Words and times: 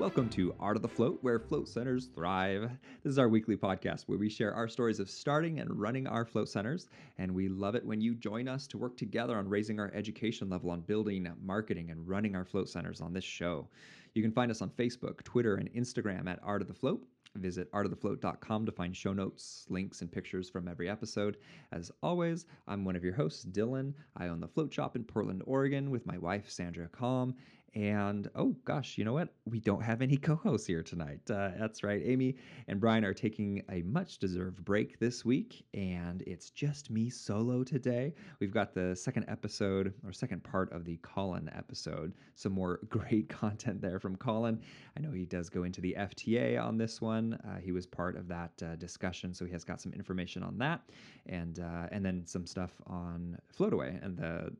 Welcome 0.00 0.30
to 0.30 0.54
Art 0.58 0.76
of 0.76 0.82
the 0.82 0.88
Float, 0.88 1.18
where 1.20 1.38
float 1.38 1.68
centers 1.68 2.06
thrive. 2.06 2.70
This 3.02 3.10
is 3.10 3.18
our 3.18 3.28
weekly 3.28 3.54
podcast 3.54 4.04
where 4.04 4.16
we 4.16 4.30
share 4.30 4.54
our 4.54 4.66
stories 4.66 4.98
of 4.98 5.10
starting 5.10 5.60
and 5.60 5.78
running 5.78 6.06
our 6.06 6.24
float 6.24 6.48
centers. 6.48 6.88
And 7.18 7.34
we 7.34 7.50
love 7.50 7.74
it 7.74 7.84
when 7.84 8.00
you 8.00 8.14
join 8.14 8.48
us 8.48 8.66
to 8.68 8.78
work 8.78 8.96
together 8.96 9.36
on 9.36 9.46
raising 9.46 9.78
our 9.78 9.92
education 9.92 10.48
level 10.48 10.70
on 10.70 10.80
building, 10.80 11.30
marketing, 11.42 11.90
and 11.90 12.08
running 12.08 12.34
our 12.34 12.46
float 12.46 12.70
centers 12.70 13.02
on 13.02 13.12
this 13.12 13.24
show. 13.24 13.68
You 14.14 14.22
can 14.22 14.32
find 14.32 14.50
us 14.50 14.62
on 14.62 14.70
Facebook, 14.70 15.22
Twitter, 15.22 15.56
and 15.56 15.70
Instagram 15.74 16.28
at 16.28 16.40
Art 16.42 16.62
of 16.62 16.68
the 16.68 16.72
Float. 16.72 17.06
Visit 17.36 17.70
artofthefloat.com 17.72 18.66
to 18.66 18.72
find 18.72 18.96
show 18.96 19.12
notes, 19.12 19.64
links, 19.68 20.00
and 20.00 20.10
pictures 20.10 20.50
from 20.50 20.66
every 20.66 20.88
episode. 20.88 21.36
As 21.70 21.92
always, 22.02 22.46
I'm 22.66 22.84
one 22.84 22.96
of 22.96 23.04
your 23.04 23.14
hosts, 23.14 23.44
Dylan. 23.44 23.94
I 24.16 24.28
own 24.28 24.40
the 24.40 24.48
float 24.48 24.72
shop 24.72 24.96
in 24.96 25.04
Portland, 25.04 25.42
Oregon 25.46 25.90
with 25.90 26.06
my 26.06 26.18
wife, 26.18 26.50
Sandra 26.50 26.88
Kalm. 26.88 27.34
And 27.74 28.28
oh 28.34 28.56
gosh, 28.64 28.98
you 28.98 29.04
know 29.04 29.12
what? 29.12 29.28
We 29.44 29.60
don't 29.60 29.82
have 29.82 30.02
any 30.02 30.16
co 30.16 30.34
hosts 30.34 30.66
here 30.66 30.82
tonight. 30.82 31.20
Uh, 31.30 31.50
that's 31.56 31.84
right. 31.84 32.02
Amy 32.04 32.34
and 32.66 32.80
Brian 32.80 33.04
are 33.04 33.14
taking 33.14 33.62
a 33.70 33.82
much 33.82 34.18
deserved 34.18 34.64
break 34.64 34.98
this 34.98 35.24
week, 35.24 35.64
and 35.72 36.22
it's 36.22 36.50
just 36.50 36.90
me 36.90 37.08
solo 37.08 37.62
today. 37.62 38.12
We've 38.40 38.52
got 38.52 38.74
the 38.74 38.96
second 38.96 39.26
episode 39.28 39.94
or 40.04 40.12
second 40.12 40.42
part 40.42 40.72
of 40.72 40.84
the 40.84 40.98
Colin 41.02 41.48
episode. 41.56 42.12
Some 42.34 42.52
more 42.52 42.80
great 42.88 43.28
content 43.28 43.80
there 43.80 44.00
from 44.00 44.16
Colin. 44.16 44.60
I 44.96 45.00
know 45.00 45.12
he 45.12 45.24
does 45.24 45.48
go 45.48 45.62
into 45.62 45.80
the 45.80 45.94
FTA 45.96 46.60
on 46.60 46.76
this 46.76 47.00
one. 47.00 47.34
Uh, 47.46 47.58
he 47.58 47.70
was 47.70 47.86
part 47.86 48.16
of 48.16 48.26
that 48.28 48.50
uh, 48.64 48.74
discussion, 48.76 49.32
so 49.32 49.44
he 49.44 49.52
has 49.52 49.62
got 49.62 49.80
some 49.80 49.92
information 49.92 50.42
on 50.42 50.58
that, 50.58 50.80
and 51.26 51.60
uh, 51.60 51.86
and 51.92 52.04
then 52.04 52.26
some 52.26 52.46
stuff 52.46 52.72
on 52.88 53.38
Floataway 53.56 54.04
and 54.04 54.16
the 54.16 54.50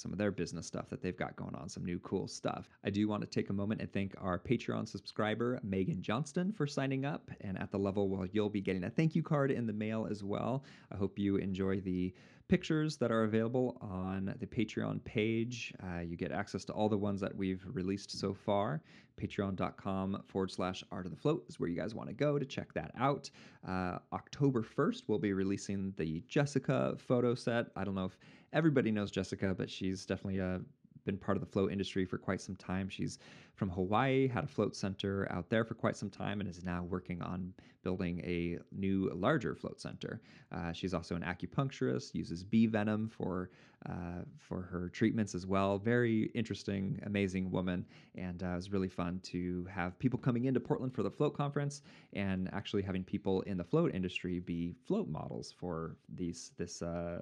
some 0.00 0.12
of 0.12 0.18
their 0.18 0.30
business 0.30 0.66
stuff 0.66 0.88
that 0.88 1.02
they've 1.02 1.16
got 1.16 1.36
going 1.36 1.54
on, 1.54 1.68
some 1.68 1.84
new 1.84 1.98
cool 2.00 2.26
stuff. 2.26 2.68
I 2.84 2.90
do 2.90 3.06
want 3.06 3.22
to 3.22 3.28
take 3.28 3.50
a 3.50 3.52
moment 3.52 3.80
and 3.80 3.92
thank 3.92 4.14
our 4.20 4.38
Patreon 4.38 4.88
subscriber, 4.88 5.60
Megan 5.62 6.02
Johnston, 6.02 6.52
for 6.52 6.66
signing 6.66 7.04
up. 7.04 7.30
And 7.42 7.58
at 7.58 7.70
the 7.70 7.78
level, 7.78 8.08
well, 8.08 8.26
you'll 8.32 8.48
be 8.48 8.60
getting 8.60 8.84
a 8.84 8.90
thank 8.90 9.14
you 9.14 9.22
card 9.22 9.50
in 9.50 9.66
the 9.66 9.72
mail 9.72 10.06
as 10.10 10.24
well. 10.24 10.64
I 10.90 10.96
hope 10.96 11.18
you 11.18 11.36
enjoy 11.36 11.80
the 11.80 12.14
pictures 12.50 12.96
that 12.96 13.12
are 13.12 13.22
available 13.22 13.78
on 13.80 14.34
the 14.40 14.46
Patreon 14.46 15.02
page. 15.04 15.72
Uh, 15.84 16.00
you 16.00 16.16
get 16.16 16.32
access 16.32 16.64
to 16.64 16.72
all 16.72 16.88
the 16.88 16.98
ones 16.98 17.20
that 17.20 17.32
we've 17.32 17.64
released 17.72 18.18
so 18.18 18.34
far. 18.34 18.82
Patreon.com 19.22 20.24
forward 20.26 20.50
slash 20.50 20.82
art 20.90 21.06
of 21.06 21.12
the 21.12 21.16
float 21.16 21.44
is 21.48 21.60
where 21.60 21.68
you 21.68 21.76
guys 21.76 21.94
want 21.94 22.08
to 22.08 22.12
go 22.12 22.40
to 22.40 22.44
check 22.44 22.74
that 22.74 22.90
out. 22.98 23.30
Uh, 23.68 23.98
October 24.12 24.64
1st, 24.64 25.04
we'll 25.06 25.20
be 25.20 25.32
releasing 25.32 25.94
the 25.96 26.24
Jessica 26.26 26.96
photo 26.98 27.36
set. 27.36 27.66
I 27.76 27.84
don't 27.84 27.94
know 27.94 28.06
if 28.06 28.18
everybody 28.52 28.90
knows 28.90 29.12
Jessica, 29.12 29.54
but 29.56 29.70
she's 29.70 30.04
definitely 30.04 30.40
a 30.40 30.60
been 31.04 31.16
part 31.16 31.36
of 31.36 31.40
the 31.40 31.50
float 31.50 31.72
industry 31.72 32.04
for 32.04 32.18
quite 32.18 32.40
some 32.40 32.56
time. 32.56 32.88
She's 32.88 33.18
from 33.54 33.70
Hawaii, 33.70 34.28
had 34.28 34.44
a 34.44 34.46
float 34.46 34.74
center 34.74 35.28
out 35.30 35.50
there 35.50 35.64
for 35.64 35.74
quite 35.74 35.96
some 35.96 36.10
time, 36.10 36.40
and 36.40 36.48
is 36.48 36.64
now 36.64 36.82
working 36.84 37.20
on 37.22 37.52
building 37.82 38.20
a 38.24 38.58
new, 38.72 39.10
larger 39.14 39.54
float 39.54 39.80
center. 39.80 40.20
Uh, 40.52 40.72
she's 40.72 40.94
also 40.94 41.14
an 41.14 41.22
acupuncturist, 41.22 42.14
uses 42.14 42.44
bee 42.44 42.66
venom 42.66 43.08
for 43.08 43.50
uh, 43.88 44.22
for 44.38 44.60
her 44.62 44.90
treatments 44.90 45.34
as 45.34 45.46
well. 45.46 45.78
Very 45.78 46.24
interesting, 46.34 47.00
amazing 47.06 47.50
woman, 47.50 47.86
and 48.14 48.42
uh, 48.42 48.48
it 48.48 48.56
was 48.56 48.72
really 48.72 48.88
fun 48.88 49.20
to 49.24 49.66
have 49.72 49.98
people 49.98 50.18
coming 50.18 50.44
into 50.44 50.60
Portland 50.60 50.94
for 50.94 51.02
the 51.02 51.10
float 51.10 51.34
conference 51.34 51.82
and 52.12 52.50
actually 52.52 52.82
having 52.82 53.02
people 53.02 53.40
in 53.42 53.56
the 53.56 53.64
float 53.64 53.94
industry 53.94 54.38
be 54.40 54.74
float 54.86 55.08
models 55.08 55.54
for 55.58 55.96
these 56.14 56.52
this 56.58 56.82
uh, 56.82 57.20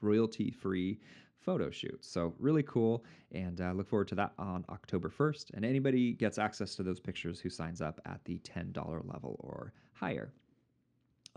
royalty 0.00 0.50
free 0.50 1.00
photo 1.40 1.70
shoots. 1.70 2.08
So, 2.08 2.34
really 2.38 2.62
cool. 2.62 3.04
And 3.32 3.60
uh, 3.60 3.72
look 3.72 3.88
forward 3.88 4.08
to 4.08 4.14
that 4.16 4.32
on 4.38 4.64
October 4.68 5.08
1st. 5.08 5.54
And 5.54 5.64
anybody 5.64 6.12
gets 6.12 6.38
access 6.38 6.74
to 6.76 6.82
those 6.82 7.00
pictures 7.00 7.40
who 7.40 7.50
signs 7.50 7.80
up 7.80 8.00
at 8.06 8.24
the 8.24 8.38
$10 8.38 8.74
level 9.12 9.36
or 9.40 9.72
higher 9.92 10.32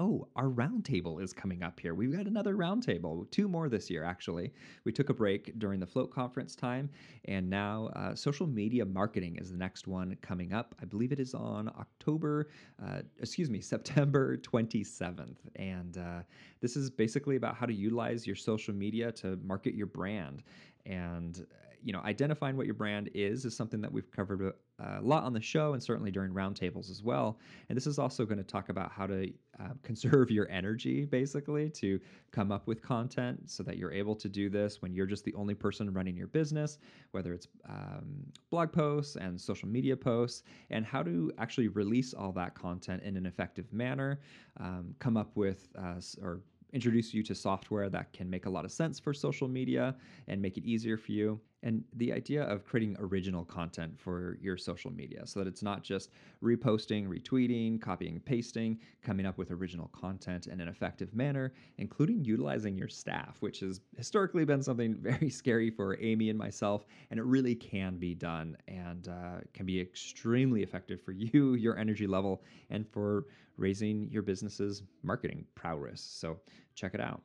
oh, 0.02 0.28
our 0.36 0.50
roundtable 0.50 1.22
is 1.22 1.32
coming 1.32 1.62
up 1.62 1.80
here. 1.80 1.94
We've 1.94 2.12
got 2.12 2.26
another 2.26 2.56
roundtable, 2.56 3.30
two 3.30 3.48
more 3.48 3.70
this 3.70 3.88
year, 3.88 4.04
actually. 4.04 4.52
We 4.84 4.92
took 4.92 5.10
a 5.10 5.14
break 5.14 5.60
during 5.60 5.80
the 5.80 5.86
Float 5.86 6.12
conference 6.12 6.56
time, 6.56 6.90
and 7.26 7.48
now 7.48 7.92
uh, 7.96 8.16
social 8.16 8.48
media 8.48 8.84
marketing 8.84 9.38
is 9.40 9.52
the 9.52 9.58
next 9.58 9.88
one 9.88 10.18
coming 10.24 10.54
up. 10.54 10.74
I 10.82 10.86
believe 10.86 11.12
it 11.12 11.20
is 11.20 11.36
on 11.36 11.68
October, 11.80 12.50
uh, 12.84 13.02
excuse 13.20 13.52
me, 13.52 13.62
September 13.74 14.38
27th. 14.38 15.38
And 15.56 16.00
uh, 16.00 16.22
this 16.62 16.76
is 16.76 16.90
basically 16.90 17.36
about 17.36 17.56
how 17.56 17.68
to 17.68 17.74
utilize 17.74 18.26
your 18.26 18.36
social 18.36 18.74
media 18.74 19.12
to 19.14 19.38
market 19.44 19.76
your 19.76 19.88
brand. 19.88 20.42
And 20.88 21.46
you 21.84 21.94
know, 21.94 22.02
identifying 22.04 22.58
what 22.58 22.66
your 22.66 22.76
brand 22.76 23.10
is 23.14 23.46
is 23.46 23.56
something 23.56 23.82
that 23.82 23.92
we've 23.92 24.10
covered 24.12 24.42
a, 24.42 24.54
a 24.84 25.02
lot 25.02 25.24
on 25.24 25.34
the 25.34 25.42
show 25.42 25.74
and 25.74 25.82
certainly 25.82 26.12
during 26.12 26.34
roundtables 26.34 26.90
as 26.90 27.02
well. 27.04 27.40
And 27.70 27.76
this 27.76 27.88
is 27.88 27.98
also 28.00 28.26
going 28.26 28.38
to 28.38 28.44
talk 28.44 28.70
about 28.70 28.92
how 28.92 29.08
to 29.08 29.32
uh, 29.60 29.70
conserve 29.84 30.32
your 30.32 30.50
energy, 30.50 31.06
basically, 31.06 31.70
to 31.72 32.00
come 32.32 32.52
up 32.52 32.68
with 32.68 32.82
content 32.82 33.50
so 33.50 33.64
that 33.64 33.78
you're 33.78 33.92
able 33.92 34.16
to 34.16 34.30
do 34.30 34.50
this 34.50 34.82
when 34.82 34.94
you're 34.94 35.06
just 35.06 35.26
the 35.26 35.34
only 35.34 35.54
person 35.54 35.92
running 35.92 36.16
your 36.16 36.28
business, 36.28 36.78
whether 37.12 37.34
it's 37.34 37.48
um, 37.68 38.24
blog 38.50 38.72
posts 38.72 39.16
and 39.16 39.40
social 39.40 39.68
media 39.68 39.96
posts, 39.96 40.44
and 40.70 40.86
how 40.86 41.02
to 41.04 41.32
actually 41.38 41.68
release 41.68 42.14
all 42.14 42.32
that 42.32 42.54
content 42.56 43.02
in 43.04 43.18
an 43.18 43.26
effective 43.26 43.72
manner, 43.74 44.20
um, 44.60 44.96
come 45.00 45.18
up 45.18 45.36
with 45.36 45.70
uh, 45.78 46.00
or 46.22 46.42
introduce 46.74 47.14
you 47.14 47.22
to 47.22 47.36
software 47.36 47.90
that 47.90 48.14
can 48.14 48.30
make 48.30 48.46
a 48.46 48.50
lot 48.50 48.64
of 48.64 48.72
sense 48.72 49.00
for 49.00 49.14
social 49.14 49.48
media 49.48 49.96
and 50.28 50.42
make 50.42 50.58
it 50.58 50.64
easier 50.64 50.98
for 50.98 51.12
you 51.12 51.40
and 51.64 51.84
the 51.98 52.12
idea 52.12 52.44
of 52.44 52.66
creating 52.66 52.96
original 53.00 53.46
content 53.46 54.00
for 54.00 54.38
your 54.42 54.58
social 54.58 54.92
media 54.92 55.26
so 55.26 55.40
that 55.40 55.48
it's 55.48 55.62
not 55.62 55.84
just 55.84 56.12
reposting, 56.44 57.08
retweeting, 57.08 57.80
copying, 57.80 58.20
pasting, 58.20 58.80
coming 59.04 59.26
up 59.26 59.38
with 59.38 59.52
original 59.52 59.90
content 59.94 60.48
in 60.48 60.60
an 60.60 60.68
effective 60.68 61.14
manner, 61.14 61.54
including 61.78 62.26
utilizing 62.26 62.78
your 62.78 62.88
staff, 62.88 63.38
which 63.42 63.60
has 63.60 63.82
historically 63.96 64.46
been 64.46 64.64
something 64.64 64.96
very 65.00 65.30
scary 65.30 65.70
for 65.70 65.98
Amy 66.02 66.30
and 66.30 66.40
myself. 66.40 66.86
And 67.12 67.20
it 67.20 67.24
really 67.24 67.56
can 67.56 67.98
be 67.98 68.16
done 68.16 68.58
and 68.68 69.08
uh, 69.08 69.42
can 69.54 69.66
be 69.66 69.80
extremely 69.80 70.64
effective 70.64 71.02
for 71.02 71.12
you, 71.12 71.54
your 71.56 71.78
energy 71.78 72.08
level, 72.08 72.44
and 72.70 72.88
for 72.88 73.26
raising 73.58 74.10
your 74.10 74.24
business's 74.24 74.84
marketing 75.04 75.46
prowess. 75.56 76.02
So 76.02 76.40
check 76.74 76.94
it 76.96 77.02
out. 77.02 77.22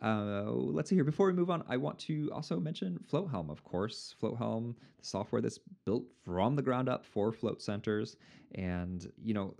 Uh, 0.00 0.50
let's 0.52 0.88
see 0.88 0.94
here. 0.94 1.04
Before 1.04 1.26
we 1.26 1.32
move 1.32 1.50
on, 1.50 1.64
I 1.68 1.76
want 1.76 1.98
to 2.00 2.30
also 2.32 2.60
mention 2.60 2.98
FloatHelm, 3.10 3.50
of 3.50 3.64
course. 3.64 4.14
FloatHelm, 4.22 4.74
the 4.98 5.04
software 5.04 5.40
that's 5.40 5.58
built 5.84 6.04
from 6.24 6.54
the 6.54 6.62
ground 6.62 6.88
up 6.88 7.04
for 7.04 7.32
float 7.32 7.60
centers, 7.60 8.16
and 8.54 9.10
you 9.22 9.34
know, 9.34 9.54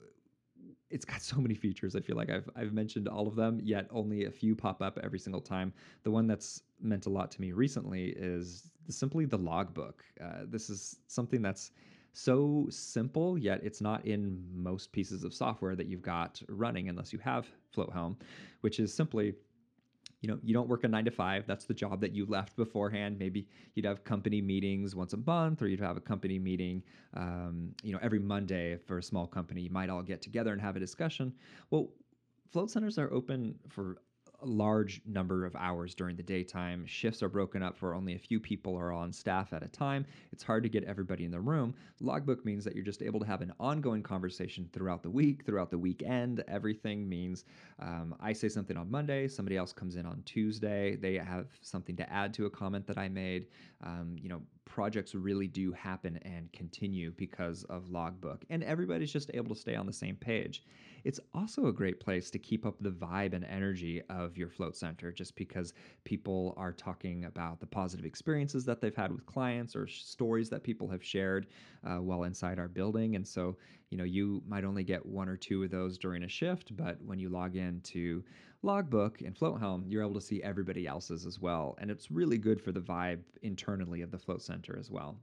it's 0.91 1.05
got 1.05 1.23
so 1.23 1.37
many 1.37 1.55
features. 1.55 1.97
I 1.97 2.01
feel 2.01 2.17
like 2.17 2.31
I've 2.31 2.49
I've 2.55 2.73
mentioned 2.73 3.09
all 3.09 3.27
of 3.27 3.35
them, 3.35 3.61
yet 3.63 3.89
only 3.91 4.27
a 4.27 4.31
few 4.31 4.55
pop 4.55 4.81
up 4.81 4.99
every 5.03 5.19
single 5.19 5.41
time. 5.41 5.73
The 6.05 6.11
one 6.11 6.27
that's 6.27 6.63
meant 6.81 7.07
a 7.07 7.11
lot 7.11 7.31
to 7.33 7.41
me 7.41 7.53
recently 7.53 8.15
is 8.17 8.71
simply 8.89 9.25
the 9.25 9.39
logbook. 9.39 10.05
Uh, 10.23 10.45
this 10.47 10.71
is 10.71 11.01
something 11.09 11.43
that's 11.43 11.73
so 12.13 12.67
simple, 12.71 13.37
yet 13.39 13.61
it's 13.63 13.81
not 13.81 14.05
in 14.07 14.45
most 14.53 14.93
pieces 14.93 15.25
of 15.25 15.35
software 15.35 15.77
that 15.77 15.87
you've 15.87 16.03
got 16.03 16.41
running 16.49 16.89
unless 16.89 17.13
you 17.13 17.19
have 17.19 17.47
FloatHelm, 17.77 18.17
which 18.63 18.81
is 18.81 18.93
simply 18.93 19.35
you 20.21 20.29
know 20.29 20.39
you 20.43 20.53
don't 20.53 20.69
work 20.69 20.85
a 20.85 20.89
nine 20.89 21.05
to 21.05 21.11
five 21.11 21.47
that's 21.47 21.65
the 21.65 21.75
job 21.75 22.01
that 22.01 22.15
you 22.15 22.27
left 22.27 22.57
beforehand. 22.57 23.19
Maybe 23.19 23.47
you'd 23.75 23.87
have 23.87 24.05
company 24.05 24.41
meetings 24.41 24.95
once 24.95 25.13
a 25.13 25.17
month 25.19 25.63
or 25.63 25.69
you'd 25.69 25.81
have 25.81 25.97
a 25.97 26.01
company 26.01 26.39
meeting 26.39 26.83
um, 27.15 27.75
you 27.83 27.93
know 27.93 27.99
every 28.03 28.19
monday 28.19 28.77
for 28.87 28.99
a 28.99 29.03
small 29.03 29.27
company. 29.27 29.63
You 29.63 29.71
might 29.71 29.91
all 29.91 30.03
get 30.03 30.23
together 30.23 30.53
and 30.53 30.61
have 30.61 30.77
a 30.77 30.81
discussion. 30.81 31.33
Well 31.71 31.91
float 32.51 32.71
centers 32.71 32.99
are 32.99 33.13
open 33.13 33.55
for 33.69 33.99
large 34.47 35.01
number 35.05 35.45
of 35.45 35.57
hours 35.57 35.95
during 35.95 36.17
the 36.17 36.23
daytime. 36.23 36.87
Shifts 36.87 37.23
are 37.23 37.29
broken 37.29 37.63
up 37.63 37.77
for 37.77 37.95
only 37.95 38.15
a 38.15 38.19
few 38.19 38.39
people 38.39 38.77
are 38.77 38.93
on 38.93 39.13
staff 39.13 39.53
at 39.53 39.63
a 39.63 39.69
time. 39.69 40.07
It's 40.33 40.43
hard 40.43 40.63
to 40.63 40.69
get 40.69 40.85
everybody 40.85 41.25
in 41.25 41.31
the 41.31 41.41
room. 41.41 41.75
Logbook 42.01 42.45
means 42.45 42.65
that 42.65 42.75
you're 42.75 42.85
just 42.85 43.03
able 43.03 43.19
to 43.21 43.27
have 43.27 43.41
an 43.41 43.53
ongoing 43.59 44.03
conversation 44.03 44.69
throughout 44.73 45.03
the 45.03 45.11
week, 45.11 45.45
throughout 45.45 45.71
the 45.71 45.79
weekend. 45.79 46.45
Everything 46.47 47.09
means 47.09 47.45
um, 47.81 48.15
I 48.21 48.33
say 48.33 48.49
something 48.49 48.77
on 48.77 48.91
Monday, 48.91 49.27
somebody 49.27 49.57
else 49.57 49.73
comes 49.73 49.97
in 49.97 50.07
on 50.07 50.23
Tuesday, 50.25 50.97
they 50.97 51.15
have 51.15 51.47
something 51.61 51.97
to 51.97 52.13
add 52.13 52.33
to 52.35 52.47
a 52.47 52.51
comment 52.51 52.87
that 52.87 52.99
I 52.99 53.09
made. 53.09 53.47
Um, 53.83 54.17
you 54.21 54.29
know, 54.29 54.43
projects 54.65 55.15
really 55.15 55.49
do 55.49 55.73
happen 55.73 56.19
and 56.23 56.53
continue 56.53 57.13
because 57.17 57.65
of 57.65 57.91
Logbook, 57.91 58.45
and 58.51 58.63
everybody's 58.63 59.13
just 59.13 59.31
able 59.35 59.55
to 59.55 59.61
stay 59.61 59.75
on 59.75 59.87
the 59.87 59.93
same 59.93 60.17
page. 60.17 60.63
It's 61.05 61.21
also 61.35 61.67
a 61.67 61.73
great 61.73 62.01
place 62.01 62.31
to 62.31 62.39
keep 62.39 62.67
up 62.67 62.77
the 62.81 62.91
vibe 62.91 63.33
and 63.33 63.45
energy 63.45 64.03
of 64.11 64.37
your 64.37 64.49
float 64.49 64.77
center 64.77 65.13
just 65.13 65.37
because 65.37 65.73
people 66.05 66.55
are 66.57 66.73
talking 66.73 67.25
about 67.25 67.61
the 67.61 67.67
positive 67.67 68.05
experiences 68.05 68.65
that 68.65 68.81
they've 68.81 68.95
had 68.95 69.13
with 69.13 69.27
clients 69.27 69.75
or 69.77 69.87
stories 69.87 70.49
that 70.51 70.63
people 70.63 70.89
have 70.89 71.05
shared 71.05 71.47
uh, 71.85 71.97
while 71.97 72.25
inside 72.25 72.59
our 72.59 72.69
building. 72.69 73.17
And 73.17 73.27
so, 73.27 73.57
you 73.91 73.99
know, 73.99 74.05
you 74.05 74.43
might 74.47 74.65
only 74.65 74.85
get 74.85 75.05
one 75.05 75.29
or 75.29 75.37
two 75.37 75.63
of 75.63 75.71
those 75.71 75.99
during 75.99 76.25
a 76.25 76.29
shift, 76.29 76.77
but 76.77 77.01
when 77.03 77.19
you 77.19 77.29
log 77.29 77.57
into 77.57 78.23
Logbook 78.63 79.21
and 79.21 79.37
FloatHelm, 79.37 79.85
you're 79.87 80.03
able 80.03 80.15
to 80.15 80.21
see 80.21 80.43
everybody 80.43 80.87
else's 80.87 81.25
as 81.25 81.39
well. 81.39 81.77
And 81.79 81.91
it's 81.91 82.11
really 82.11 82.39
good 82.39 82.61
for 82.61 82.73
the 82.73 82.81
vibe 82.81 83.21
internally 83.43 84.03
of 84.03 84.11
the 84.11 84.19
float 84.19 84.43
center 84.43 84.77
as 84.79 84.91
well. 84.91 85.17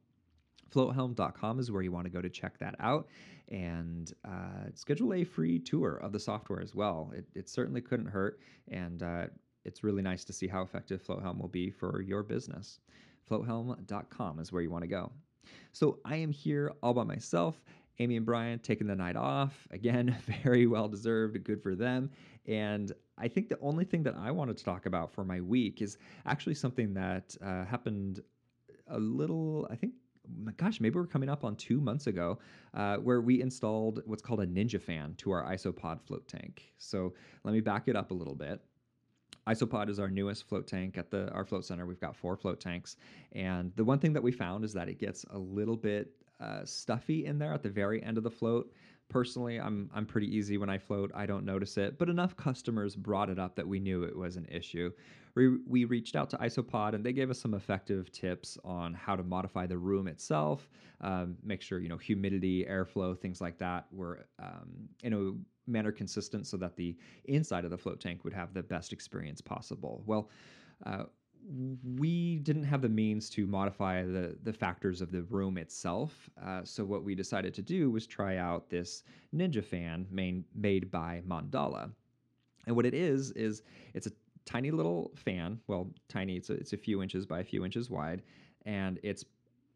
floathelm.com 0.76 1.60
is 1.60 1.72
where 1.72 1.82
you 1.82 1.92
want 1.92 2.06
to 2.06 2.12
go 2.12 2.22
to 2.22 2.30
check 2.30 2.58
that 2.60 2.76
out 2.80 3.08
and 3.50 4.14
uh, 4.26 4.70
schedule 4.74 5.14
a 5.14 5.24
free 5.24 5.60
tour 5.60 5.98
of 5.98 6.12
the 6.12 6.20
software 6.20 6.62
as 6.62 6.76
well. 6.76 7.12
It, 7.16 7.26
it 7.36 7.50
certainly 7.50 7.82
couldn't 7.82 8.08
hurt, 8.08 8.40
and 8.70 9.02
uh, 9.04 9.26
it's 9.64 9.84
really 9.84 10.02
nice 10.02 10.24
to 10.26 10.34
see 10.34 10.48
how 10.48 10.62
effective 10.62 11.02
Floathelm 11.02 11.40
will 11.40 11.48
be 11.48 11.70
for 11.70 12.02
your 12.02 12.24
business. 12.24 12.80
Floathelm.com 13.30 14.40
is 14.40 14.52
where 14.52 14.62
you 14.62 14.70
want 14.70 14.84
to 14.84 14.88
go. 14.88 15.12
So 15.72 16.00
I 16.06 16.18
am 16.18 16.32
here 16.32 16.74
all 16.84 16.94
by 16.94 17.04
myself. 17.04 17.62
Amy 18.00 18.18
and 18.18 18.26
Brian 18.26 18.60
taking 18.60 18.88
the 18.88 18.96
night 18.96 19.16
off. 19.16 19.68
Again, 19.72 20.16
very 20.44 20.68
well 20.68 20.88
deserved, 20.88 21.42
good 21.44 21.62
for 21.62 21.76
them. 21.76 22.10
And 22.48 22.92
I 23.18 23.28
think 23.28 23.48
the 23.48 23.60
only 23.62 23.86
thing 23.86 24.04
that 24.04 24.16
I 24.18 24.32
wanted 24.32 24.58
to 24.58 24.66
talk 24.66 24.86
about 24.86 25.14
for 25.14 25.24
my 25.24 25.40
week 25.40 25.82
is 25.82 25.98
actually 26.26 26.56
something 26.56 26.94
that 26.96 27.36
uh, 27.44 27.64
happened 27.66 28.22
a 28.88 29.00
little, 29.00 29.68
I 29.72 29.76
think, 29.76 29.94
gosh, 30.58 30.80
maybe 30.82 30.96
we're 30.96 31.08
coming 31.08 31.30
up 31.30 31.44
on 31.44 31.56
two 31.56 31.80
months 31.80 32.08
ago, 32.08 32.40
uh, 32.74 32.98
where 32.98 33.22
we 33.22 33.42
installed 33.42 34.02
what's 34.06 34.22
called 34.22 34.42
a 34.42 34.48
Ninja 34.48 34.82
fan 34.82 35.16
to 35.18 35.32
our 35.32 35.44
Isopod 35.44 36.02
float 36.02 36.28
tank. 36.28 36.74
So 36.78 37.14
let 37.44 37.54
me 37.54 37.62
back 37.62 37.88
it 37.88 37.96
up 37.96 38.12
a 38.12 38.14
little 38.14 38.36
bit. 38.36 38.62
Isopod 39.48 39.90
is 39.90 40.00
our 40.00 40.10
newest 40.10 40.48
float 40.48 40.68
tank 40.68 40.98
at 40.98 41.12
the 41.12 41.30
our 41.32 41.46
float 41.46 41.66
center. 41.66 41.86
We've 41.86 42.00
got 42.00 42.16
four 42.16 42.36
float 42.36 42.60
tanks, 42.60 42.98
and 43.34 43.72
the 43.76 43.84
one 43.84 44.00
thing 44.00 44.14
that 44.14 44.24
we 44.24 44.32
found 44.32 44.66
is 44.66 44.74
that 44.74 44.90
it 44.90 45.00
gets 45.00 45.24
a 45.30 45.38
little 45.38 45.78
bit 45.78 46.12
uh, 46.40 46.66
stuffy 46.66 47.26
in 47.26 47.38
there 47.38 47.54
at 47.54 47.64
the 47.64 47.70
very 47.70 48.02
end 48.04 48.18
of 48.18 48.24
the 48.24 48.32
float. 48.32 48.74
Personally, 49.10 49.60
I'm 49.60 49.90
I'm 49.94 50.06
pretty 50.06 50.36
easy 50.36 50.58
when 50.58 50.70
I 50.70 50.78
float. 50.78 51.12
I 51.14 51.26
don't 51.26 51.46
notice 51.46 51.78
it, 51.78 51.98
but 51.98 52.10
enough 52.10 52.36
customers 52.36 52.96
brought 52.96 53.30
it 53.30 53.40
up 53.40 53.56
that 53.56 53.68
we 53.68 53.80
knew 53.80 54.04
it 54.04 54.16
was 54.18 54.36
an 54.36 54.48
issue. 54.52 54.92
We, 55.36 55.58
we 55.68 55.86
reached 55.86 56.16
out 56.16 56.30
to 56.32 56.38
Isopod 56.38 56.96
and 56.96 57.06
they 57.06 57.14
gave 57.14 57.30
us 57.30 57.40
some 57.40 57.54
effective 57.54 58.12
tips 58.12 58.58
on 58.64 58.94
how 58.94 59.16
to 59.16 59.24
modify 59.24 59.68
the 59.68 59.78
room 59.78 60.08
itself, 60.08 60.70
um, 61.02 61.36
make 61.44 61.62
sure 61.62 61.80
you 61.80 61.90
know 61.90 61.98
humidity, 61.98 62.66
airflow, 62.66 63.18
things 63.18 63.42
like 63.42 63.58
that 63.60 63.86
were 63.92 64.26
um, 64.40 64.90
in 65.04 65.14
a 65.14 65.70
manner 65.70 65.92
consistent 65.92 66.48
so 66.48 66.58
that 66.58 66.76
the 66.76 66.98
inside 67.26 67.64
of 67.64 67.72
the 67.72 67.78
float 67.78 68.00
tank 68.02 68.24
would 68.24 68.34
have 68.34 68.54
the 68.54 68.64
best 68.64 68.92
experience 68.92 69.40
possible. 69.40 70.04
Well. 70.06 70.30
Uh, 70.86 71.04
we 71.98 72.40
didn't 72.40 72.64
have 72.64 72.82
the 72.82 72.90
means 72.90 73.30
to 73.32 73.46
modify 73.46 74.04
the, 74.04 74.36
the 74.44 74.54
factors 74.54 75.02
of 75.02 75.12
the 75.12 75.24
room 75.24 75.58
itself. 75.58 76.30
Uh, 76.44 76.62
so 76.64 76.84
what 76.84 77.04
we 77.04 77.14
decided 77.14 77.54
to 77.54 77.62
do 77.62 77.92
was 77.92 78.08
try 78.08 78.38
out 78.38 78.70
this 78.70 79.04
Ninja 79.34 79.64
fan 79.64 80.08
main, 80.10 80.44
made 80.56 80.90
by 80.90 81.22
Mandala. 81.28 81.92
And 82.66 82.76
what 82.76 82.86
it 82.86 82.94
is 82.94 83.32
is 83.32 83.62
it's 83.94 84.08
a 84.08 84.12
tiny 84.46 84.72
little 84.72 85.12
fan. 85.16 85.60
Well, 85.68 85.92
tiny. 86.08 86.36
It's 86.38 86.50
a, 86.50 86.54
it's 86.54 86.74
a 86.74 86.78
few 86.78 87.04
inches 87.04 87.26
by 87.26 87.40
a 87.40 87.44
few 87.44 87.64
inches 87.64 87.90
wide, 87.90 88.24
and 88.66 89.00
it's 89.04 89.26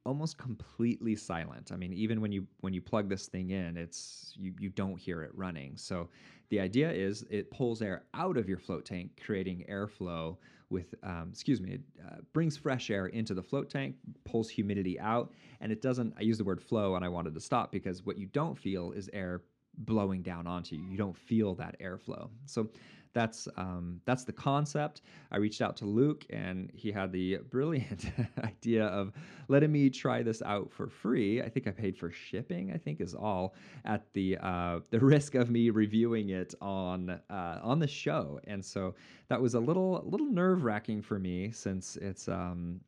almost 0.06 0.38
completely 0.38 1.16
silent. 1.16 1.71
I 1.71 1.75
mean, 1.75 1.94
even 1.94 2.19
when 2.19 2.31
you 2.31 2.48
when 2.62 2.74
you 2.74 2.81
plug 2.81 3.10
this 3.10 3.27
thing 3.27 3.51
in, 3.51 3.77
it's 3.77 4.33
you 4.38 4.54
you 4.60 4.69
don't 4.69 4.98
hear 4.98 5.21
it 5.21 5.31
running. 5.36 5.74
So 5.77 6.10
the 6.50 6.60
idea 6.60 6.92
is 6.92 7.25
it 7.30 7.51
pulls 7.51 7.81
air 7.81 8.06
out 8.16 8.38
of 8.38 8.50
your 8.50 8.57
float 8.57 8.86
tank, 8.86 9.21
creating 9.24 9.66
airflow 9.69 10.38
with, 10.69 10.94
um, 11.04 11.30
excuse 11.31 11.62
me, 11.62 11.74
it 11.74 11.81
uh, 12.06 12.18
brings 12.33 12.56
fresh 12.57 12.89
air 12.89 13.07
into 13.07 13.33
the 13.33 13.44
float 13.44 13.69
tank, 13.69 13.95
pulls 14.24 14.50
humidity 14.50 15.00
out, 15.00 15.31
and 15.62 15.71
it 15.71 15.81
doesn't. 15.81 16.13
I 16.18 16.21
use 16.21 16.38
the 16.38 16.44
word 16.44 16.62
flow, 16.62 16.95
and 16.95 17.04
I 17.04 17.10
wanted 17.10 17.33
to 17.33 17.42
stop 17.42 17.71
because 17.71 18.06
what 18.06 18.18
you 18.18 18.27
don't 18.27 18.57
feel 18.57 18.92
is 18.92 19.10
air 19.13 19.42
blowing 19.79 20.21
down 20.21 20.47
onto 20.47 20.75
you. 20.75 20.83
You 20.83 20.97
don't 20.97 21.17
feel 21.17 21.55
that 21.55 21.79
airflow. 21.79 22.29
So 22.45 22.69
that's 23.13 23.47
um, 23.57 24.01
that's 24.05 24.23
the 24.23 24.31
concept. 24.33 25.01
I 25.31 25.37
reached 25.37 25.61
out 25.61 25.75
to 25.77 25.85
Luke, 25.85 26.25
and 26.29 26.69
he 26.73 26.91
had 26.91 27.11
the 27.11 27.37
brilliant 27.49 28.05
idea 28.43 28.85
of 28.85 29.13
letting 29.47 29.71
me 29.71 29.89
try 29.89 30.21
this 30.21 30.41
out 30.43 30.71
for 30.71 30.87
free. 30.87 31.41
I 31.41 31.49
think 31.49 31.67
I 31.67 31.71
paid 31.71 31.97
for 31.97 32.11
shipping. 32.11 32.71
I 32.71 32.77
think 32.77 33.01
is 33.01 33.15
all 33.15 33.55
at 33.85 34.11
the 34.13 34.37
uh, 34.41 34.79
the 34.91 34.99
risk 35.15 35.35
of 35.35 35.49
me 35.49 35.69
reviewing 35.69 36.29
it 36.29 36.53
on 36.61 37.09
uh, 37.29 37.59
on 37.63 37.79
the 37.79 37.87
show, 37.87 38.39
and 38.45 38.63
so 38.63 38.95
that 39.27 39.41
was 39.41 39.55
a 39.55 39.59
little 39.59 40.03
little 40.05 40.27
nerve 40.27 40.63
wracking 40.63 41.01
for 41.01 41.17
me 41.19 41.51
since 41.51 41.95
it's 41.97 42.27
um, 42.27 42.79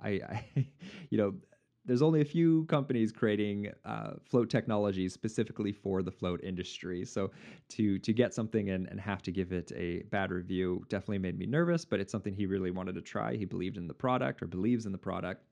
I, 0.00 0.08
I 0.56 0.66
you 1.10 1.18
know 1.18 1.34
there's 1.86 2.02
only 2.02 2.20
a 2.20 2.24
few 2.24 2.64
companies 2.64 3.12
creating 3.12 3.70
uh, 3.84 4.12
float 4.28 4.50
technology 4.50 5.08
specifically 5.08 5.72
for 5.72 6.02
the 6.02 6.10
float 6.10 6.42
industry. 6.42 7.04
So 7.04 7.30
to 7.70 7.98
to 8.00 8.12
get 8.12 8.34
something 8.34 8.70
and, 8.70 8.86
and 8.88 9.00
have 9.00 9.22
to 9.22 9.32
give 9.32 9.52
it 9.52 9.72
a 9.74 10.02
bad 10.10 10.30
review 10.30 10.84
definitely 10.88 11.18
made 11.18 11.38
me 11.38 11.46
nervous, 11.46 11.84
but 11.84 12.00
it's 12.00 12.12
something 12.12 12.34
he 12.34 12.46
really 12.46 12.70
wanted 12.70 12.94
to 12.96 13.02
try. 13.02 13.36
He 13.36 13.44
believed 13.44 13.76
in 13.76 13.86
the 13.86 13.94
product 13.94 14.42
or 14.42 14.46
believes 14.46 14.86
in 14.86 14.92
the 14.92 14.98
product. 14.98 15.42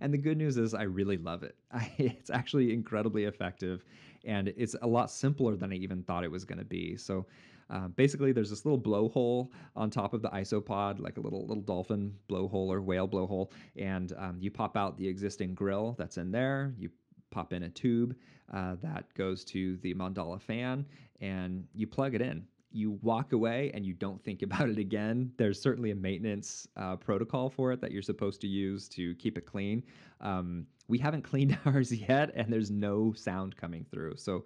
And 0.00 0.14
the 0.14 0.18
good 0.18 0.38
news 0.38 0.56
is, 0.56 0.74
I 0.74 0.82
really 0.82 1.16
love 1.16 1.42
it. 1.42 1.56
I, 1.72 1.90
it's 1.98 2.30
actually 2.30 2.72
incredibly 2.72 3.24
effective, 3.24 3.84
and 4.24 4.48
it's 4.56 4.76
a 4.82 4.86
lot 4.86 5.10
simpler 5.10 5.56
than 5.56 5.72
I 5.72 5.76
even 5.76 6.02
thought 6.02 6.24
it 6.24 6.30
was 6.30 6.44
going 6.44 6.58
to 6.58 6.64
be. 6.64 6.96
So, 6.96 7.26
uh, 7.70 7.88
basically, 7.88 8.32
there's 8.32 8.50
this 8.50 8.64
little 8.64 8.80
blowhole 8.80 9.50
on 9.76 9.90
top 9.90 10.14
of 10.14 10.22
the 10.22 10.30
isopod, 10.30 11.00
like 11.00 11.18
a 11.18 11.20
little 11.20 11.46
little 11.46 11.62
dolphin 11.62 12.14
blowhole 12.28 12.68
or 12.68 12.80
whale 12.80 13.08
blowhole, 13.08 13.50
and 13.76 14.12
um, 14.16 14.36
you 14.40 14.50
pop 14.50 14.76
out 14.76 14.96
the 14.96 15.06
existing 15.06 15.54
grill 15.54 15.94
that's 15.98 16.16
in 16.18 16.30
there. 16.30 16.74
You 16.78 16.90
pop 17.30 17.52
in 17.52 17.64
a 17.64 17.68
tube 17.68 18.16
uh, 18.52 18.76
that 18.82 19.12
goes 19.14 19.44
to 19.46 19.76
the 19.78 19.94
mandala 19.94 20.40
fan, 20.40 20.86
and 21.20 21.66
you 21.74 21.86
plug 21.86 22.14
it 22.14 22.22
in 22.22 22.46
you 22.70 22.98
walk 23.02 23.32
away 23.32 23.70
and 23.74 23.86
you 23.86 23.94
don't 23.94 24.22
think 24.24 24.42
about 24.48 24.68
it 24.68 24.78
again. 24.78 25.32
There's 25.36 25.60
certainly 25.60 25.90
a 25.90 25.94
maintenance 25.94 26.68
uh, 26.76 26.96
protocol 26.96 27.50
for 27.50 27.72
it 27.72 27.80
that 27.80 27.92
you're 27.92 28.02
supposed 28.02 28.40
to 28.42 28.46
use 28.46 28.88
to 28.90 29.14
keep 29.16 29.38
it 29.38 29.46
clean. 29.46 29.82
Um, 30.20 30.66
we 30.88 30.98
haven't 30.98 31.22
cleaned 31.22 31.58
ours 31.66 31.92
yet, 31.92 32.30
and 32.34 32.52
there's 32.52 32.70
no 32.70 33.12
sound 33.12 33.56
coming 33.56 33.84
through. 33.90 34.16
So, 34.16 34.44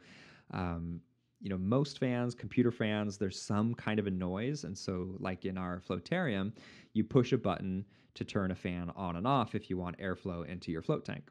um, 0.53 1.01
you 1.43 1.49
know, 1.49 1.59
most 1.59 1.99
fans, 1.99 2.35
computer 2.35 2.71
fans, 2.71 3.19
there's 3.19 3.41
some 3.41 3.75
kind 3.75 3.99
of 3.99 4.07
a 4.07 4.11
noise. 4.11 4.63
And 4.63 4.79
so, 4.79 5.17
like 5.19 5.45
in 5.45 5.59
our 5.59 5.83
floatarium, 5.87 6.53
you 6.93 7.03
push 7.03 7.33
a 7.33 7.39
button 7.39 7.85
to 8.15 8.25
turn 8.25 8.53
a 8.53 8.55
fan 8.55 8.93
on 8.95 9.17
and 9.17 9.27
off 9.27 9.55
if 9.55 9.69
you 9.69 9.77
want 9.77 9.99
airflow 9.99 10.47
into 10.47 10.71
your 10.71 10.83
float 10.83 11.05
tank. 11.05 11.31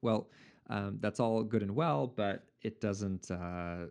Well, 0.00 0.28
um, 0.70 0.98
that's 1.00 1.18
all 1.18 1.42
good 1.42 1.62
and 1.62 1.74
well, 1.74 2.06
but 2.06 2.44
it 2.62 2.80
doesn't. 2.80 3.30
Uh, 3.30 3.86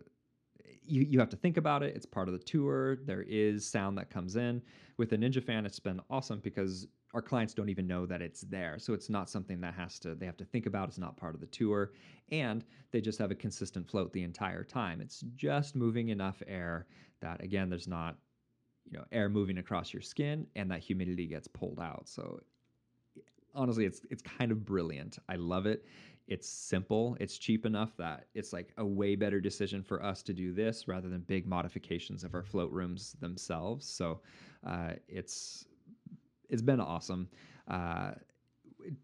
you, 0.82 1.02
you 1.02 1.18
have 1.18 1.28
to 1.30 1.36
think 1.36 1.58
about 1.58 1.82
it. 1.82 1.94
It's 1.94 2.06
part 2.06 2.28
of 2.28 2.32
the 2.32 2.40
tour. 2.40 2.96
There 3.04 3.22
is 3.22 3.68
sound 3.68 3.98
that 3.98 4.08
comes 4.08 4.36
in. 4.36 4.62
With 4.96 5.12
a 5.12 5.16
Ninja 5.16 5.42
fan, 5.42 5.66
it's 5.66 5.80
been 5.80 6.00
awesome 6.08 6.40
because 6.40 6.86
our 7.16 7.22
clients 7.22 7.54
don't 7.54 7.70
even 7.70 7.86
know 7.86 8.04
that 8.04 8.20
it's 8.20 8.42
there. 8.42 8.78
So 8.78 8.92
it's 8.92 9.08
not 9.08 9.30
something 9.30 9.58
that 9.62 9.72
has 9.72 9.98
to 10.00 10.14
they 10.14 10.26
have 10.26 10.36
to 10.36 10.44
think 10.44 10.66
about. 10.66 10.88
It's 10.88 10.98
not 10.98 11.16
part 11.16 11.34
of 11.34 11.40
the 11.40 11.46
tour. 11.46 11.92
And 12.30 12.62
they 12.90 13.00
just 13.00 13.18
have 13.18 13.30
a 13.30 13.34
consistent 13.34 13.88
float 13.88 14.12
the 14.12 14.22
entire 14.22 14.62
time. 14.62 15.00
It's 15.00 15.24
just 15.34 15.74
moving 15.74 16.10
enough 16.10 16.42
air 16.46 16.86
that 17.22 17.42
again, 17.42 17.70
there's 17.70 17.88
not, 17.88 18.18
you 18.84 18.98
know, 18.98 19.04
air 19.12 19.30
moving 19.30 19.56
across 19.56 19.94
your 19.94 20.02
skin 20.02 20.46
and 20.56 20.70
that 20.70 20.80
humidity 20.80 21.26
gets 21.26 21.48
pulled 21.48 21.80
out. 21.80 22.02
So 22.06 22.38
honestly, 23.54 23.86
it's 23.86 24.02
it's 24.10 24.22
kind 24.22 24.52
of 24.52 24.66
brilliant. 24.66 25.18
I 25.26 25.36
love 25.36 25.64
it 25.64 25.86
it's 26.28 26.48
simple, 26.48 27.16
it's 27.20 27.38
cheap 27.38 27.64
enough 27.64 27.96
that 27.96 28.26
it's 28.34 28.52
like 28.52 28.72
a 28.78 28.84
way 28.84 29.14
better 29.14 29.40
decision 29.40 29.80
for 29.80 30.02
us 30.02 30.24
to 30.24 30.32
do 30.32 30.52
this 30.52 30.88
rather 30.88 31.08
than 31.08 31.20
big 31.20 31.46
modifications 31.46 32.24
of 32.24 32.34
our 32.34 32.42
float 32.42 32.72
rooms 32.72 33.14
themselves. 33.20 33.86
So 33.86 34.20
uh, 34.66 34.94
it's 35.06 35.66
it's 36.48 36.62
been 36.62 36.80
awesome. 36.80 37.28
Uh, 37.68 38.12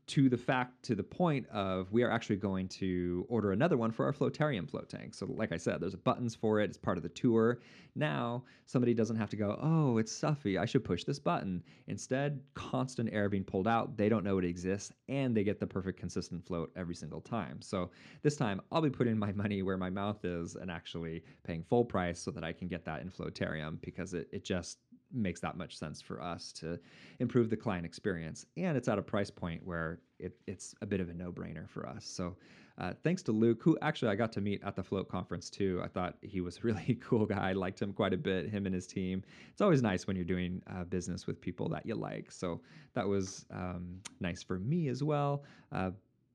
to 0.06 0.28
the 0.28 0.36
fact 0.36 0.82
to 0.84 0.94
the 0.94 1.02
point 1.02 1.46
of 1.48 1.90
we 1.92 2.02
are 2.02 2.10
actually 2.10 2.36
going 2.36 2.68
to 2.68 3.26
order 3.28 3.52
another 3.52 3.76
one 3.76 3.90
for 3.90 4.04
our 4.04 4.12
floatarium 4.12 4.68
float 4.68 4.88
tank. 4.88 5.14
So 5.14 5.26
like 5.26 5.52
I 5.52 5.56
said, 5.56 5.80
there's 5.80 5.94
buttons 5.94 6.34
for 6.34 6.60
it. 6.60 6.70
It's 6.70 6.78
part 6.78 6.96
of 6.96 7.02
the 7.02 7.08
tour. 7.08 7.60
Now 7.94 8.44
somebody 8.66 8.94
doesn't 8.94 9.16
have 9.16 9.30
to 9.30 9.36
go, 9.36 9.58
oh, 9.60 9.98
it's 9.98 10.12
stuffy. 10.12 10.58
I 10.58 10.64
should 10.64 10.84
push 10.84 11.04
this 11.04 11.18
button. 11.18 11.62
Instead, 11.88 12.40
constant 12.54 13.10
air 13.12 13.28
being 13.28 13.44
pulled 13.44 13.68
out. 13.68 13.96
They 13.96 14.08
don't 14.08 14.24
know 14.24 14.38
it 14.38 14.44
exists, 14.44 14.92
and 15.08 15.36
they 15.36 15.44
get 15.44 15.60
the 15.60 15.66
perfect 15.66 15.98
consistent 15.98 16.46
float 16.46 16.70
every 16.76 16.94
single 16.94 17.20
time. 17.20 17.60
So 17.60 17.90
this 18.22 18.36
time 18.36 18.60
I'll 18.70 18.82
be 18.82 18.90
putting 18.90 19.18
my 19.18 19.32
money 19.32 19.62
where 19.62 19.76
my 19.76 19.90
mouth 19.90 20.24
is 20.24 20.56
and 20.56 20.70
actually 20.70 21.24
paying 21.44 21.62
full 21.62 21.84
price 21.84 22.20
so 22.20 22.30
that 22.30 22.44
I 22.44 22.52
can 22.52 22.68
get 22.68 22.84
that 22.84 23.02
in 23.02 23.10
floatarium 23.10 23.80
because 23.80 24.14
it, 24.14 24.28
it 24.32 24.44
just 24.44 24.78
makes 25.12 25.40
that 25.40 25.56
much 25.56 25.76
sense 25.76 26.00
for 26.00 26.22
us 26.22 26.52
to 26.52 26.78
improve 27.18 27.50
the 27.50 27.56
client 27.56 27.86
experience. 27.86 28.46
And 28.56 28.76
it's 28.76 28.88
at 28.88 28.98
a 28.98 29.02
price 29.02 29.30
point 29.30 29.64
where 29.64 30.00
it, 30.18 30.36
it's 30.46 30.74
a 30.82 30.86
bit 30.86 31.00
of 31.00 31.08
a 31.08 31.14
no 31.14 31.32
brainer 31.32 31.68
for 31.68 31.86
us. 31.86 32.04
So, 32.04 32.36
uh, 32.78 32.94
thanks 33.04 33.22
to 33.22 33.32
Luke, 33.32 33.58
who 33.62 33.76
actually 33.82 34.08
I 34.08 34.14
got 34.14 34.32
to 34.32 34.40
meet 34.40 34.62
at 34.64 34.74
the 34.74 34.82
Float 34.82 35.08
conference 35.08 35.50
too. 35.50 35.80
I 35.84 35.88
thought 35.88 36.16
he 36.22 36.40
was 36.40 36.56
a 36.58 36.60
really 36.62 36.98
cool 37.02 37.26
guy. 37.26 37.50
I 37.50 37.52
liked 37.52 37.80
him 37.80 37.92
quite 37.92 38.14
a 38.14 38.16
bit, 38.16 38.48
him 38.48 38.66
and 38.66 38.74
his 38.74 38.86
team. 38.86 39.22
It's 39.50 39.60
always 39.60 39.82
nice 39.82 40.06
when 40.06 40.16
you're 40.16 40.24
doing 40.24 40.62
uh, 40.70 40.84
business 40.84 41.26
with 41.26 41.40
people 41.40 41.68
that 41.70 41.84
you 41.84 41.94
like. 41.94 42.30
So, 42.32 42.60
that 42.94 43.06
was 43.06 43.46
um, 43.50 44.00
nice 44.20 44.42
for 44.42 44.58
me 44.58 44.88
as 44.88 45.02
well. 45.02 45.44
Uh, 45.70 45.90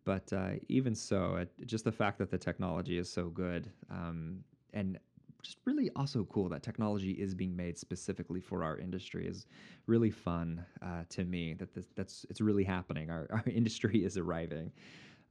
but 0.06 0.32
uh, 0.32 0.52
even 0.70 0.96
so, 0.96 1.46
just 1.66 1.84
the 1.84 1.92
fact 1.92 2.18
that 2.20 2.32
the 2.32 2.38
technology 2.38 2.98
is 2.98 3.10
so 3.12 3.28
good 3.28 3.70
um, 3.90 4.40
and 4.74 5.00
just 5.48 5.60
really 5.66 5.90
also 5.96 6.26
cool 6.26 6.50
that 6.50 6.62
technology 6.62 7.12
is 7.12 7.34
being 7.34 7.56
made 7.56 7.78
specifically 7.78 8.42
for 8.42 8.64
our 8.66 8.78
industry 8.78 9.26
is 9.26 9.46
really 9.86 10.12
fun 10.12 10.66
uh, 10.82 11.04
to 11.10 11.24
me 11.24 11.54
that 11.54 11.74
this, 11.74 11.88
that's 11.96 12.26
it's 12.30 12.42
really 12.42 12.66
happening. 12.66 13.10
Our, 13.10 13.28
our 13.32 13.44
industry 13.48 14.04
is 14.04 14.18
arriving 14.18 14.72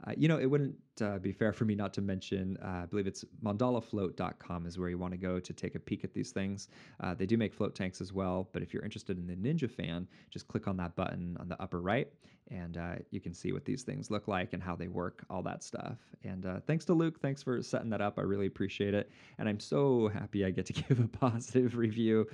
Uh, 0.06 0.12
you 0.16 0.28
know, 0.28 0.38
it 0.38 0.46
wouldn't 0.46 0.74
uh, 1.00 1.18
be 1.18 1.32
fair 1.32 1.52
for 1.52 1.64
me 1.64 1.74
not 1.74 1.92
to 1.94 2.02
mention, 2.02 2.58
uh, 2.62 2.82
I 2.82 2.86
believe 2.86 3.06
it's 3.06 3.24
mandalafloat.com 3.42 4.66
is 4.66 4.78
where 4.78 4.88
you 4.88 4.98
want 4.98 5.12
to 5.12 5.18
go 5.18 5.40
to 5.40 5.52
take 5.52 5.74
a 5.74 5.78
peek 5.78 6.04
at 6.04 6.12
these 6.12 6.32
things. 6.32 6.68
Uh, 7.00 7.14
they 7.14 7.26
do 7.26 7.36
make 7.36 7.54
float 7.54 7.74
tanks 7.74 8.00
as 8.00 8.12
well, 8.12 8.48
but 8.52 8.62
if 8.62 8.74
you're 8.74 8.82
interested 8.82 9.18
in 9.18 9.26
the 9.26 9.36
Ninja 9.36 9.70
fan, 9.70 10.06
just 10.30 10.48
click 10.48 10.68
on 10.68 10.76
that 10.76 10.94
button 10.96 11.36
on 11.40 11.48
the 11.48 11.60
upper 11.60 11.80
right 11.80 12.08
and 12.50 12.76
uh, 12.76 12.94
you 13.10 13.20
can 13.20 13.34
see 13.34 13.52
what 13.52 13.64
these 13.64 13.82
things 13.82 14.10
look 14.10 14.28
like 14.28 14.52
and 14.52 14.62
how 14.62 14.76
they 14.76 14.88
work, 14.88 15.24
all 15.30 15.42
that 15.42 15.64
stuff. 15.64 15.98
And 16.22 16.46
uh, 16.46 16.60
thanks 16.66 16.84
to 16.86 16.94
Luke, 16.94 17.20
thanks 17.20 17.42
for 17.42 17.60
setting 17.62 17.90
that 17.90 18.00
up. 18.00 18.18
I 18.18 18.22
really 18.22 18.46
appreciate 18.46 18.94
it. 18.94 19.10
And 19.38 19.48
I'm 19.48 19.58
so 19.58 20.08
happy 20.08 20.44
I 20.44 20.50
get 20.50 20.66
to 20.66 20.72
give 20.88 21.00
a 21.00 21.08
positive 21.08 21.76
review 21.76 22.26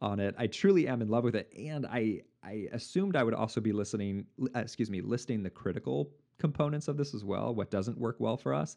on 0.00 0.18
it. 0.18 0.34
I 0.38 0.46
truly 0.48 0.88
am 0.88 1.02
in 1.02 1.08
love 1.08 1.24
with 1.24 1.36
it. 1.36 1.52
And 1.56 1.86
I, 1.86 2.22
I 2.42 2.68
assumed 2.72 3.14
I 3.14 3.22
would 3.22 3.34
also 3.34 3.60
be 3.60 3.72
listening, 3.72 4.26
excuse 4.54 4.90
me, 4.90 5.00
listing 5.02 5.42
the 5.42 5.50
critical 5.50 6.10
components 6.40 6.88
of 6.88 6.96
this 6.96 7.14
as 7.14 7.24
well, 7.24 7.54
what 7.54 7.70
doesn't 7.70 7.98
work 7.98 8.16
well 8.18 8.36
for 8.36 8.52
us. 8.52 8.76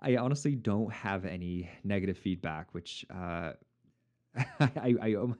I 0.00 0.16
honestly 0.16 0.54
don't 0.54 0.92
have 0.92 1.24
any 1.24 1.70
negative 1.84 2.18
feedback, 2.18 2.74
which 2.74 3.06
uh, 3.10 3.52
I, 4.60 4.94
I, 5.00 5.14
um, 5.14 5.36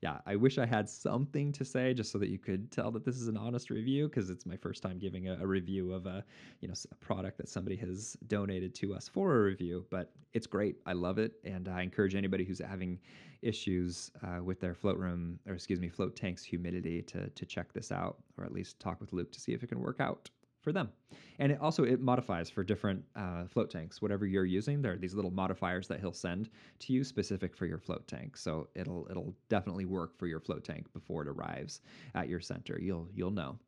yeah, 0.00 0.18
I 0.26 0.36
wish 0.36 0.58
I 0.58 0.66
had 0.66 0.88
something 0.88 1.52
to 1.52 1.64
say 1.64 1.92
just 1.92 2.12
so 2.12 2.18
that 2.18 2.28
you 2.28 2.38
could 2.38 2.70
tell 2.70 2.90
that 2.92 3.04
this 3.04 3.16
is 3.16 3.28
an 3.28 3.36
honest 3.36 3.68
review 3.68 4.08
because 4.08 4.30
it's 4.30 4.46
my 4.46 4.56
first 4.56 4.82
time 4.82 4.98
giving 4.98 5.28
a, 5.28 5.38
a, 5.40 5.46
review 5.46 5.92
of 5.92 6.06
a, 6.06 6.24
you 6.60 6.68
know, 6.68 6.74
a 6.90 6.94
product 6.96 7.36
that 7.38 7.48
somebody 7.48 7.76
has 7.76 8.16
donated 8.26 8.74
to 8.76 8.94
us 8.94 9.08
for 9.08 9.36
a 9.36 9.42
review. 9.42 9.84
But 9.90 10.12
it's 10.32 10.46
great. 10.46 10.76
I 10.86 10.92
love 10.92 11.18
it, 11.18 11.32
and 11.44 11.68
I 11.68 11.82
encourage 11.82 12.14
anybody 12.14 12.44
who's 12.44 12.60
having 12.60 12.98
issues 13.42 14.10
uh, 14.22 14.42
with 14.42 14.60
their 14.60 14.74
float 14.74 14.98
room 14.98 15.38
or 15.46 15.54
excuse 15.54 15.80
me, 15.80 15.88
float 15.88 16.16
tanks 16.16 16.42
humidity 16.42 17.02
to 17.02 17.28
to 17.28 17.46
check 17.46 17.72
this 17.72 17.92
out 17.92 18.18
or 18.36 18.44
at 18.44 18.52
least 18.52 18.80
talk 18.80 19.00
with 19.00 19.12
Luke 19.12 19.32
to 19.32 19.40
see 19.40 19.52
if 19.52 19.62
it 19.62 19.68
can 19.68 19.80
work 19.80 20.00
out 20.00 20.30
for 20.60 20.72
them. 20.72 20.90
And 21.38 21.52
it 21.52 21.60
also 21.60 21.84
it 21.84 22.00
modifies 22.00 22.50
for 22.50 22.64
different 22.64 23.04
uh, 23.14 23.46
float 23.46 23.70
tanks. 23.70 24.02
Whatever 24.02 24.26
you're 24.26 24.44
using, 24.44 24.82
there 24.82 24.92
are 24.92 24.98
these 24.98 25.14
little 25.14 25.30
modifiers 25.30 25.86
that 25.88 26.00
he'll 26.00 26.12
send 26.12 26.50
to 26.80 26.92
you 26.92 27.04
specific 27.04 27.56
for 27.56 27.66
your 27.66 27.78
float 27.78 28.06
tank. 28.08 28.36
So 28.36 28.68
it'll 28.74 29.06
it'll 29.10 29.34
definitely 29.48 29.84
work 29.84 30.18
for 30.18 30.26
your 30.26 30.40
float 30.40 30.64
tank 30.64 30.92
before 30.92 31.22
it 31.22 31.28
arrives 31.28 31.80
at 32.14 32.28
your 32.28 32.40
center. 32.40 32.78
You'll 32.80 33.08
you'll 33.14 33.30
know. 33.30 33.58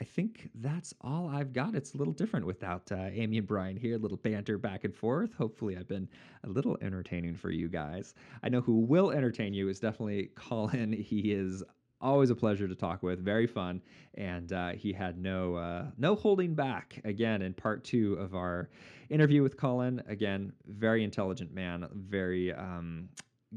I 0.00 0.04
think 0.04 0.48
that's 0.54 0.94
all 1.00 1.28
I've 1.28 1.52
got. 1.52 1.74
It's 1.74 1.94
a 1.94 1.96
little 1.96 2.12
different 2.12 2.46
without 2.46 2.90
uh, 2.92 3.08
Amy 3.12 3.38
and 3.38 3.46
Brian 3.46 3.76
here, 3.76 3.96
a 3.96 3.98
little 3.98 4.16
banter 4.16 4.56
back 4.56 4.84
and 4.84 4.94
forth. 4.94 5.34
Hopefully, 5.34 5.76
I've 5.76 5.88
been 5.88 6.08
a 6.44 6.48
little 6.48 6.78
entertaining 6.80 7.34
for 7.34 7.50
you 7.50 7.68
guys. 7.68 8.14
I 8.44 8.48
know 8.48 8.60
who 8.60 8.78
will 8.78 9.10
entertain 9.10 9.54
you 9.54 9.68
is 9.68 9.80
definitely 9.80 10.30
Colin. 10.36 10.92
He 11.08 11.32
is 11.32 11.64
always 12.00 12.30
a 12.30 12.34
pleasure 12.34 12.68
to 12.68 12.74
talk 12.74 13.02
with. 13.02 13.24
Very 13.24 13.46
fun, 13.46 13.82
and 14.14 14.52
uh, 14.52 14.70
he 14.70 14.92
had 14.92 15.18
no 15.18 15.54
uh, 15.56 15.84
no 15.96 16.14
holding 16.14 16.54
back. 16.54 17.00
Again, 17.04 17.42
in 17.42 17.54
part 17.54 17.84
two 17.84 18.14
of 18.14 18.34
our 18.34 18.68
interview 19.10 19.42
with 19.42 19.56
Colin, 19.56 20.02
again, 20.08 20.52
very 20.66 21.04
intelligent 21.04 21.52
man, 21.52 21.88
very 21.94 22.52
um, 22.52 23.08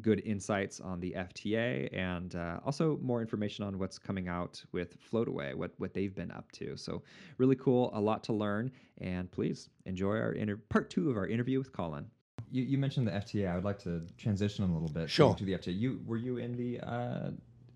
good 0.02 0.22
insights 0.26 0.80
on 0.80 1.00
the 1.00 1.12
FTA, 1.12 1.90
and 1.94 2.36
uh, 2.36 2.60
also 2.66 2.98
more 3.02 3.22
information 3.22 3.66
on 3.66 3.78
what's 3.78 4.00
coming 4.00 4.28
out 4.28 4.64
with 4.72 4.98
Floataway, 5.02 5.54
what 5.54 5.72
what 5.78 5.94
they've 5.94 6.16
been 6.16 6.32
up 6.32 6.52
to. 6.54 6.78
So 6.78 7.04
really 7.38 7.56
cool, 7.56 7.92
a 7.94 8.00
lot 8.00 8.24
to 8.26 8.34
learn, 8.34 8.72
and 9.00 9.32
please 9.32 9.70
enjoy 9.86 10.18
our 10.18 10.34
inter- 10.34 10.62
part 10.70 10.90
two 10.90 11.10
of 11.10 11.18
our 11.18 11.28
interview 11.28 11.58
with 11.58 11.72
Colin. 11.72 12.06
You, 12.50 12.64
you 12.64 12.78
mentioned 12.78 13.08
the 13.08 13.12
FTA. 13.12 13.50
I 13.50 13.56
would 13.56 13.64
like 13.64 13.80
to 13.84 14.06
transition 14.18 14.66
a 14.66 14.74
little 14.74 14.90
bit 14.90 15.10
sure. 15.10 15.34
to, 15.34 15.40
to 15.40 15.46
the 15.46 15.54
FTA. 15.54 15.78
You 15.78 16.02
were 16.06 16.18
you 16.18 16.38
in 16.38 16.58
the 16.58 16.80
uh, 16.82 17.32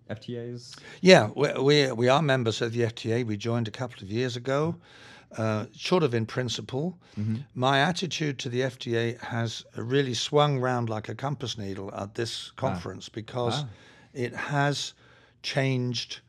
FTAs? 0.09 0.77
Yeah, 1.01 1.29
we, 1.35 1.51
we, 1.53 1.91
we 1.91 2.09
are 2.09 2.21
members 2.21 2.61
of 2.61 2.73
the 2.73 2.81
FTA. 2.81 3.25
We 3.25 3.37
joined 3.37 3.67
a 3.67 3.71
couple 3.71 4.03
of 4.03 4.11
years 4.11 4.35
ago, 4.35 4.75
uh, 5.37 5.65
sort 5.73 6.03
of 6.03 6.13
in 6.13 6.25
principle. 6.25 6.97
Mm-hmm. 7.19 7.37
My 7.55 7.79
attitude 7.79 8.39
to 8.39 8.49
the 8.49 8.61
FTA 8.61 9.19
has 9.21 9.65
really 9.75 10.13
swung 10.13 10.59
round 10.59 10.89
like 10.89 11.09
a 11.09 11.15
compass 11.15 11.57
needle 11.57 11.93
at 11.95 12.15
this 12.15 12.51
ah. 12.51 12.61
conference 12.61 13.07
ah. 13.09 13.15
because 13.15 13.63
ah. 13.63 13.67
it 14.13 14.35
has 14.35 14.93
changed 15.43 16.21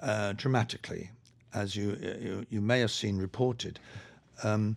uh, 0.00 0.32
dramatically, 0.32 1.10
as 1.52 1.76
you, 1.76 1.96
you, 2.00 2.46
you 2.50 2.60
may 2.60 2.80
have 2.80 2.90
seen 2.90 3.18
reported. 3.18 3.78
Um, 4.42 4.76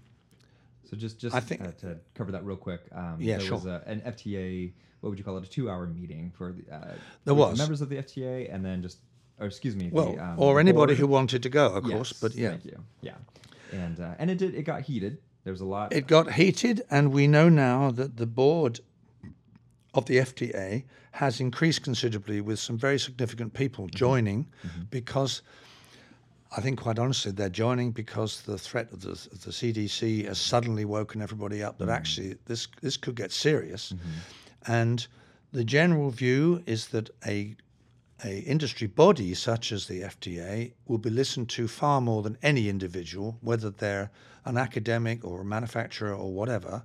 so 0.90 0.96
just 0.96 1.20
just 1.20 1.36
I 1.36 1.40
think, 1.42 1.62
uh, 1.62 1.72
to 1.82 1.98
cover 2.16 2.32
that 2.32 2.46
real 2.46 2.56
quick, 2.56 2.82
um, 2.94 3.18
yeah, 3.20 3.38
there 3.38 3.48
sure. 3.48 3.56
was 3.56 3.66
a, 3.66 3.84
an 3.86 4.02
FTA 4.02 4.72
what 5.08 5.12
would 5.12 5.20
you 5.20 5.24
call 5.24 5.38
it? 5.38 5.46
A 5.46 5.50
two-hour 5.50 5.88
meeting 5.88 6.34
for 6.38 6.52
the 6.52 6.76
uh, 6.76 6.94
there 7.24 7.34
was 7.34 7.58
members 7.58 7.80
of 7.80 7.88
the 7.88 7.96
FTA, 7.96 8.54
and 8.54 8.64
then 8.64 8.82
just 8.82 8.98
or 9.40 9.48
excuse 9.48 9.74
me, 9.74 9.90
well, 9.90 10.14
the, 10.14 10.24
um, 10.24 10.36
or 10.38 10.60
anybody 10.60 10.94
board. 10.94 11.00
who 11.00 11.08
wanted 11.08 11.44
to 11.44 11.50
go, 11.50 11.68
of 11.68 11.86
yes, 11.86 11.94
course. 11.94 12.14
But 12.14 12.36
yeah, 12.36 12.50
thank 12.50 12.66
you. 12.66 12.84
Yeah, 13.02 13.14
and 13.72 14.00
uh, 14.02 14.16
and 14.20 14.30
it 14.30 14.38
did. 14.38 14.54
It 14.54 14.64
got 14.64 14.82
heated. 14.82 15.20
There 15.46 15.54
was 15.54 15.62
a 15.62 15.66
lot. 15.66 15.94
It 15.94 16.08
got 16.08 16.34
heated, 16.34 16.82
and 16.92 17.14
we 17.14 17.26
know 17.26 17.48
now 17.48 17.92
that 17.92 18.18
the 18.18 18.26
board 18.26 18.82
of 19.94 20.06
the 20.08 20.18
FTA 20.18 20.84
has 21.12 21.40
increased 21.40 21.84
considerably 21.84 22.42
with 22.42 22.60
some 22.60 22.78
very 22.78 23.00
significant 23.00 23.54
people 23.54 23.86
mm-hmm. 23.86 23.96
joining 23.96 24.44
mm-hmm. 24.44 24.82
because 24.90 25.42
I 26.56 26.62
think, 26.62 26.80
quite 26.80 26.98
honestly, 27.00 27.32
they're 27.32 27.50
joining 27.50 27.92
because 27.92 28.42
the 28.42 28.58
threat 28.58 28.92
of 28.92 29.02
the, 29.02 29.12
of 29.12 29.44
the 29.44 29.52
CDC 29.52 30.26
has 30.28 30.40
suddenly 30.40 30.86
woken 30.86 31.22
everybody 31.22 31.62
up 31.62 31.78
that 31.78 31.86
mm-hmm. 31.86 31.94
actually 31.94 32.38
this 32.46 32.68
this 32.82 32.98
could 32.98 33.16
get 33.16 33.32
serious. 33.32 33.94
Mm-hmm. 33.94 34.10
And 34.68 35.08
the 35.52 35.64
general 35.64 36.12
view 36.12 36.62
is 36.66 36.88
that 36.88 37.10
a 37.26 37.56
a 38.24 38.40
industry 38.40 38.88
body 38.88 39.34
such 39.34 39.72
as 39.72 39.86
the 39.86 40.02
FTA 40.02 40.72
will 40.88 40.98
be 40.98 41.10
listened 41.10 41.50
to 41.50 41.68
far 41.68 42.02
more 42.02 42.24
than 42.24 42.38
any 42.42 42.68
individual, 42.68 43.38
whether 43.42 43.70
they're 43.70 44.10
an 44.46 44.58
academic 44.58 45.24
or 45.24 45.42
a 45.42 45.46
manufacturer 45.46 46.14
or 46.14 46.34
whatever. 46.34 46.84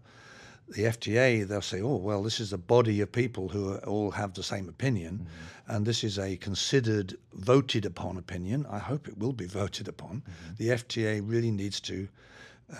The 0.68 0.84
FTA, 0.84 1.46
they'll 1.46 1.62
say, 1.62 1.80
oh, 1.80 1.96
well, 1.96 2.22
this 2.22 2.38
is 2.38 2.52
a 2.52 2.58
body 2.58 3.00
of 3.00 3.12
people 3.12 3.48
who 3.48 3.76
all 3.78 4.10
have 4.10 4.34
the 4.34 4.42
same 4.42 4.68
opinion, 4.68 5.20
mm-hmm. 5.20 5.72
and 5.74 5.86
this 5.86 6.04
is 6.04 6.18
a 6.18 6.36
considered, 6.36 7.16
voted 7.34 7.84
upon 7.84 8.16
opinion. 8.16 8.66
I 8.70 8.78
hope 8.78 9.08
it 9.08 9.18
will 9.18 9.32
be 9.32 9.46
voted 9.46 9.88
upon. 9.88 10.22
Mm-hmm. 10.22 10.54
The 10.56 10.68
FTA 10.68 11.22
really 11.24 11.50
needs 11.50 11.80
to 11.80 12.08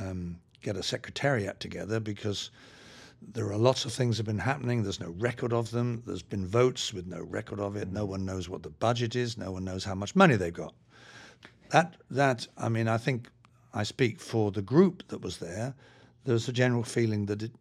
um, 0.00 0.38
get 0.62 0.76
a 0.76 0.82
secretariat 0.82 1.58
together 1.58 2.00
because 2.00 2.50
there 3.32 3.50
are 3.50 3.56
lots 3.56 3.84
of 3.84 3.92
things 3.92 4.16
that 4.16 4.26
have 4.26 4.34
been 4.34 4.38
happening. 4.38 4.82
There's 4.82 5.00
no 5.00 5.14
record 5.18 5.52
of 5.52 5.70
them. 5.70 6.02
There's 6.06 6.22
been 6.22 6.46
votes 6.46 6.92
with 6.92 7.06
no 7.06 7.22
record 7.22 7.60
of 7.60 7.76
it. 7.76 7.90
No 7.90 8.04
one 8.04 8.24
knows 8.24 8.48
what 8.48 8.62
the 8.62 8.70
budget 8.70 9.16
is. 9.16 9.38
No 9.38 9.52
one 9.52 9.64
knows 9.64 9.84
how 9.84 9.94
much 9.94 10.14
money 10.14 10.36
they've 10.36 10.52
got. 10.52 10.74
That 11.70 11.96
that 12.10 12.46
I 12.58 12.68
mean, 12.68 12.88
I 12.88 12.98
think 12.98 13.28
I 13.72 13.84
speak 13.84 14.20
for 14.20 14.50
the 14.50 14.62
group 14.62 15.08
that 15.08 15.22
was 15.22 15.38
there. 15.38 15.74
There's 16.24 16.48
a 16.48 16.52
general 16.52 16.82
feeling 16.82 17.26
that 17.26 17.42
it 17.42 17.52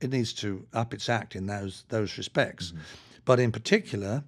it 0.00 0.10
needs 0.10 0.32
to 0.34 0.66
up 0.72 0.94
its 0.94 1.08
act 1.08 1.36
in 1.36 1.46
those 1.46 1.84
those 1.88 2.18
respects, 2.18 2.68
mm-hmm. 2.68 2.80
but 3.24 3.38
in 3.38 3.52
particular, 3.52 4.24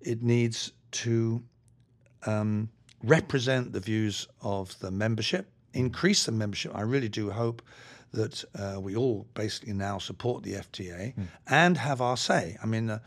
it 0.00 0.22
needs 0.22 0.72
to 0.90 1.42
um, 2.26 2.68
represent 3.02 3.72
the 3.72 3.80
views 3.80 4.26
of 4.42 4.78
the 4.80 4.90
membership, 4.90 5.50
increase 5.72 6.24
the 6.24 6.32
membership. 6.32 6.72
I 6.74 6.82
really 6.82 7.08
do 7.08 7.30
hope 7.30 7.62
that 8.12 8.44
uh, 8.58 8.80
we 8.80 8.96
all 8.96 9.26
basically 9.34 9.72
now 9.72 9.98
support 9.98 10.42
the 10.42 10.54
FTA 10.54 11.14
mm. 11.14 11.26
and 11.48 11.76
have 11.76 12.00
our 12.00 12.16
say. 12.16 12.56
I 12.62 12.66
mean, 12.66 12.90
uh, 12.90 12.98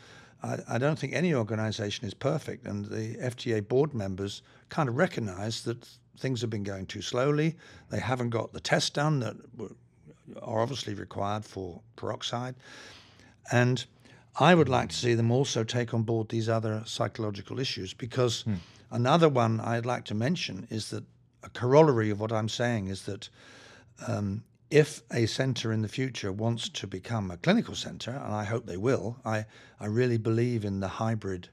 I, 0.41 0.57
I, 0.69 0.77
don't 0.77 0.97
think 0.97 1.13
any 1.13 1.33
organization 1.33 2.07
is 2.07 2.13
perfect, 2.13 2.65
and 2.65 2.85
the 2.85 3.15
FTA 3.15 3.67
board 3.67 3.93
members 3.93 4.41
kind 4.69 4.87
of 4.87 4.95
recognize 4.95 5.63
that 5.63 5.87
things 6.17 6.41
have 6.41 6.49
been 6.49 6.63
going 6.63 6.85
too 6.85 7.01
slowly. 7.01 7.55
They 7.89 7.99
haven't 7.99 8.29
got 8.29 8.53
the 8.53 8.59
tests 8.59 8.89
done 8.89 9.19
that 9.19 9.35
are 10.41 10.61
obviously 10.61 10.93
required 10.93 11.45
for 11.45 11.81
peroxide. 11.95 12.55
And 13.51 13.85
I 14.39 14.55
would 14.55 14.69
like 14.69 14.89
to 14.89 14.95
see 14.95 15.13
them 15.13 15.31
also 15.31 15.63
take 15.63 15.93
on 15.93 16.03
board 16.03 16.29
these 16.29 16.49
other 16.49 16.81
psychological 16.85 17.59
issues 17.59 17.93
because 17.93 18.43
mm. 18.43 18.57
another 18.91 19.29
one 19.29 19.59
I'd 19.59 19.85
like 19.85 20.05
to 20.05 20.15
mention 20.15 20.67
is 20.69 20.89
that 20.89 21.03
a 21.43 21.49
corollary 21.49 22.09
of 22.09 22.19
what 22.19 22.31
I'm 22.31 22.49
saying 22.49 22.87
is 22.87 23.03
that 23.03 23.29
um, 24.07 24.43
if 24.73 25.03
a 25.11 25.27
centre 25.27 25.71
in 25.71 25.83
the 25.83 25.87
future 25.87 26.31
wants 26.31 26.67
to 26.67 26.87
become 26.87 27.29
a 27.29 27.37
clinical 27.37 27.75
centre, 27.75 28.09
and 28.25 28.33
I 28.33 28.43
hope 28.43 28.65
they 28.65 28.75
will, 28.75 29.17
I, 29.23 29.45
I 29.79 29.85
really 29.85 30.17
believe 30.17 30.65
in 30.65 30.79
the 30.79 30.87
hybrid 30.87 31.49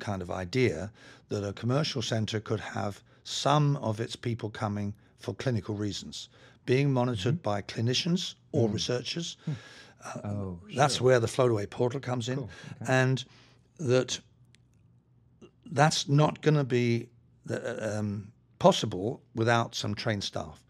kind 0.00 0.20
of 0.20 0.30
idea 0.30 0.92
that 1.30 1.48
a 1.48 1.54
commercial 1.54 2.02
centre 2.02 2.38
could 2.38 2.60
have 2.60 3.02
some 3.24 3.76
of 3.76 4.00
its 4.00 4.16
people 4.16 4.50
coming 4.50 4.92
for 5.18 5.32
clinical 5.32 5.74
reasons, 5.74 6.28
being 6.66 6.92
monitored 6.92 7.36
mm-hmm. 7.36 7.50
by 7.50 7.62
clinicians 7.62 8.34
or 8.52 8.68
mm. 8.68 8.74
researchers. 8.74 9.38
Mm. 9.48 9.54
Uh, 10.04 10.28
oh, 10.28 10.58
sure. 10.66 10.76
That's 10.76 11.00
where 11.00 11.18
the 11.18 11.26
Floataway 11.26 11.70
portal 11.70 12.00
comes 12.00 12.28
in, 12.28 12.36
cool. 12.36 12.50
okay. 12.82 12.92
and 12.92 13.24
that 13.78 14.20
that's 15.72 16.06
not 16.06 16.42
going 16.42 16.56
to 16.56 16.64
be 16.64 17.08
uh, 17.50 17.76
um, 17.80 18.30
possible 18.58 19.22
without 19.34 19.74
some 19.74 19.94
trained 19.94 20.22
staff. 20.22 20.65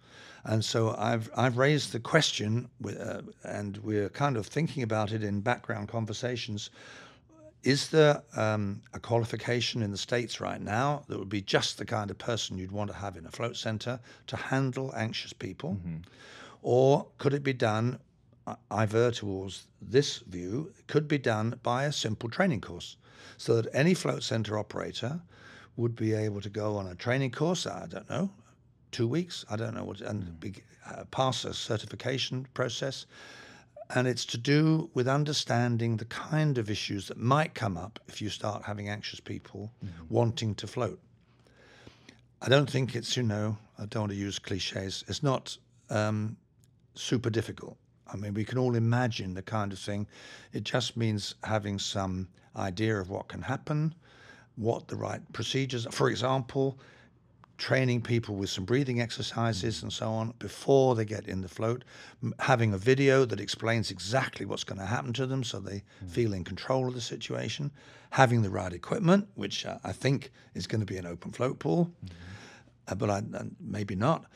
And 0.48 0.64
so 0.64 0.94
I've 0.96 1.28
I've 1.36 1.58
raised 1.58 1.92
the 1.92 2.00
question, 2.00 2.68
with, 2.80 3.00
uh, 3.00 3.22
and 3.42 3.76
we're 3.78 4.08
kind 4.10 4.36
of 4.36 4.46
thinking 4.46 4.82
about 4.82 5.12
it 5.12 5.22
in 5.22 5.40
background 5.40 5.88
conversations. 5.88 6.70
is 7.64 7.88
there 7.88 8.22
um, 8.36 8.80
a 8.94 9.00
qualification 9.00 9.82
in 9.82 9.90
the 9.90 9.96
States 9.98 10.40
right 10.40 10.60
now 10.60 11.02
that 11.08 11.18
would 11.18 11.28
be 11.28 11.42
just 11.42 11.78
the 11.78 11.84
kind 11.84 12.10
of 12.12 12.18
person 12.18 12.56
you'd 12.58 12.70
want 12.70 12.88
to 12.90 12.96
have 12.96 13.16
in 13.16 13.26
a 13.26 13.30
float 13.30 13.56
center 13.56 13.98
to 14.28 14.36
handle 14.36 14.92
anxious 14.96 15.32
people? 15.32 15.76
Or 16.62 17.06
could 17.18 17.34
it 17.34 17.42
be 17.42 17.52
done? 17.52 17.98
I- 18.46 18.56
I 18.70 18.86
veer 18.86 19.10
towards 19.10 19.66
this 19.82 20.18
view, 20.18 20.72
could 20.86 21.08
be 21.08 21.18
done 21.18 21.58
by 21.64 21.84
a 21.86 21.92
simple 21.92 22.28
training 22.30 22.60
course 22.60 22.96
so 23.36 23.60
that 23.60 23.74
any 23.74 23.94
float 23.94 24.22
center 24.22 24.56
operator 24.56 25.20
would 25.76 25.96
be 25.96 26.14
able 26.14 26.40
to 26.40 26.48
go 26.50 26.76
on 26.76 26.86
a 26.86 26.94
training 26.94 27.32
course, 27.32 27.66
I 27.66 27.86
don't 27.86 28.08
know, 28.08 28.30
two 28.90 29.08
weeks, 29.08 29.44
I 29.50 29.56
don't 29.56 29.74
know 29.74 29.84
what, 29.84 30.00
and 30.00 30.38
be, 30.40 30.54
uh, 30.86 31.04
pass 31.10 31.44
a 31.44 31.54
certification 31.54 32.46
process. 32.54 33.06
And 33.94 34.08
it's 34.08 34.24
to 34.26 34.38
do 34.38 34.90
with 34.94 35.06
understanding 35.06 35.96
the 35.96 36.06
kind 36.06 36.58
of 36.58 36.68
issues 36.68 37.06
that 37.06 37.18
might 37.18 37.54
come 37.54 37.76
up 37.76 38.00
if 38.08 38.20
you 38.20 38.30
start 38.30 38.64
having 38.64 38.88
anxious 38.88 39.20
people 39.20 39.70
wanting 40.08 40.56
to 40.56 40.66
float. 40.66 41.00
I 42.42 42.48
don't 42.48 42.68
think 42.68 42.96
it's, 42.96 43.16
you 43.16 43.22
know, 43.22 43.56
I 43.78 43.86
don't 43.86 44.02
want 44.02 44.12
to 44.12 44.18
use 44.18 44.38
cliches, 44.40 45.04
it's 45.06 45.22
not 45.22 45.56
um, 45.90 46.36
super 46.94 47.30
difficult. 47.30 47.76
I 48.12 48.16
mean, 48.16 48.34
we 48.34 48.44
can 48.44 48.58
all 48.58 48.74
imagine 48.74 49.34
the 49.34 49.42
kind 49.42 49.72
of 49.72 49.78
thing. 49.78 50.06
It 50.52 50.64
just 50.64 50.96
means 50.96 51.34
having 51.42 51.78
some 51.78 52.28
idea 52.54 53.00
of 53.00 53.10
what 53.10 53.28
can 53.28 53.42
happen, 53.42 53.94
what 54.56 54.88
the 54.88 54.96
right 54.96 55.20
procedures. 55.32 55.86
Are. 55.86 55.92
For 55.92 56.08
example, 56.08 56.78
training 57.58 58.02
people 58.02 58.34
with 58.36 58.50
some 58.50 58.64
breathing 58.64 59.00
exercises 59.00 59.82
and 59.82 59.92
so 59.92 60.10
on 60.10 60.34
before 60.38 60.94
they 60.94 61.04
get 61.04 61.26
in 61.26 61.40
the 61.40 61.48
float, 61.48 61.84
m- 62.22 62.34
having 62.40 62.72
a 62.74 62.78
video 62.78 63.24
that 63.24 63.40
explains 63.40 63.90
exactly 63.90 64.44
what's 64.44 64.64
going 64.64 64.78
to 64.78 64.86
happen 64.86 65.12
to 65.14 65.26
them 65.26 65.42
so 65.42 65.58
they 65.58 65.82
feel 66.06 66.32
in 66.34 66.44
control 66.44 66.86
of 66.88 66.94
the 66.94 67.00
situation, 67.00 67.70
having 68.10 68.42
the 68.42 68.50
right 68.50 68.72
equipment, 68.72 69.28
which 69.34 69.64
uh, 69.64 69.78
I 69.84 69.92
think 69.92 70.30
is 70.54 70.66
going 70.66 70.80
to 70.80 70.86
be 70.86 70.96
an 70.98 71.06
open 71.06 71.32
float 71.32 71.58
pool, 71.58 71.90
uh, 72.88 72.94
but 72.94 73.10
I, 73.10 73.18
uh, 73.34 73.44
maybe 73.60 73.94
not. 73.96 74.26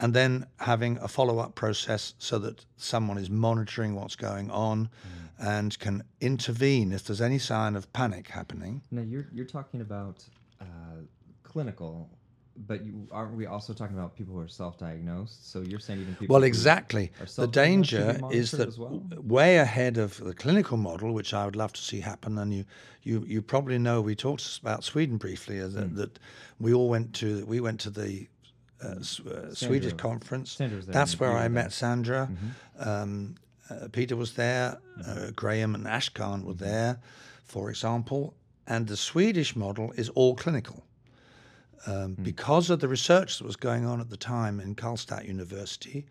And 0.00 0.12
then 0.14 0.46
having 0.58 0.98
a 0.98 1.06
follow 1.06 1.38
up 1.38 1.54
process 1.54 2.14
so 2.18 2.36
that 2.40 2.64
someone 2.76 3.18
is 3.18 3.30
monitoring 3.30 3.94
what's 3.94 4.16
going 4.16 4.50
on 4.50 4.88
and 5.38 5.78
can 5.78 6.02
intervene 6.20 6.92
if 6.92 7.04
there's 7.04 7.20
any 7.20 7.38
sign 7.38 7.76
of 7.76 7.92
panic 7.92 8.28
happening. 8.28 8.82
Now 8.90 9.02
you're 9.02 9.28
you're 9.32 9.46
talking 9.46 9.80
about 9.80 10.24
uh, 10.62 10.66
clinical, 11.42 12.08
but 12.66 12.84
you 12.84 13.08
aren't 13.10 13.34
we 13.34 13.46
also 13.46 13.72
talking 13.72 13.96
about 13.98 14.14
people 14.16 14.34
who 14.34 14.40
are 14.40 14.48
self-diagnosed? 14.48 15.50
So 15.50 15.60
you're 15.62 15.80
saying 15.80 16.00
even 16.00 16.14
people. 16.14 16.34
Well, 16.34 16.44
exactly. 16.44 17.10
are 17.20 17.24
The 17.26 17.30
self-diagnosed 17.32 17.90
should 17.90 18.06
be 18.06 18.12
danger 18.12 18.34
is 18.36 18.50
that 18.52 18.78
well? 18.78 19.02
way 19.22 19.56
ahead 19.58 19.98
of 19.98 20.18
the 20.18 20.34
clinical 20.34 20.76
model, 20.76 21.12
which 21.14 21.32
I 21.34 21.44
would 21.44 21.56
love 21.56 21.72
to 21.72 21.80
see 21.82 22.00
happen, 22.00 22.38
and 22.38 22.52
you, 22.54 22.64
you, 23.02 23.24
you 23.26 23.42
probably 23.42 23.78
know 23.78 24.00
we 24.00 24.14
talked 24.14 24.58
about 24.60 24.84
Sweden 24.84 25.16
briefly. 25.16 25.60
Uh, 25.60 25.68
Hmm. 25.68 25.74
that, 25.76 25.94
that 25.96 26.18
we 26.60 26.72
all 26.74 26.88
went 26.88 27.14
to 27.14 27.44
we 27.46 27.60
went 27.60 27.80
to 27.80 27.90
the 27.90 28.28
uh, 28.84 28.96
S- 29.00 29.20
uh, 29.20 29.54
Swedish 29.54 29.94
conference. 29.94 30.52
Sandra 30.52 30.76
was 30.76 30.86
there 30.86 30.92
That's 30.92 31.18
where 31.20 31.32
I 31.44 31.48
met. 31.48 31.72
Sandra. 31.72 32.28
Mm-hmm. 32.30 32.88
Um, 32.88 33.34
uh, 33.70 33.88
Peter 33.92 34.16
was 34.16 34.32
there. 34.34 34.78
Uh, 35.06 35.30
Graham 35.34 35.74
and 35.74 35.86
Ashkan 35.86 36.44
were 36.44 36.52
Mm-hmm. 36.54 36.64
there, 36.64 37.00
for 37.44 37.70
example. 37.70 38.34
And 38.66 38.86
the 38.86 38.96
Swedish 38.96 39.56
model 39.56 39.92
is 39.92 40.08
all 40.10 40.34
clinical. 40.34 40.84
Um, 41.86 42.14
Hmm. 42.14 42.22
Because 42.22 42.70
of 42.70 42.80
the 42.80 42.88
research 42.88 43.38
that 43.38 43.44
was 43.44 43.56
going 43.56 43.84
on 43.84 44.00
at 44.00 44.08
the 44.08 44.16
time 44.16 44.60
in 44.60 44.74
Karlstad 44.74 45.26
University, 45.26 46.06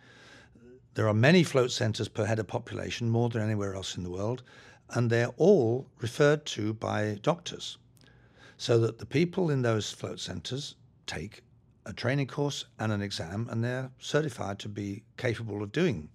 there 0.94 1.08
are 1.08 1.14
many 1.14 1.44
float 1.44 1.72
centres 1.72 2.10
per 2.10 2.26
head 2.26 2.40
of 2.40 2.48
population, 2.48 3.10
more 3.10 3.30
than 3.30 3.42
anywhere 3.42 3.76
else 3.76 3.96
in 3.96 4.04
the 4.04 4.10
world, 4.10 4.44
and 4.90 5.10
they're 5.10 5.34
all 5.38 5.88
referred 6.00 6.46
to 6.46 6.74
by 6.74 7.18
doctors. 7.22 7.78
So 8.58 8.78
that 8.80 9.00
the 9.00 9.06
people 9.06 9.50
in 9.50 9.62
those 9.62 9.92
float 9.92 10.20
centres 10.20 10.76
take 11.08 11.44
a 11.86 11.94
training 11.94 12.28
course 12.28 12.66
and 12.80 12.92
an 12.92 13.02
exam, 13.02 13.48
and 13.50 13.64
they're 13.64 13.90
certified 14.00 14.60
to 14.60 14.70
be 14.70 15.04
capable 15.18 15.64
of 15.64 15.72
doing, 15.72 16.10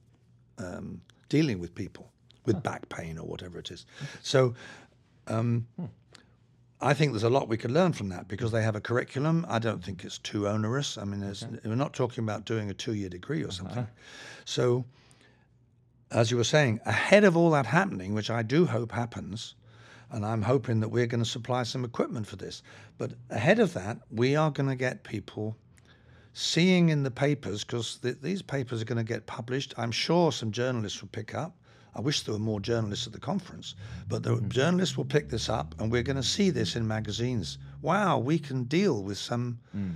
um, 0.59 1.01
dealing 1.29 1.59
with 1.59 1.75
people 1.75 2.13
with 2.45 2.63
back 2.63 2.89
pain 2.89 3.19
or 3.19 3.27
whatever 3.27 3.59
it 3.59 3.71
is. 3.71 3.87
So 4.23 4.55
um, 5.27 5.67
I 6.81 6.93
think 6.93 7.12
there's 7.12 7.23
a 7.23 7.31
lot 7.31 7.49
we 7.49 7.57
could 7.57 7.71
learn 7.71 7.93
from 7.93 8.11
that 8.11 8.29
because 8.29 8.51
mm. 8.51 8.55
they 8.55 8.62
have 8.62 8.77
a 8.77 8.81
curriculum. 8.81 9.47
I 9.49 9.59
don't 9.59 9.83
think 9.83 10.05
it's 10.05 10.19
too 10.19 10.47
onerous. 10.47 10.99
I 10.99 11.05
mean, 11.05 11.21
there's, 11.21 11.45
we're 11.65 11.75
not 11.75 11.95
talking 11.95 12.23
about 12.23 12.45
doing 12.45 12.71
a 12.71 12.75
two-year 12.75 13.09
degree 13.09 13.43
or 13.43 13.51
something. 13.51 13.79
Uh-huh. 13.79 13.91
So, 14.45 14.85
as 16.11 16.31
you 16.31 16.37
were 16.37 16.45
saying, 16.45 16.81
ahead 16.85 17.25
of 17.25 17.37
all 17.37 17.51
that 17.51 17.67
happening, 17.67 18.15
which 18.15 18.31
I 18.31 18.43
do 18.43 18.67
hope 18.67 18.93
happens, 18.93 19.55
and 20.11 20.25
I'm 20.25 20.43
hoping 20.43 20.81
that 20.81 20.89
we're 20.89 21.07
going 21.07 21.25
to 21.25 21.29
supply 21.29 21.62
some 21.62 21.85
equipment 21.85 22.27
for 22.27 22.37
this. 22.37 22.62
But 22.99 23.12
ahead 23.31 23.59
of 23.59 23.73
that, 23.73 23.99
we 24.11 24.37
are 24.37 24.51
going 24.51 24.69
to 24.69 24.77
get 24.77 25.03
people 25.03 25.57
seeing 26.33 26.91
in 26.91 27.03
the 27.03 27.11
papers 27.11 27.65
because 27.65 27.97
th- 27.97 28.19
these 28.23 28.43
papers 28.43 28.83
are 28.83 28.85
going 28.85 28.99
to 28.99 29.05
get 29.05 29.27
published. 29.27 29.75
I'm 29.79 29.91
sure 29.91 30.31
some 30.31 30.53
journalists 30.53 31.01
will 31.01 31.09
pick 31.09 31.35
up. 31.35 31.57
I 31.97 32.03
wish 32.03 32.21
there 32.21 32.35
were 32.35 32.39
more 32.39 32.61
journalists 32.61 33.07
at 33.07 33.15
the 33.15 33.19
conference, 33.19 33.75
but 34.07 34.23
the 34.23 34.37
mm-hmm. 34.37 34.51
journalists 34.51 34.99
will 34.99 35.07
pick 35.07 35.31
this 35.31 35.49
up, 35.49 35.75
and 35.79 35.91
we're 35.91 36.03
going 36.03 36.17
to 36.17 36.23
see 36.23 36.51
this 36.51 36.77
in 36.77 36.87
magazines. 36.87 37.57
Wow, 37.81 38.19
we 38.19 38.39
can 38.39 38.65
deal 38.65 39.03
with 39.03 39.17
some 39.17 39.61
mm. 39.75 39.95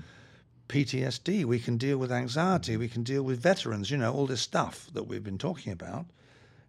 PTSD. 0.71 1.45
We 1.45 1.59
can 1.59 1.77
deal 1.77 1.99
with 1.99 2.11
anxiety. 2.11 2.79
We 2.79 2.89
can 2.89 3.03
deal 3.03 3.23
with 3.23 3.43
veterans. 3.43 3.91
You 3.91 3.99
know, 3.99 4.15
all 4.15 4.27
this 4.27 4.41
stuff 4.41 4.89
that 4.95 5.09
we've 5.09 5.23
been 5.23 5.37
talking 5.37 5.75
about. 5.75 6.07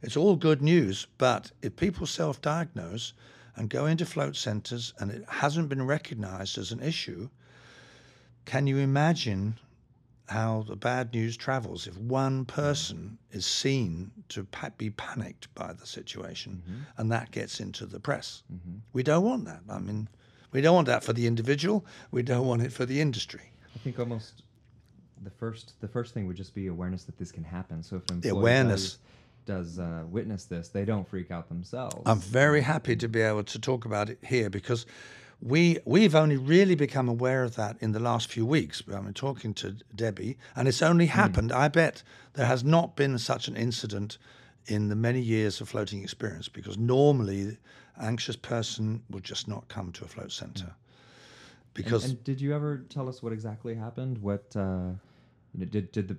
It's 0.01 0.17
all 0.17 0.35
good 0.35 0.61
news, 0.61 1.07
but 1.17 1.51
if 1.61 1.77
people 1.77 2.07
self 2.07 2.41
diagnose 2.41 3.13
and 3.55 3.69
go 3.69 3.85
into 3.85 4.05
float 4.05 4.35
centers 4.35 4.93
and 4.99 5.11
it 5.11 5.23
hasn't 5.29 5.69
been 5.69 5.85
recognized 5.87 6.57
as 6.57 6.73
an 6.73 6.81
issue, 6.81 7.29
can 8.43 8.67
you 8.67 8.79
imagine 8.79 9.59
how 10.31 10.63
the 10.67 10.75
bad 10.75 11.13
news 11.13 11.37
travels 11.37 11.87
if 11.87 11.97
one 11.97 12.45
mm. 12.45 12.47
person 12.47 13.17
is 13.31 13.45
seen 13.45 14.11
to 14.29 14.43
pa- 14.45 14.71
be 14.77 14.89
panicked 14.89 15.53
by 15.55 15.73
the 15.73 15.85
situation 15.85 16.63
mm-hmm. 16.63 16.81
and 16.97 17.11
that 17.11 17.31
gets 17.31 17.59
into 17.59 17.85
the 17.85 17.99
press? 17.99 18.43
Mm-hmm. 18.51 18.77
We 18.93 19.03
don't 19.03 19.23
want 19.23 19.45
that. 19.45 19.61
I 19.69 19.79
mean, 19.79 20.07
we 20.51 20.61
don't 20.61 20.75
want 20.75 20.87
that 20.87 21.03
for 21.03 21.13
the 21.13 21.27
individual, 21.27 21.85
we 22.11 22.23
don't 22.23 22.47
want 22.47 22.61
it 22.61 22.71
for 22.71 22.85
the 22.85 22.99
industry. 22.99 23.51
I 23.75 23.79
think 23.79 23.99
almost 23.99 24.43
the 25.23 25.29
first 25.29 25.79
the 25.81 25.87
first 25.87 26.13
thing 26.13 26.27
would 26.27 26.37
just 26.37 26.55
be 26.55 26.67
awareness 26.67 27.03
that 27.03 27.17
this 27.17 27.31
can 27.31 27.43
happen. 27.43 27.83
So 27.83 27.97
if 27.97 28.09
an 28.09 28.17
employee 28.17 28.31
awareness. 28.31 28.97
does, 29.45 29.75
does 29.75 29.79
uh, 29.79 30.03
witness 30.09 30.45
this, 30.45 30.69
they 30.69 30.85
don't 30.85 31.07
freak 31.07 31.31
out 31.31 31.49
themselves. 31.49 32.01
I'm 32.05 32.19
very 32.19 32.61
happy 32.61 32.95
to 32.95 33.07
be 33.07 33.21
able 33.21 33.43
to 33.43 33.59
talk 33.59 33.85
about 33.85 34.09
it 34.09 34.19
here 34.23 34.49
because 34.49 34.85
we 35.41 35.79
we've 35.85 36.15
only 36.15 36.37
really 36.37 36.75
become 36.75 37.09
aware 37.09 37.43
of 37.43 37.55
that 37.55 37.77
in 37.79 37.91
the 37.91 37.99
last 37.99 38.31
few 38.31 38.45
weeks. 38.45 38.83
I 38.93 39.01
mean, 39.01 39.13
talking 39.13 39.53
to 39.55 39.75
Debbie, 39.95 40.37
and 40.55 40.67
it's 40.67 40.81
only 40.81 41.07
hmm. 41.07 41.13
happened. 41.13 41.51
I 41.51 41.67
bet 41.67 42.03
there 42.33 42.45
has 42.45 42.63
not 42.63 42.95
been 42.95 43.17
such 43.17 43.47
an 43.47 43.55
incident 43.55 44.17
in 44.67 44.89
the 44.89 44.95
many 44.95 45.19
years 45.19 45.59
of 45.59 45.69
floating 45.69 46.03
experience 46.03 46.47
because 46.47 46.77
normally, 46.77 47.57
anxious 47.99 48.35
person 48.35 49.01
would 49.09 49.23
just 49.23 49.47
not 49.47 49.67
come 49.67 49.91
to 49.93 50.05
a 50.05 50.07
float 50.07 50.31
center 50.31 50.65
hmm. 50.65 50.71
because 51.73 52.03
and, 52.05 52.13
and 52.13 52.23
did 52.23 52.39
you 52.39 52.53
ever 52.53 52.85
tell 52.89 53.09
us 53.09 53.23
what 53.23 53.33
exactly 53.33 53.73
happened? 53.73 54.19
What 54.19 54.45
uh, 54.55 54.91
you 55.53 55.59
know, 55.59 55.65
did 55.65 55.91
did 55.91 56.07
the 56.07 56.17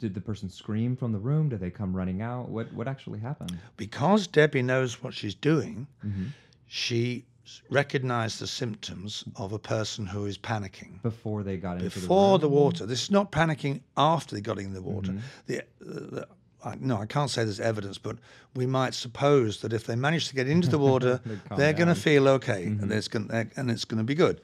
did 0.00 0.14
the 0.14 0.20
person 0.20 0.50
scream 0.50 0.96
from 0.96 1.12
the 1.12 1.18
room? 1.18 1.48
Did 1.48 1.60
they 1.60 1.70
come 1.70 1.94
running 1.96 2.22
out? 2.22 2.48
What 2.48 2.72
what 2.72 2.88
actually 2.88 3.20
happened? 3.20 3.56
because 3.76 4.26
Debbie 4.26 4.62
knows 4.62 5.00
what 5.00 5.14
she's 5.14 5.36
doing, 5.36 5.86
mm-hmm. 6.04 6.26
she 6.66 7.26
recognized 7.70 8.40
the 8.40 8.46
symptoms 8.46 9.24
of 9.36 9.52
a 9.52 9.58
person 9.58 10.06
who 10.06 10.26
is 10.26 10.38
panicking. 10.38 11.02
Before 11.02 11.42
they 11.42 11.56
got 11.56 11.78
into 11.78 11.84
before 11.84 12.38
the 12.38 12.48
the, 12.48 12.54
water. 12.54 12.86
This 12.86 13.04
is 13.04 13.10
not 13.10 13.32
panicking 13.32 13.80
after 13.96 14.34
they 14.34 14.40
got 14.40 14.58
in 14.58 14.72
the 14.72 14.82
water. 14.82 15.12
Mm-hmm. 15.12 15.20
The, 15.46 15.62
the, 15.80 16.28
I, 16.64 16.76
no, 16.80 16.98
I 16.98 17.06
can't 17.06 17.30
say 17.30 17.44
there's 17.44 17.60
evidence, 17.60 17.98
but 17.98 18.16
we 18.54 18.66
might 18.66 18.94
suppose 18.94 19.60
that 19.60 19.72
if 19.72 19.86
they 19.86 19.96
manage 19.96 20.28
to 20.28 20.34
get 20.34 20.48
into 20.48 20.68
the 20.68 20.78
water, 20.78 21.20
they're 21.56 21.72
going 21.72 21.88
to 21.88 21.94
feel 21.94 22.28
okay, 22.28 22.64
and, 22.64 22.80
mm-hmm. 22.80 22.92
it's 22.92 23.08
gonna, 23.08 23.46
and 23.56 23.70
it's 23.70 23.84
going 23.84 23.98
to 23.98 24.04
be 24.04 24.14
good. 24.14 24.40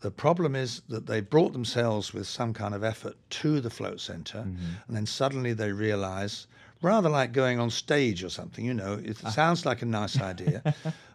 The 0.00 0.10
problem 0.10 0.54
is 0.54 0.82
that 0.88 1.06
they 1.06 1.20
brought 1.20 1.52
themselves 1.52 2.12
with 2.12 2.26
some 2.26 2.52
kind 2.52 2.74
of 2.74 2.84
effort 2.84 3.16
to 3.30 3.60
the 3.60 3.70
float 3.70 4.00
center, 4.00 4.40
mm-hmm. 4.40 4.64
and 4.86 4.96
then 4.96 5.06
suddenly 5.06 5.52
they 5.52 5.72
realize, 5.72 6.46
rather 6.84 7.08
like 7.08 7.32
going 7.32 7.58
on 7.58 7.70
stage 7.70 8.22
or 8.22 8.28
something, 8.28 8.64
you 8.64 8.74
know, 8.74 9.00
it 9.02 9.16
ah. 9.24 9.30
sounds 9.30 9.64
like 9.64 9.82
a 9.82 9.86
nice 9.86 10.20
idea, 10.32 10.62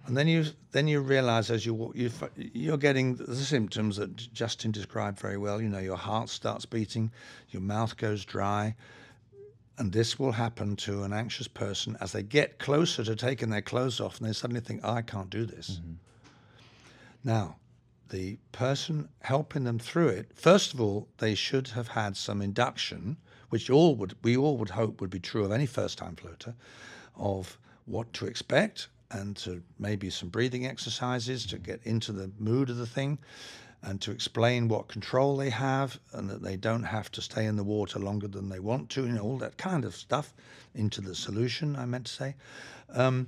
and 0.05 0.17
then 0.17 0.27
you 0.27 0.45
then 0.71 0.87
you 0.87 0.99
realize 0.99 1.49
as 1.51 1.65
you 1.65 1.73
walk, 1.73 1.95
you 1.95 2.11
you're 2.35 2.77
getting 2.77 3.15
the 3.15 3.35
symptoms 3.35 3.97
that 3.97 4.15
Justin 4.33 4.71
described 4.71 5.19
very 5.19 5.37
well. 5.37 5.61
You 5.61 5.69
know, 5.69 5.79
your 5.79 5.97
heart 5.97 6.29
starts 6.29 6.65
beating, 6.65 7.11
your 7.49 7.61
mouth 7.61 7.95
goes 7.95 8.25
dry, 8.25 8.75
and 9.77 9.93
this 9.93 10.17
will 10.17 10.33
happen 10.33 10.75
to 10.77 11.03
an 11.03 11.13
anxious 11.13 11.47
person 11.47 11.95
as 12.01 12.11
they 12.11 12.23
get 12.23 12.59
closer 12.59 13.03
to 13.03 13.15
taking 13.15 13.49
their 13.49 13.61
clothes 13.61 14.01
off, 14.01 14.19
and 14.19 14.27
they 14.27 14.33
suddenly 14.33 14.61
think, 14.61 14.83
"I 14.83 15.01
can't 15.03 15.29
do 15.29 15.45
this." 15.45 15.79
Mm-hmm. 15.79 15.93
Now, 17.23 17.57
the 18.09 18.39
person 18.51 19.09
helping 19.21 19.65
them 19.65 19.77
through 19.77 20.09
it, 20.09 20.31
first 20.33 20.73
of 20.73 20.81
all, 20.81 21.07
they 21.19 21.35
should 21.35 21.67
have 21.69 21.89
had 21.89 22.17
some 22.17 22.41
induction, 22.41 23.17
which 23.49 23.69
all 23.69 23.95
would 23.95 24.15
we 24.23 24.37
all 24.37 24.57
would 24.57 24.69
hope 24.69 25.01
would 25.01 25.09
be 25.09 25.19
true 25.19 25.43
of 25.43 25.51
any 25.51 25.65
first-time 25.65 26.15
floater, 26.15 26.53
of 27.15 27.57
what 27.85 28.11
to 28.13 28.25
expect 28.25 28.87
and 29.11 29.35
to 29.35 29.61
maybe 29.79 30.09
some 30.09 30.29
breathing 30.29 30.65
exercises 30.65 31.45
to 31.47 31.57
get 31.57 31.79
into 31.83 32.11
the 32.11 32.29
mood 32.37 32.69
of 32.69 32.77
the 32.77 32.85
thing 32.85 33.17
and 33.81 34.01
to 34.01 34.11
explain 34.11 34.67
what 34.67 34.87
control 34.87 35.37
they 35.37 35.49
have 35.49 35.99
and 36.13 36.29
that 36.29 36.41
they 36.43 36.57
don't 36.57 36.83
have 36.83 37.11
to 37.11 37.21
stay 37.21 37.45
in 37.45 37.55
the 37.55 37.63
water 37.63 37.97
longer 37.97 38.27
than 38.27 38.49
they 38.49 38.59
want 38.59 38.89
to, 38.89 39.05
you 39.05 39.13
know, 39.13 39.21
all 39.21 39.37
that 39.37 39.57
kind 39.57 39.85
of 39.85 39.95
stuff 39.95 40.33
into 40.75 41.01
the 41.01 41.15
solution, 41.15 41.75
I 41.75 41.85
meant 41.85 42.05
to 42.05 42.11
say. 42.11 42.35
Um, 42.89 43.27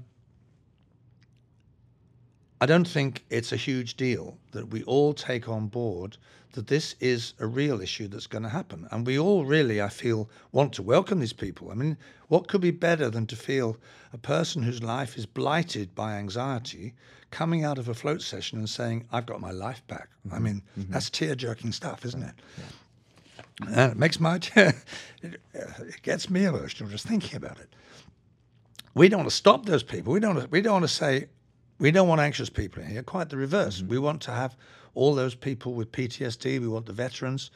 I 2.61 2.67
don't 2.67 2.87
think 2.87 3.25
it's 3.31 3.51
a 3.51 3.57
huge 3.57 3.97
deal 3.97 4.37
that 4.51 4.69
we 4.69 4.83
all 4.83 5.15
take 5.15 5.49
on 5.49 5.65
board 5.65 6.17
that 6.53 6.67
this 6.67 6.95
is 6.99 7.33
a 7.39 7.47
real 7.47 7.81
issue 7.81 8.07
that's 8.07 8.27
going 8.27 8.43
to 8.43 8.49
happen. 8.49 8.87
And 8.91 9.07
we 9.07 9.17
all 9.17 9.45
really, 9.45 9.81
I 9.81 9.89
feel, 9.89 10.29
want 10.51 10.71
to 10.73 10.83
welcome 10.83 11.19
these 11.19 11.33
people. 11.33 11.71
I 11.71 11.73
mean, 11.73 11.97
what 12.27 12.47
could 12.47 12.61
be 12.61 12.69
better 12.69 13.09
than 13.09 13.25
to 13.27 13.35
feel 13.35 13.77
a 14.13 14.17
person 14.19 14.61
whose 14.61 14.83
life 14.83 15.17
is 15.17 15.25
blighted 15.25 15.95
by 15.95 16.17
anxiety 16.17 16.93
coming 17.31 17.63
out 17.63 17.79
of 17.79 17.89
a 17.89 17.95
float 17.95 18.21
session 18.21 18.59
and 18.59 18.69
saying, 18.69 19.07
I've 19.11 19.25
got 19.25 19.41
my 19.41 19.51
life 19.51 19.81
back? 19.87 20.09
Mm-hmm. 20.27 20.35
I 20.35 20.39
mean, 20.39 20.61
mm-hmm. 20.77 20.93
that's 20.93 21.09
tear 21.09 21.33
jerking 21.33 21.71
stuff, 21.71 22.05
isn't 22.05 22.21
it? 22.21 22.35
Yeah. 22.59 23.67
And 23.69 23.91
it 23.93 23.97
makes 23.97 24.19
my, 24.19 24.35
it, 24.55 24.75
it 25.53 26.01
gets 26.03 26.29
me 26.29 26.45
emotional 26.45 26.91
just 26.91 27.07
thinking 27.07 27.37
about 27.37 27.59
it. 27.59 27.73
We 28.93 29.09
don't 29.09 29.21
want 29.21 29.29
to 29.31 29.35
stop 29.35 29.65
those 29.65 29.83
people. 29.83 30.13
We 30.13 30.19
don't, 30.19 30.51
we 30.51 30.61
don't 30.61 30.73
want 30.73 30.83
to 30.83 30.89
say, 30.89 31.27
we 31.81 31.89
don't 31.89 32.07
want 32.07 32.21
anxious 32.21 32.49
people 32.49 32.83
in 32.83 32.89
here, 32.89 33.01
quite 33.01 33.29
the 33.29 33.37
reverse. 33.37 33.79
Mm-hmm. 33.79 33.89
We 33.89 33.97
want 33.97 34.21
to 34.21 34.31
have 34.31 34.55
all 34.93 35.15
those 35.15 35.33
people 35.33 35.73
with 35.73 35.91
PTSD, 35.91 36.61
we 36.61 36.67
want 36.67 36.85
the 36.85 36.93
veterans. 36.93 37.49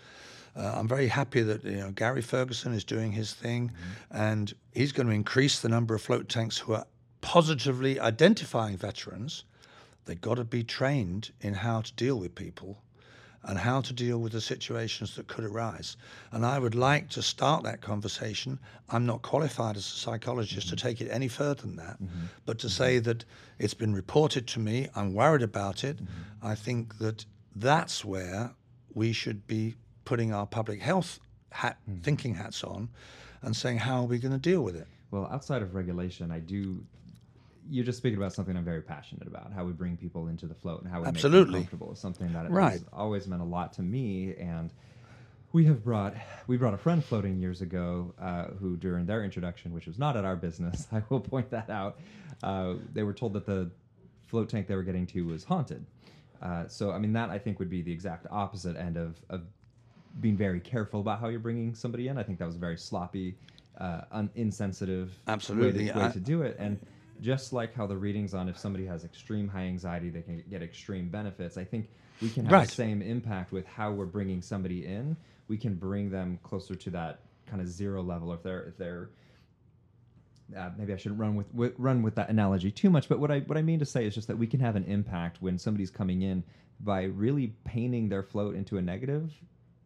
Uh, 0.55 0.73
I'm 0.75 0.87
very 0.87 1.07
happy 1.07 1.41
that 1.41 1.63
you 1.63 1.77
know 1.77 1.91
Gary 1.91 2.21
Ferguson 2.21 2.73
is 2.73 2.83
doing 2.83 3.11
his 3.11 3.33
thing, 3.33 3.69
mm-hmm. 3.69 4.23
and 4.23 4.53
he's 4.73 4.91
going 4.91 5.07
to 5.07 5.13
increase 5.13 5.61
the 5.61 5.69
number 5.69 5.93
of 5.93 6.01
float 6.01 6.27
tanks 6.27 6.57
who 6.57 6.73
are 6.73 6.85
positively 7.21 7.99
identifying 7.99 8.77
veterans. 8.77 9.43
They've 10.05 10.19
got 10.19 10.35
to 10.35 10.43
be 10.43 10.63
trained 10.63 11.31
in 11.41 11.53
how 11.53 11.81
to 11.81 11.93
deal 11.93 12.17
with 12.17 12.35
people 12.35 12.81
and 13.45 13.57
how 13.57 13.81
to 13.81 13.93
deal 13.93 14.17
with 14.17 14.31
the 14.31 14.41
situations 14.41 15.15
that 15.15 15.27
could 15.27 15.43
arise. 15.43 15.97
And 16.31 16.45
I 16.45 16.59
would 16.59 16.75
like 16.75 17.09
to 17.09 17.21
start 17.21 17.63
that 17.63 17.81
conversation. 17.81 18.59
I'm 18.89 19.05
not 19.05 19.21
qualified 19.21 19.77
as 19.77 19.85
a 19.85 19.97
psychologist 19.97 20.67
mm-hmm. 20.67 20.75
to 20.75 20.83
take 20.83 21.01
it 21.01 21.09
any 21.11 21.27
further 21.27 21.61
than 21.61 21.75
that, 21.75 22.01
mm-hmm. 22.01 22.25
but 22.45 22.59
to 22.59 22.67
mm-hmm. 22.67 22.83
say 22.83 22.99
that 22.99 23.23
it's 23.59 23.73
been 23.73 23.93
reported 23.93 24.47
to 24.47 24.59
me, 24.59 24.87
I'm 24.95 25.13
worried 25.13 25.43
about 25.43 25.83
it. 25.83 25.97
Mm-hmm. 25.97 26.47
I 26.47 26.55
think 26.55 26.97
that 26.97 27.25
that's 27.55 28.03
where 28.03 28.53
we 28.93 29.13
should 29.13 29.45
be 29.47 29.75
putting 30.05 30.33
our 30.33 30.45
public 30.45 30.81
health 30.81 31.19
hat, 31.51 31.77
mm. 31.89 32.03
thinking 32.03 32.35
hats 32.35 32.63
on 32.63 32.89
and 33.41 33.55
saying, 33.55 33.77
how 33.77 34.01
are 34.01 34.05
we 34.05 34.19
going 34.19 34.31
to 34.31 34.37
deal 34.37 34.61
with 34.61 34.75
it? 34.75 34.87
Well, 35.11 35.27
outside 35.31 35.61
of 35.61 35.75
regulation, 35.75 36.31
I 36.31 36.39
do 36.39 36.83
you're 37.69 37.85
just 37.85 37.97
speaking 37.97 38.17
about 38.17 38.33
something 38.33 38.55
I'm 38.55 38.65
very 38.65 38.81
passionate 38.81 39.27
about. 39.27 39.51
How 39.53 39.63
we 39.63 39.73
bring 39.73 39.97
people 39.97 40.27
into 40.27 40.45
the 40.45 40.53
float 40.53 40.81
and 40.81 40.91
how 40.91 41.01
we 41.01 41.07
Absolutely. 41.07 41.39
make 41.39 41.45
them 41.45 41.53
comfortable 41.61 41.93
is 41.93 41.99
something 41.99 42.31
that 42.33 42.49
right. 42.51 42.73
has 42.73 42.85
always 42.93 43.27
meant 43.27 43.41
a 43.41 43.45
lot 43.45 43.73
to 43.73 43.81
me. 43.81 44.35
And 44.37 44.71
we 45.51 45.65
have 45.65 45.83
brought 45.83 46.13
we 46.47 46.57
brought 46.57 46.73
a 46.73 46.77
friend 46.77 47.03
floating 47.03 47.39
years 47.39 47.61
ago 47.61 48.13
uh, 48.19 48.47
who, 48.59 48.77
during 48.77 49.05
their 49.05 49.23
introduction, 49.23 49.73
which 49.73 49.87
was 49.87 49.97
not 49.97 50.15
at 50.17 50.25
our 50.25 50.35
business, 50.35 50.87
I 50.91 51.01
will 51.09 51.19
point 51.19 51.49
that 51.51 51.69
out, 51.69 51.99
uh, 52.43 52.75
they 52.93 53.03
were 53.03 53.13
told 53.13 53.33
that 53.33 53.45
the 53.45 53.71
float 54.27 54.49
tank 54.49 54.67
they 54.67 54.75
were 54.75 54.83
getting 54.83 55.07
to 55.07 55.25
was 55.25 55.43
haunted. 55.43 55.85
Uh, 56.41 56.67
so 56.67 56.91
I 56.91 56.99
mean 56.99 57.13
that 57.13 57.29
I 57.29 57.39
think 57.39 57.59
would 57.59 57.69
be 57.69 57.81
the 57.81 57.91
exact 57.91 58.27
opposite 58.29 58.75
end 58.75 58.97
of, 58.97 59.17
of 59.29 59.41
being 60.21 60.37
very 60.37 60.59
careful 60.59 60.99
about 60.99 61.19
how 61.19 61.27
you're 61.27 61.39
bringing 61.39 61.73
somebody 61.73 62.07
in. 62.07 62.17
I 62.17 62.23
think 62.23 62.39
that 62.39 62.45
was 62.45 62.55
a 62.55 62.59
very 62.59 62.77
sloppy, 62.77 63.35
uh, 63.79 64.01
un- 64.11 64.29
insensitive 64.35 65.17
Absolutely. 65.27 65.85
way, 65.85 65.91
to, 65.91 65.99
way 65.99 66.11
to 66.11 66.19
do 66.19 66.41
it. 66.43 66.55
And 66.59 66.79
just 67.21 67.53
like 67.53 67.73
how 67.73 67.87
the 67.87 67.97
readings 67.97 68.33
on 68.33 68.49
if 68.49 68.57
somebody 68.57 68.85
has 68.85 69.03
extreme 69.03 69.47
high 69.47 69.63
anxiety, 69.63 70.09
they 70.09 70.21
can 70.21 70.43
get 70.49 70.61
extreme 70.61 71.09
benefits. 71.09 71.57
I 71.57 71.63
think 71.63 71.89
we 72.21 72.29
can 72.29 72.45
have 72.45 72.53
right. 72.53 72.67
the 72.67 72.73
same 72.73 73.01
impact 73.01 73.51
with 73.51 73.65
how 73.65 73.91
we're 73.91 74.05
bringing 74.05 74.41
somebody 74.41 74.85
in. 74.85 75.17
We 75.47 75.57
can 75.57 75.75
bring 75.75 76.09
them 76.09 76.39
closer 76.43 76.75
to 76.75 76.89
that 76.91 77.19
kind 77.45 77.61
of 77.61 77.67
zero 77.67 78.01
level 78.01 78.33
if 78.33 78.41
they're 78.43 78.63
if 78.63 78.77
they're 78.77 79.09
uh, 80.55 80.69
maybe 80.77 80.93
I 80.93 80.97
shouldn't 80.97 81.19
run 81.19 81.35
with, 81.35 81.51
with, 81.53 81.73
run 81.77 82.03
with 82.03 82.15
that 82.15 82.29
analogy 82.29 82.69
too 82.69 82.89
much, 82.89 83.09
but 83.09 83.19
what 83.19 83.31
I 83.31 83.39
what 83.39 83.57
I 83.57 83.61
mean 83.61 83.79
to 83.79 83.85
say 83.85 84.05
is 84.05 84.13
just 84.13 84.27
that 84.27 84.37
we 84.37 84.47
can 84.47 84.59
have 84.59 84.75
an 84.75 84.83
impact 84.85 85.41
when 85.41 85.57
somebody's 85.57 85.89
coming 85.89 86.21
in 86.21 86.43
by 86.79 87.03
really 87.03 87.55
painting 87.63 88.09
their 88.09 88.21
float 88.21 88.55
into 88.55 88.77
a 88.77 88.81
negative 88.81 89.33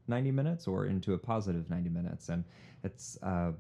90 0.08 0.32
minutes 0.32 0.68
or 0.68 0.86
into 0.86 1.14
a 1.14 1.18
positive 1.18 1.70
90 1.70 1.90
minutes, 1.90 2.30
and 2.30 2.44
it's 2.84 3.18
uh, 3.24 3.52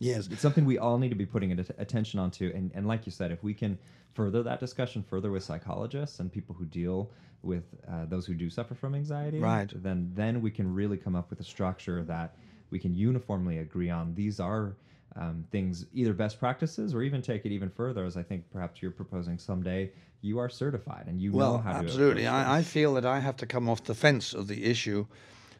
Yes, 0.00 0.28
it's 0.32 0.40
something 0.40 0.64
we 0.64 0.78
all 0.78 0.98
need 0.98 1.10
to 1.10 1.14
be 1.14 1.26
putting 1.26 1.52
attention 1.78 2.18
onto. 2.18 2.50
And, 2.54 2.70
and 2.74 2.88
like 2.88 3.04
you 3.04 3.12
said, 3.12 3.30
if 3.30 3.44
we 3.44 3.52
can 3.52 3.78
further 4.14 4.42
that 4.42 4.58
discussion 4.58 5.04
further 5.08 5.30
with 5.30 5.44
psychologists 5.44 6.20
and 6.20 6.32
people 6.32 6.54
who 6.54 6.64
deal 6.64 7.10
with 7.42 7.64
uh, 7.86 8.06
those 8.06 8.26
who 8.26 8.34
do 8.34 8.48
suffer 8.48 8.74
from 8.74 8.94
anxiety, 8.94 9.38
right. 9.38 9.70
then 9.82 10.10
then 10.14 10.40
we 10.40 10.50
can 10.50 10.74
really 10.74 10.96
come 10.96 11.14
up 11.14 11.28
with 11.30 11.38
a 11.40 11.44
structure 11.44 12.02
that 12.04 12.34
we 12.70 12.78
can 12.78 12.94
uniformly 12.94 13.58
agree 13.58 13.90
on. 13.90 14.14
These 14.14 14.40
are 14.40 14.74
um, 15.16 15.44
things, 15.50 15.86
either 15.92 16.12
best 16.12 16.38
practices 16.38 16.94
or 16.94 17.02
even 17.02 17.20
take 17.20 17.44
it 17.44 17.52
even 17.52 17.68
further, 17.68 18.04
as 18.04 18.16
I 18.16 18.22
think 18.22 18.44
perhaps 18.52 18.80
you're 18.80 18.90
proposing 18.90 19.38
someday. 19.38 19.90
You 20.22 20.38
are 20.38 20.48
certified 20.48 21.06
and 21.08 21.20
you 21.20 21.32
well, 21.32 21.54
know 21.54 21.58
how 21.58 21.72
to. 21.72 21.78
Absolutely, 21.78 22.26
I, 22.26 22.58
I, 22.58 22.62
feel 22.62 22.94
that 22.94 23.06
I 23.06 23.20
have 23.20 23.36
to 23.38 23.46
come 23.46 23.68
off 23.68 23.84
the 23.84 23.94
fence 23.94 24.34
of 24.34 24.48
the 24.48 24.64
issue 24.64 25.06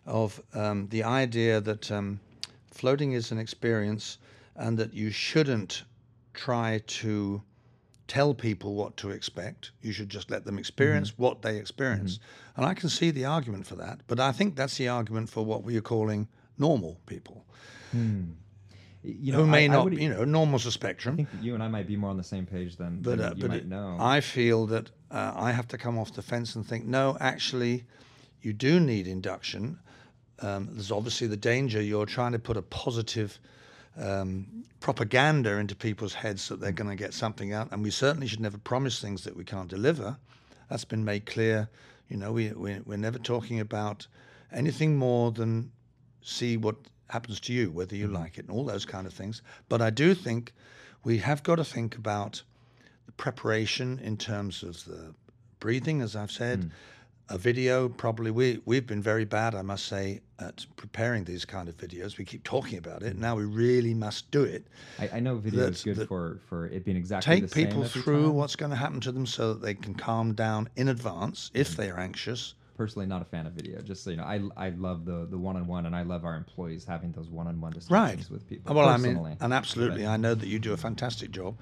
of 0.07 0.40
um, 0.55 0.88
the 0.88 1.03
idea 1.03 1.61
that 1.62 1.90
um, 1.90 2.20
floating 2.70 3.12
is 3.12 3.33
an 3.33 3.38
experience 3.38 4.18
and 4.56 4.78
that 4.78 4.94
you 4.94 5.11
shouldn't 5.11 5.85
try 6.35 6.80
to 6.87 7.42
tell 8.06 8.35
people 8.35 8.74
what 8.74 8.96
to 8.96 9.11
expect. 9.11 9.70
You 9.83 9.92
should 9.92 10.09
just 10.09 10.30
let 10.30 10.44
them 10.44 10.59
experience 10.59 11.12
mm-hmm. 11.12 11.22
what 11.22 11.42
they 11.42 11.59
experience. 11.59 12.14
Mm-hmm. 12.14 12.61
And 12.61 12.66
I 12.66 12.74
can 12.74 12.88
see 12.88 13.11
the 13.11 13.24
argument 13.24 13.66
for 13.66 13.76
that, 13.76 14.00
but 14.09 14.18
I 14.18 14.33
think 14.33 14.56
that's 14.56 14.76
the 14.76 14.88
argument 14.88 15.28
for 15.28 15.44
what 15.44 15.62
we 15.62 15.76
are 15.76 15.83
calling 15.83 16.28
normal 16.59 16.98
people. 17.06 17.44
Hmm. 17.92 18.33
You 19.02 19.33
know, 19.33 19.38
who 19.38 19.46
may 19.46 19.64
I, 19.64 19.68
not, 19.68 19.80
I 19.80 19.85
would, 19.85 19.98
you 19.98 20.11
know, 20.11 20.24
normal's 20.24 20.66
a 20.66 20.72
spectrum. 20.72 21.14
I 21.14 21.16
think 21.16 21.28
you 21.40 21.54
and 21.54 21.62
I 21.62 21.68
might 21.68 21.87
be 21.87 21.96
more 21.96 22.11
on 22.11 22.18
the 22.18 22.24
same 22.24 22.44
page 22.44 22.76
than, 22.76 23.00
but, 23.00 23.16
than 23.16 23.26
uh, 23.26 23.35
you 23.35 23.40
but 23.42 23.50
might 23.50 23.66
know. 23.66 23.96
I 23.98 24.20
feel 24.20 24.66
that 24.66 24.90
uh, 25.11 25.33
I 25.35 25.52
have 25.52 25.66
to 25.68 25.78
come 25.78 25.98
off 25.98 26.12
the 26.12 26.20
fence 26.20 26.54
and 26.54 26.66
think, 26.66 26.85
no, 26.85 27.16
actually, 27.18 27.85
you 28.42 28.52
do 28.52 28.78
need 28.78 29.06
induction. 29.06 29.78
Um, 30.42 30.68
there's 30.72 30.90
obviously 30.90 31.26
the 31.26 31.37
danger 31.37 31.83
you're 31.83 32.07
trying 32.07 32.33
to 32.33 32.38
put 32.38 32.57
a 32.57 32.62
positive 32.62 33.38
um, 33.98 34.64
propaganda 34.81 35.57
into 35.57 35.74
people's 35.74 36.14
heads 36.14 36.48
that 36.48 36.61
they're 36.61 36.72
going 36.72 36.90
to 36.90 36.96
get 36.96 37.12
something 37.12 37.53
out. 37.53 37.68
And 37.72 37.83
we 37.83 37.90
certainly 37.90 38.26
should 38.26 38.40
never 38.40 38.59
promise 38.59 39.00
things 39.00 39.24
that 39.24 39.37
we 39.37 39.44
can't 39.44 39.68
deliver. 39.68 40.16
That's 40.68 40.85
been 40.85 41.05
made 41.05 41.26
clear. 41.26 41.68
You 42.09 42.16
know, 42.16 42.33
we, 42.33 42.50
we, 42.53 42.81
we're 42.81 42.96
never 42.96 43.18
talking 43.18 43.61
about 43.61 44.07
anything 44.53 44.96
more 44.96 45.31
than 45.31 45.70
see 46.22 46.57
what 46.57 46.76
happens 47.09 47.40
to 47.40 47.53
you, 47.53 47.70
whether 47.70 47.96
you 47.96 48.07
mm-hmm. 48.07 48.14
like 48.14 48.38
it, 48.38 48.46
and 48.46 48.50
all 48.50 48.64
those 48.64 48.85
kind 48.85 49.07
of 49.07 49.12
things. 49.12 49.42
But 49.68 49.83
I 49.83 49.90
do 49.90 50.14
think 50.14 50.53
we 51.05 51.18
have 51.18 51.42
got 51.42 51.57
to 51.57 51.64
think 51.64 51.96
about 51.96 52.42
the 53.07 53.12
preparation 53.12 53.98
in 54.03 54.16
terms 54.16 54.62
of 54.62 54.85
the 54.85 55.14
breathing, 55.59 56.00
as 56.00 56.16
I've 56.16 56.33
said, 56.33 56.61
mm 56.61 56.70
a 57.31 57.38
video 57.38 57.88
probably 57.88 58.31
we 58.31 58.61
we've 58.64 58.87
been 58.87 59.03
very 59.03 59.25
bad 59.25 59.55
i 59.55 59.62
must 59.62 59.87
say 59.87 60.21
at 60.40 60.66
preparing 60.77 61.25
these 61.25 61.45
kind 61.45 61.69
of 61.69 61.77
videos. 61.77 62.19
We 62.19 62.25
keep 62.25 62.45
talking 62.45 62.79
about 62.79 63.03
it. 63.03 63.16
Now 63.16 63.37
we 63.37 63.45
really 63.45 63.95
must 63.95 64.31
do 64.31 64.43
it. 64.43 64.66
I, 64.99 65.11
I 65.14 65.21
know 65.21 65.37
video 65.37 65.61
that, 65.61 65.73
is 65.73 65.85
good 65.85 66.09
for 66.09 66.38
for 66.49 66.66
it 66.66 66.85
being 66.85 66.97
exactly 66.97 67.40
take 67.40 67.53
people 67.53 67.85
through 67.85 68.31
what's 68.31 68.57
going 68.57 68.71
to 68.71 68.77
happen 68.77 69.01
to 69.01 69.12
them 69.12 69.27
so 69.27 69.53
that 69.53 69.62
they 69.62 69.75
can 69.75 69.95
calm 69.95 70.35
down 70.35 70.69
in 70.77 70.88
advance 70.88 71.51
if 71.55 71.73
mm. 71.73 71.77
they 71.77 71.90
are 71.90 71.99
anxious 71.99 72.55
personally 72.81 73.05
not 73.05 73.21
a 73.21 73.27
fan 73.27 73.47
of 73.47 73.53
video. 73.53 73.79
Just 73.83 74.03
so 74.03 74.09
you 74.09 74.16
know, 74.16 74.25
I 74.25 74.40
I 74.57 74.71
love 74.71 75.05
the 75.05 75.27
the 75.27 75.37
one 75.37 75.55
on 75.57 75.66
one, 75.66 75.85
and 75.85 75.95
I 75.95 76.03
love 76.03 76.25
our 76.25 76.35
employees 76.35 76.83
having 76.87 77.12
those 77.12 77.29
one 77.29 77.47
on 77.47 77.61
one 77.61 77.73
discussions 77.73 77.90
right. 77.90 78.31
with 78.31 78.49
people. 78.49 78.75
Well, 78.75 78.88
personally. 78.90 79.33
I 79.33 79.35
mean, 79.35 79.37
and 79.43 79.53
absolutely, 79.53 80.05
but, 80.05 80.12
I 80.12 80.16
know 80.16 80.35
that 80.35 80.47
you 80.47 80.59
do 80.59 80.73
a 80.73 80.79
fantastic 80.79 81.31
job, 81.31 81.59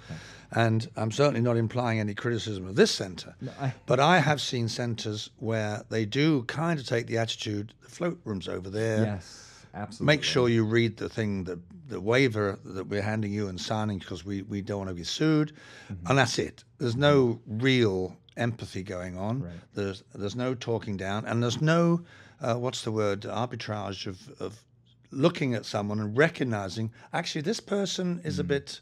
and 0.53 0.89
I'm 0.95 1.11
certainly 1.11 1.41
not 1.41 1.57
implying 1.57 1.99
any 1.99 2.15
criticism 2.15 2.69
of 2.69 2.77
this 2.77 2.93
centre. 2.93 3.35
No, 3.41 3.51
I, 3.61 3.75
but 3.87 3.99
I 3.99 4.21
have 4.21 4.41
seen 4.41 4.69
centres 4.69 5.31
where 5.39 5.85
they 5.89 6.05
do 6.05 6.45
kind 6.45 6.79
of 6.79 6.87
take 6.87 7.09
the 7.09 7.19
attitude: 7.19 7.75
the 7.83 7.91
float 7.91 8.21
room's 8.25 8.47
over 8.47 8.71
there. 8.71 9.03
Yes. 9.05 9.45
Absolutely. 9.75 10.07
Make 10.07 10.23
sure 10.23 10.49
you 10.49 10.65
read 10.65 10.97
the 10.97 11.09
thing, 11.09 11.45
the 11.45 11.59
the 11.89 12.01
waiver 12.01 12.59
that 12.65 12.87
we're 12.87 13.03
handing 13.03 13.33
you 13.33 13.49
and 13.49 13.61
signing 13.61 13.99
because 13.99 14.25
we, 14.25 14.43
we 14.43 14.61
don't 14.61 14.79
want 14.79 14.89
to 14.91 14.95
be 14.95 15.05
sued, 15.05 15.53
mm-hmm. 15.93 16.07
and 16.07 16.19
that's 16.19 16.39
it. 16.39 16.65
There's 16.79 16.97
no 16.97 17.41
real 17.47 18.17
empathy 18.39 18.83
going 18.83 19.19
on. 19.19 19.43
Right. 19.43 19.53
There's 19.75 20.03
there's 20.15 20.37
no 20.37 20.55
talking 20.55 20.97
down, 20.97 21.27
and 21.27 21.43
there's 21.43 21.61
no 21.61 22.05
uh, 22.41 22.55
what's 22.55 22.83
the 22.83 22.93
word 22.93 23.23
arbitrage 23.23 24.07
of, 24.07 24.31
of 24.41 24.63
looking 25.11 25.55
at 25.55 25.65
someone 25.65 26.01
and 26.01 26.17
recognizing 26.17 26.93
actually 27.13 27.43
this 27.43 27.61
person 27.61 28.21
is 28.25 28.37
mm. 28.37 28.41
a 28.41 28.45
bit. 28.45 28.81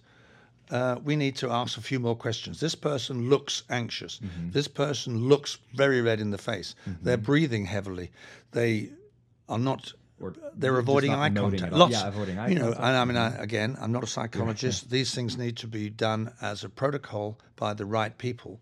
Uh, 0.68 0.96
we 1.04 1.14
need 1.14 1.36
to 1.36 1.48
ask 1.48 1.78
a 1.78 1.80
few 1.80 2.00
more 2.00 2.16
questions. 2.16 2.58
This 2.58 2.74
person 2.74 3.28
looks 3.28 3.62
anxious. 3.70 4.18
Mm-hmm. 4.18 4.50
This 4.50 4.66
person 4.66 5.28
looks 5.28 5.58
very 5.74 6.00
red 6.02 6.18
in 6.18 6.30
the 6.30 6.38
face. 6.38 6.74
Mm-hmm. 6.88 7.04
They're 7.04 7.16
breathing 7.16 7.66
heavily. 7.66 8.10
They 8.50 8.90
are 9.48 9.60
not 9.60 9.92
or 10.20 10.34
they're 10.54 10.78
avoiding 10.78 11.12
eye 11.12 11.30
contact. 11.30 11.72
Lots, 11.72 11.92
yeah, 11.92 12.08
avoiding 12.08 12.38
eye 12.38 12.48
you 12.48 12.54
know, 12.54 12.72
contact. 12.72 12.84
and 12.84 12.96
I 12.96 13.04
mean, 13.04 13.16
I, 13.16 13.36
again, 13.36 13.76
I'm 13.80 13.92
not 13.92 14.02
a 14.02 14.06
psychologist. 14.06 14.90
These 14.90 15.14
things 15.14 15.36
need 15.36 15.56
to 15.58 15.66
be 15.66 15.90
done 15.90 16.32
as 16.40 16.64
a 16.64 16.68
protocol 16.68 17.38
by 17.56 17.74
the 17.74 17.84
right 17.84 18.16
people, 18.16 18.60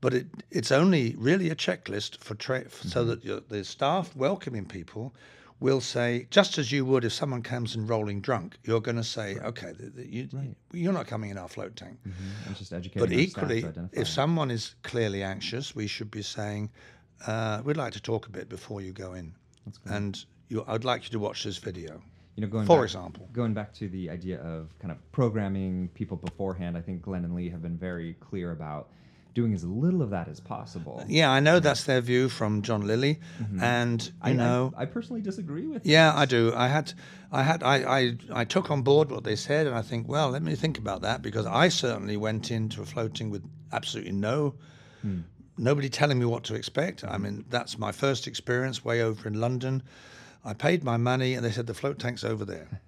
but 0.00 0.14
it 0.14 0.26
it's 0.50 0.70
only 0.72 1.14
really 1.18 1.50
a 1.50 1.54
checklist 1.56 2.18
for 2.22 2.34
tra- 2.34 2.70
so 2.70 3.00
Mm-hmm. 3.00 3.08
that 3.10 3.24
your, 3.24 3.40
the 3.48 3.64
staff 3.64 4.14
welcoming 4.16 4.64
people 4.66 5.14
will 5.60 5.80
say 5.80 6.26
just 6.30 6.56
as 6.58 6.70
you 6.70 6.84
would 6.84 7.04
if 7.04 7.12
someone 7.12 7.42
comes 7.42 7.74
in 7.74 7.86
rolling 7.86 8.20
drunk, 8.20 8.56
you're 8.62 8.80
going 8.80 8.96
to 8.96 9.02
say, 9.18 9.36
okay, 9.50 9.72
th 9.78 9.94
th 9.96 10.06
you, 10.08 10.28
you're 10.72 10.92
not 11.00 11.06
coming 11.08 11.30
in 11.30 11.38
our 11.38 11.48
float 11.48 11.74
tank. 11.76 11.98
Mhm. 12.06 12.56
Just 12.56 12.72
educating 12.72 13.02
But 13.08 13.12
equally, 13.12 13.62
if 13.92 14.06
someone 14.08 14.50
is 14.52 14.76
clearly 14.82 15.22
anxious, 15.24 15.74
we 15.74 15.86
should 15.88 16.10
be 16.10 16.22
saying, 16.22 16.70
uh, 17.26 17.56
"We'd 17.64 17.76
like 17.84 17.92
to 17.94 18.02
talk 18.10 18.22
a 18.28 18.30
bit 18.38 18.48
before 18.48 18.80
you 18.86 18.92
go 18.92 19.14
in, 19.14 19.34
and 19.96 20.12
you, 20.48 20.64
I'd 20.72 20.84
like 20.84 21.00
you 21.06 21.10
to 21.10 21.18
watch 21.18 21.42
this 21.44 21.58
video." 21.58 21.92
you 22.36 22.42
know, 22.42 22.50
going 22.56 22.66
for 22.66 22.76
back, 22.82 22.84
example. 22.90 23.28
going 23.32 23.52
back 23.52 23.70
to 23.80 23.88
the 23.88 24.08
idea 24.18 24.38
of 24.42 24.60
kind 24.78 24.92
of 24.94 24.98
programming 25.10 25.88
people 26.00 26.16
beforehand, 26.16 26.76
I 26.76 26.82
think 26.86 27.02
Glenn 27.02 27.24
and 27.24 27.34
Lee 27.34 27.50
have 27.50 27.62
been 27.68 27.76
very 27.76 28.10
clear 28.28 28.52
about 28.52 28.84
doing 29.38 29.54
as 29.54 29.62
little 29.62 30.02
of 30.02 30.10
that 30.10 30.26
as 30.26 30.40
possible. 30.40 31.04
Yeah, 31.06 31.30
I 31.30 31.38
know 31.38 31.60
that's 31.60 31.84
their 31.84 32.00
view 32.00 32.28
from 32.28 32.62
John 32.62 32.84
Lilly, 32.88 33.20
mm-hmm. 33.40 33.62
and 33.62 34.04
you 34.04 34.12
I, 34.20 34.30
I- 34.30 34.32
know, 34.32 34.74
I, 34.76 34.84
personally 34.84 35.22
disagree 35.22 35.68
with. 35.68 35.86
yeah. 35.86 36.12
I 36.12 36.24
do. 36.24 36.52
I 36.56 36.66
had, 36.66 36.92
I 37.30 37.42
had, 37.44 37.62
I, 37.62 37.76
I, 37.98 38.16
I 38.32 38.44
took 38.44 38.68
on 38.72 38.82
board 38.82 39.12
what 39.12 39.22
they 39.22 39.36
said, 39.36 39.68
and 39.68 39.76
I 39.76 39.82
think, 39.82 40.08
well, 40.08 40.30
let 40.30 40.42
me 40.42 40.56
think 40.56 40.76
about 40.76 41.02
that 41.02 41.22
because 41.22 41.46
I 41.46 41.68
certainly 41.68 42.16
went 42.16 42.50
into 42.50 42.82
a 42.82 42.84
floating 42.84 43.30
with 43.30 43.44
absolutely 43.72 44.12
no. 44.12 44.54
Hmm. 45.02 45.20
Nobody 45.56 45.88
telling 45.88 46.18
me 46.18 46.24
what 46.24 46.42
to 46.44 46.56
expect. 46.56 47.04
I 47.04 47.10
mm-hmm. 47.10 47.22
mean, 47.22 47.44
that's 47.48 47.78
my 47.78 47.92
first 47.92 48.26
experience 48.26 48.84
way 48.84 49.02
over 49.02 49.28
in 49.28 49.40
London. 49.40 49.84
I 50.44 50.54
paid 50.54 50.82
my 50.82 50.96
money, 50.96 51.34
and 51.34 51.44
they 51.44 51.52
said 51.52 51.68
the 51.68 51.74
float 51.74 52.00
tank's 52.00 52.24
over 52.24 52.44
there, 52.44 52.80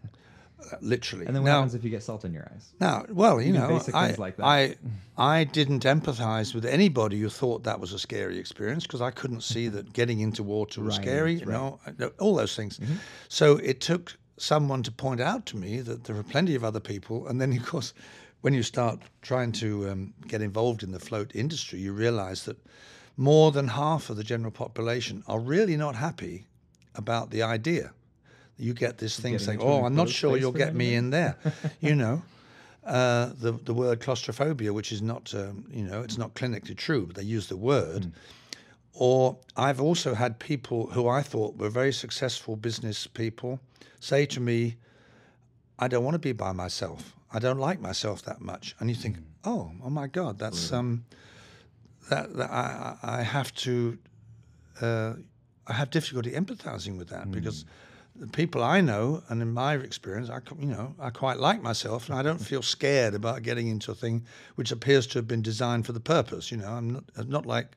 literally. 0.81 1.27
And 1.27 1.35
then 1.35 1.42
what 1.42 1.49
now, 1.51 1.57
happens 1.57 1.75
if 1.75 1.85
you 1.85 1.90
get 1.90 2.03
salt 2.03 2.25
in 2.25 2.33
your 2.33 2.49
eyes? 2.53 2.73
Now, 2.81 3.05
well, 3.11 3.40
you 3.40 3.49
Even 3.49 3.61
know, 3.61 3.81
I, 3.94 4.12
like 4.12 4.37
that. 4.37 4.44
I, 4.44 4.77
I 5.16 5.44
didn't 5.44 5.85
empathize 5.85 6.55
with 6.55 6.64
anybody 6.64 7.20
who 7.20 7.29
thought 7.29 7.64
that 7.64 7.81
was 7.81 7.92
a 7.92 7.99
scary 7.99 8.38
experience 8.38 8.85
because 8.87 9.01
I 9.01 9.11
couldn't 9.11 9.42
see 9.42 9.68
that 9.68 9.92
getting 9.92 10.20
into 10.20 10.42
water 10.42 10.81
was 10.81 10.96
Right, 10.99 11.05
scary. 11.05 11.37
right. 11.38 11.46
Mm-hmm. 11.46 12.05
All 12.18 12.37
those 12.37 12.57
things. 12.57 12.81
So 13.29 13.57
it 13.57 13.81
took 13.81 14.16
someone 14.37 14.83
to 14.83 14.92
point 14.92 15.20
out 15.20 15.46
to 15.46 15.57
me 15.57 15.81
that 15.83 16.05
there 16.05 16.16
are 16.16 16.23
plenty 16.23 16.55
of 16.55 16.64
other 16.64 16.81
people, 16.81 17.27
and 17.29 17.40
then 17.40 17.53
of 17.53 17.64
course, 17.66 17.92
when 18.40 18.55
you 18.55 18.62
start 18.62 19.01
trying 19.20 19.53
to 19.53 19.90
um, 19.90 20.14
get 20.27 20.40
involved 20.40 20.83
in 20.83 20.92
the 20.92 20.99
float 20.99 21.31
industry, 21.35 21.79
you 21.79 21.92
realize 21.92 22.44
that 22.44 22.57
more 23.16 23.53
than 23.53 23.68
half 23.68 24.09
of 24.09 24.16
the 24.16 24.25
general 24.25 24.51
population 24.51 25.23
are 25.27 25.38
really 25.38 25.77
not 25.77 25.94
happy 25.94 26.46
about 26.94 27.31
the 27.31 27.42
idea. 27.42 27.92
You 28.61 28.75
get 28.75 28.99
this 28.99 29.18
thing 29.18 29.33
Getting 29.33 29.46
saying, 29.46 29.59
"Oh, 29.62 29.85
I'm 29.85 29.94
not 29.94 30.09
sure 30.09 30.37
you'll 30.37 30.53
get 30.53 30.75
me 30.75 30.94
in 30.94 31.11
there," 31.11 31.37
you 31.81 31.94
know. 31.94 32.23
Uh, 32.85 33.33
the 33.38 33.53
the 33.53 33.75
word 33.75 34.01
claustrophobia, 34.01 34.73
which 34.73 34.90
is 34.92 35.03
not 35.03 35.35
um, 35.35 35.64
you 35.70 35.85
know 35.85 36.03
it's 36.03 36.18
not 36.18 36.35
clinically 36.35 36.77
true, 36.77 37.07
but 37.07 37.16
they 37.16 37.23
use 37.23 37.46
the 37.49 37.57
word. 37.57 38.03
Mm. 38.03 38.12
Or 38.92 39.38
I've 39.57 39.81
also 39.81 40.14
had 40.14 40.38
people 40.38 40.88
who 40.90 41.09
I 41.09 41.23
thought 41.23 41.57
were 41.57 41.70
very 41.70 41.92
successful 41.92 42.57
business 42.57 43.07
people 43.07 43.61
say 44.01 44.27
to 44.27 44.40
me, 44.40 44.77
"I 45.79 45.88
don't 45.88 46.05
want 46.05 46.14
to 46.14 46.18
be 46.18 46.33
by 46.33 46.53
myself. 46.53 47.14
I 47.33 47.38
don't 47.38 47.59
like 47.59 47.81
myself 47.81 48.23
that 48.23 48.40
much." 48.40 48.75
And 48.79 48.88
you 48.90 48.96
think, 48.96 49.16
Mm. 49.16 49.25
"Oh, 49.44 49.73
oh 49.85 49.90
my 49.90 50.07
God, 50.07 50.38
that's 50.38 50.73
um, 50.73 51.05
that, 52.09 52.35
that 52.37 52.51
I 52.51 52.96
I 53.03 53.20
I 53.20 53.23
have 53.23 53.55
to 53.66 53.99
uh, 54.81 55.14
I 55.66 55.73
have 55.75 55.90
difficulty 55.90 56.33
empathizing 56.33 56.96
with 56.99 57.09
that 57.11 57.31
because 57.31 57.64
the 58.20 58.26
people 58.26 58.62
I 58.62 58.83
know 58.83 59.22
and 59.28 59.40
in 59.40 59.52
my 59.52 59.74
experience, 59.74 60.28
I 60.28 60.40
you 60.59 60.66
know 60.66 60.94
I 61.00 61.09
quite 61.11 61.38
like 61.38 61.62
myself 61.62 62.09
and 62.09 62.18
I 62.18 62.22
don't 62.22 62.38
feel 62.38 62.62
scared 62.62 63.14
about 63.14 63.42
getting 63.42 63.66
into 63.68 63.90
a 63.90 63.94
thing 63.94 64.26
which 64.56 64.70
appears 64.70 65.06
to 65.09 65.18
have 65.18 65.26
been 65.26 65.42
designed 65.42 65.87
for 65.87 65.92
the 65.92 66.00
purpose. 66.00 66.50
You 66.50 66.59
know, 66.59 66.68
I'm 66.68 66.90
not 66.90 67.04
I'm 67.16 67.30
not 67.30 67.46
like 67.46 67.68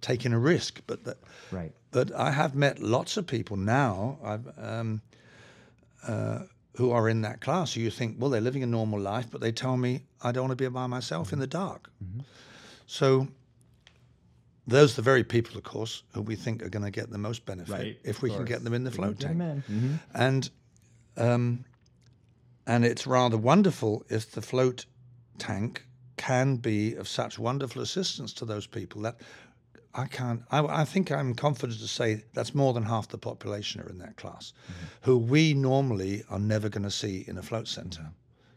taking 0.00 0.32
a 0.32 0.38
risk, 0.38 0.82
but 0.86 1.04
that, 1.04 1.16
Right. 1.52 1.72
but 1.92 2.12
I 2.12 2.32
have 2.32 2.54
met 2.54 2.78
lots 2.80 3.16
of 3.16 3.26
people 3.26 3.56
now 3.56 4.18
I've, 4.22 4.46
um, 4.58 5.00
uh, 6.06 6.40
who 6.76 6.90
are 6.90 7.08
in 7.08 7.22
that 7.22 7.40
class 7.40 7.72
who 7.74 7.80
you 7.80 7.90
think, 7.90 8.16
well, 8.18 8.28
they're 8.30 8.40
living 8.40 8.62
a 8.64 8.66
normal 8.66 9.00
life, 9.00 9.28
but 9.30 9.40
they 9.40 9.52
tell 9.52 9.76
me 9.76 10.02
I 10.22 10.32
don't 10.32 10.48
want 10.48 10.58
to 10.58 10.62
be 10.62 10.68
by 10.68 10.86
myself 10.88 11.32
in 11.32 11.38
the 11.38 11.46
dark. 11.46 11.88
So 12.86 13.28
those 14.66 14.92
are 14.92 14.96
the 14.96 15.02
very 15.02 15.24
people, 15.24 15.56
of 15.58 15.64
course, 15.64 16.02
who 16.14 16.22
we 16.22 16.36
think 16.36 16.62
are 16.62 16.68
going 16.70 16.84
to 16.84 16.90
get 16.90 17.10
the 17.10 17.18
most 17.18 17.44
benefit 17.44 17.72
Right. 17.72 17.98
if 18.04 18.22
we 18.22 18.30
can 18.30 18.44
get 18.44 18.64
them 18.64 18.74
in 18.74 18.84
the 18.84 18.90
float 18.90 19.20
tank. 19.20 19.38
tank. 19.38 19.42
'em 19.42 19.64
in. 19.68 19.80
Mhm. 19.80 20.00
And 20.14 20.50
um, 21.16 21.64
and 22.66 22.84
it's 22.84 23.06
rather 23.06 23.36
wonderful 23.36 24.04
if 24.08 24.30
the 24.32 24.42
float 24.42 24.86
tank 25.38 25.86
can 26.16 26.56
be 26.56 26.94
of 26.94 27.06
such 27.08 27.38
wonderful 27.38 27.82
assistance 27.82 28.32
to 28.34 28.44
those 28.44 28.66
people 28.66 29.02
that 29.02 29.16
I 29.94 30.06
can't. 30.06 30.42
I, 30.50 30.60
I 30.82 30.84
think 30.84 31.10
I'm 31.12 31.34
confident 31.34 31.78
to 31.80 31.86
say 31.88 32.24
that's 32.32 32.54
more 32.54 32.72
than 32.72 32.82
half 32.84 33.08
the 33.08 33.18
population 33.18 33.80
are 33.80 33.88
in 33.88 33.98
that 33.98 34.16
class, 34.16 34.52
Mm-hmm. 34.66 34.84
who 35.02 35.18
we 35.18 35.54
normally 35.54 36.24
are 36.30 36.40
never 36.40 36.68
going 36.68 36.82
to 36.84 36.90
see 36.90 37.24
in 37.28 37.38
a 37.38 37.42
float 37.42 37.68
center 37.68 38.10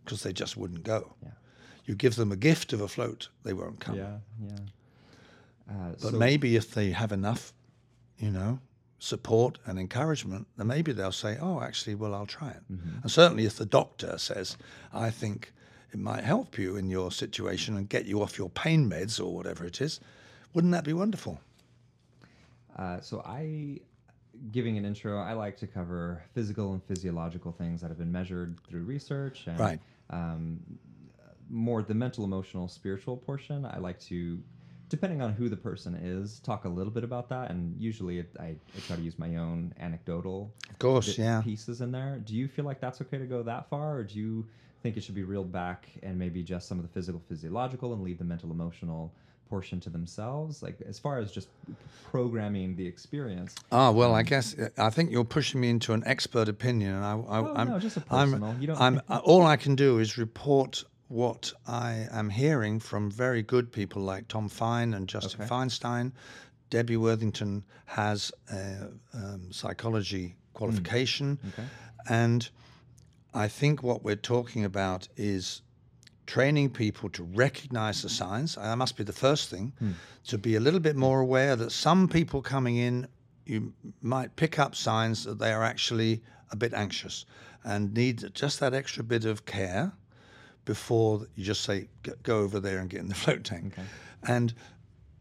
because 0.04 0.24
they 0.24 0.34
just 0.34 0.56
wouldn't 0.58 0.84
go. 0.84 1.16
Yeah. 1.22 1.30
You 1.86 1.96
give 1.96 2.16
them 2.16 2.32
a 2.32 2.36
gift 2.38 2.74
of 2.74 2.82
a 2.82 2.88
float, 2.88 3.30
they 3.44 3.54
won't 3.54 3.80
come. 3.80 3.96
Yeah. 3.98 4.18
Yeah. 4.42 4.56
Uh, 5.70 5.92
But 5.92 6.00
so- 6.00 6.12
maybe 6.18 6.56
if 6.56 6.74
they 6.74 6.92
have 6.92 7.12
enough, 7.12 7.54
you 8.18 8.32
know, 8.32 8.60
support 9.00 9.60
and 9.66 9.78
encouragement, 9.78 10.48
then 10.58 10.68
maybe 10.68 10.92
they'll 10.92 11.12
say, 11.12 11.38
"Oh, 11.40 11.62
actually, 11.62 11.96
well, 11.96 12.14
I'll 12.16 12.26
try 12.26 12.50
it." 12.52 12.64
Mm-hmm. 12.72 13.00
And 13.04 13.12
certainly, 13.12 13.46
if 13.46 13.58
the 13.58 13.66
doctor 13.66 14.18
says, 14.18 14.58
"I 14.92 15.10
think 15.12 15.54
it 15.94 16.00
might 16.00 16.24
help 16.24 16.58
you 16.58 16.76
in 16.78 16.90
your 16.90 17.12
situation 17.12 17.78
and 17.78 17.88
get 17.90 18.06
you 18.06 18.22
off 18.22 18.38
your 18.38 18.50
pain 18.50 18.90
meds 18.90 19.20
or 19.24 19.34
whatever 19.36 19.66
it 19.66 19.82
is," 19.82 20.00
wouldn't 20.54 20.72
that 20.74 20.84
be 20.84 20.94
wonderful? 20.94 21.40
Uh, 22.76 23.00
so 23.02 23.22
I, 23.26 23.80
giving 24.52 24.78
an 24.78 24.86
intro, 24.86 25.20
I 25.20 25.34
like 25.34 25.58
to 25.58 25.68
cover 25.68 26.24
physical 26.34 26.74
and 26.74 26.84
physiological 26.84 27.52
things 27.52 27.82
that 27.82 27.90
have 27.90 27.98
been 27.98 28.12
measured 28.12 28.60
through 28.68 28.84
research 28.84 29.48
and 29.48 29.60
Right. 29.60 29.80
um, 30.10 30.60
more 31.50 31.82
the 31.82 31.94
mental, 31.96 32.24
emotional, 32.24 32.68
spiritual 32.68 33.18
portion. 33.18 33.66
I 33.66 33.78
like 33.78 34.00
to, 34.02 34.42
depending 34.90 35.22
on 35.22 35.34
who 35.34 35.50
the 35.50 35.58
person 35.58 35.96
is, 35.96 36.40
talk 36.40 36.66
a 36.66 36.70
little 36.70 36.92
bit 36.92 37.04
about 37.04 37.30
that. 37.30 37.52
And 37.52 37.76
usually, 37.80 38.20
it, 38.20 38.30
I, 38.40 38.44
I 38.46 38.80
try 38.88 38.96
to 38.96 39.02
use 39.02 39.18
my 39.20 39.36
own 39.38 39.74
anecdotal 39.80 40.52
Of 40.70 40.80
course, 40.80 41.18
yeah. 41.18 41.42
pieces 41.44 41.82
in 41.82 41.92
there. 41.92 42.22
Do 42.26 42.36
you 42.36 42.48
feel 42.48 42.66
like 42.66 42.80
that's 42.80 43.02
okay 43.02 43.18
to 43.18 43.26
go 43.26 43.44
that 43.44 43.70
far, 43.70 43.98
or 43.98 44.04
do 44.04 44.16
you 44.18 44.46
think 44.84 44.96
it 44.98 45.04
should 45.04 45.16
be 45.16 45.24
reeled 45.24 45.52
back 45.52 45.88
and 46.04 46.18
maybe 46.18 46.44
just 46.44 46.68
some 46.68 46.78
of 46.80 46.84
the 46.84 46.90
physical, 46.94 47.22
physiological, 47.28 47.94
and 47.94 48.02
leave 48.04 48.18
the 48.20 48.24
mental, 48.24 48.52
emotional 48.52 49.12
portion 49.50 49.80
to 49.82 49.90
themselves? 49.90 50.62
Like 50.64 50.80
as 50.88 51.00
far 51.00 51.18
as 51.20 51.32
just 51.32 51.48
programming 52.10 52.76
the 52.76 52.86
experience. 52.86 53.56
Ah, 53.72 53.92
well, 53.92 54.14
I 54.14 54.24
guess 54.24 54.56
I 54.78 54.90
think 54.90 55.12
you're 55.12 55.24
pushing 55.26 55.60
me 55.62 55.70
into 55.70 55.94
an 55.94 56.04
expert 56.06 56.48
opinion, 56.48 56.94
and 56.94 57.04
I, 57.06 57.12
I, 57.14 57.40
Oh, 57.40 57.54
I'm, 57.56 57.68
no, 57.70 57.80
just 57.80 57.98
a 57.98 58.04
I'm, 58.12 58.32
personal. 58.32 58.56
You 58.60 58.68
don't- 58.68 58.82
I'm, 58.82 59.02
uh, 59.10 59.18
all 59.24 59.46
I 59.46 59.58
can 59.58 59.76
do 59.76 60.00
is 60.00 60.18
report 60.18 60.84
what 61.10 61.54
I 61.68 62.08
am 62.12 62.30
hearing 62.30 62.80
from 62.80 63.10
very 63.12 63.42
good 63.42 63.72
people 63.72 64.02
like 64.02 64.28
Tom 64.28 64.50
Fine 64.50 64.94
and 64.94 65.08
Justin 65.08 65.42
Okay. 65.42 65.50
Feinstein. 65.50 66.12
Debbie 66.70 66.98
Worthington 66.98 67.64
has 67.86 68.32
a 68.52 68.90
um, 69.14 69.52
psychology 69.52 70.36
qualification, 70.54 71.40
Hmm. 71.42 71.48
Okay. 71.50 71.64
and 72.10 72.50
I 73.34 73.48
think 73.48 73.84
what 73.84 74.04
we're 74.04 74.16
talking 74.18 74.66
about 74.66 75.08
is 75.16 75.62
training 76.26 76.72
people 76.72 77.10
to 77.12 77.24
recognize 77.24 78.02
the 78.02 78.10
signs. 78.10 78.56
That 78.56 78.78
must 78.78 78.98
be 78.98 79.04
the 79.06 79.14
first 79.14 79.50
thing, 79.50 79.72
to 80.26 80.38
be 80.38 80.56
a 80.56 80.60
little 80.60 80.80
bit 80.82 80.96
more 80.98 81.22
aware 81.22 81.56
that 81.56 81.72
some 81.72 82.10
people 82.10 82.42
coming 82.42 82.76
in, 82.78 83.08
you 83.46 83.72
might 84.02 84.36
pick 84.36 84.60
up 84.60 84.76
signs 84.76 85.24
that 85.24 85.40
they 85.40 85.54
are 85.54 85.64
actually 85.64 86.22
a 86.52 86.56
bit 86.58 86.74
anxious 86.74 87.26
and 87.64 87.94
need 87.94 88.34
just 88.34 88.60
that 88.60 88.74
extra 88.74 89.04
bit 89.04 89.24
of 89.24 89.46
care 89.46 89.94
before 90.68 91.26
you 91.36 91.46
just 91.46 91.62
say, 91.62 91.88
"Go- 92.24 92.40
over 92.40 92.60
there 92.60 92.80
and 92.80 92.90
get 92.90 93.00
in 93.00 93.08
the 93.08 93.16
float 93.24 93.44
tank. 93.44 93.74
Okay. 93.74 93.88
And 94.24 94.54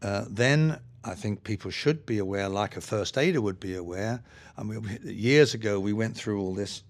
uh, 0.01 0.25
then 0.29 0.79
I 1.03 1.15
think 1.15 1.43
people 1.43 1.71
should 1.71 2.05
be 2.05 2.17
aware, 2.19 2.49
like 2.49 2.75
a 2.75 2.81
first 2.81 3.17
aider 3.17 3.41
would 3.41 3.59
be 3.59 3.75
aware. 3.75 4.21
I 4.57 4.63
mean, 4.63 4.99
years 5.03 5.53
ago, 5.53 5.79
we 5.79 5.93
went 5.93 6.15
through 6.15 6.41
all 6.41 6.53
this. 6.53 6.83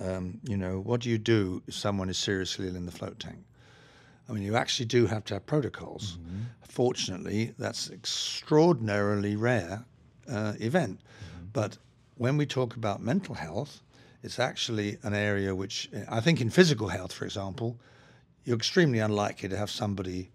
Um, 0.00 0.38
you 0.44 0.56
know, 0.56 0.78
what 0.80 1.00
do 1.00 1.08
you 1.10 1.18
do 1.18 1.62
if 1.66 1.74
someone 1.74 2.08
is 2.10 2.18
seriously 2.18 2.68
ill 2.68 2.76
in 2.76 2.86
the 2.86 2.92
float 2.92 3.18
tank? 3.18 3.38
I 4.28 4.32
mean, 4.32 4.44
you 4.44 4.54
actually 4.54 4.86
do 4.86 5.06
have 5.06 5.24
to 5.24 5.34
have 5.34 5.46
protocols. 5.46 6.18
Fortunately, 6.68 7.54
that's 7.58 7.90
extraordinarily 7.90 9.34
rare 9.34 9.84
uh, 10.30 10.52
event. 10.60 11.00
But 11.52 11.78
when 12.16 12.36
we 12.36 12.46
talk 12.46 12.76
about 12.76 13.02
mental 13.02 13.34
health, 13.34 13.80
it's 14.28 14.38
actually 14.38 14.98
an 15.04 15.14
area 15.14 15.54
which 15.54 15.88
I 16.06 16.20
think 16.20 16.42
in 16.42 16.50
physical 16.50 16.88
health, 16.88 17.14
for 17.14 17.24
example, 17.24 17.78
you're 18.44 18.58
extremely 18.58 18.98
unlikely 18.98 19.48
to 19.48 19.56
have 19.56 19.70
somebody 19.70 20.30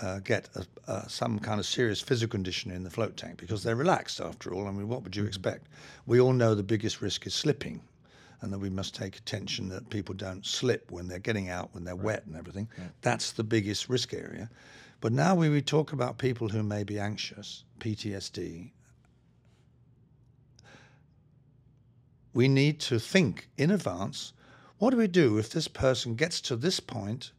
uh, 0.00 0.18
get 0.18 0.50
a, 0.54 0.66
uh, 0.86 1.06
some 1.06 1.38
kind 1.38 1.58
of 1.58 1.64
serious 1.64 1.98
physical 2.02 2.32
condition 2.32 2.70
in 2.70 2.84
the 2.84 2.90
float 2.90 3.16
tank 3.16 3.38
because 3.38 3.62
they're 3.62 3.74
relaxed 3.74 4.20
after 4.20 4.52
all. 4.52 4.68
I 4.68 4.70
mean, 4.70 4.86
what 4.86 5.02
would 5.02 5.16
you 5.16 5.24
expect? 5.24 5.68
We 6.04 6.20
all 6.20 6.34
know 6.34 6.54
the 6.54 6.62
biggest 6.62 7.00
risk 7.00 7.26
is 7.26 7.32
slipping, 7.32 7.80
and 8.42 8.52
that 8.52 8.58
we 8.58 8.68
must 8.68 8.94
take 8.94 9.16
attention 9.16 9.70
that 9.70 9.88
people 9.88 10.14
don't 10.14 10.44
slip 10.44 10.90
when 10.90 11.08
they're 11.08 11.18
getting 11.18 11.48
out, 11.48 11.70
when 11.72 11.84
they're 11.84 11.96
wet 11.96 12.26
and 12.26 12.36
everything. 12.36 12.68
That's 13.00 13.32
the 13.32 13.44
biggest 13.44 13.88
risk 13.88 14.12
area. 14.12 14.50
But 15.00 15.12
now 15.12 15.34
we, 15.34 15.48
we 15.48 15.62
talk 15.62 15.94
about 15.94 16.18
people 16.18 16.50
who 16.50 16.62
may 16.62 16.84
be 16.84 16.98
anxious, 16.98 17.64
PTSD. 17.80 18.72
We 22.32 22.48
need 22.48 22.80
to 22.80 22.98
think 22.98 23.48
in 23.56 23.70
advance 23.70 24.32
what 24.78 24.90
do 24.90 24.96
we 24.96 25.08
do 25.08 25.38
if 25.38 25.50
this 25.50 25.68
person 25.68 26.14
gets 26.14 26.40
to 26.42 26.56
this 26.56 26.80
point 26.80 27.32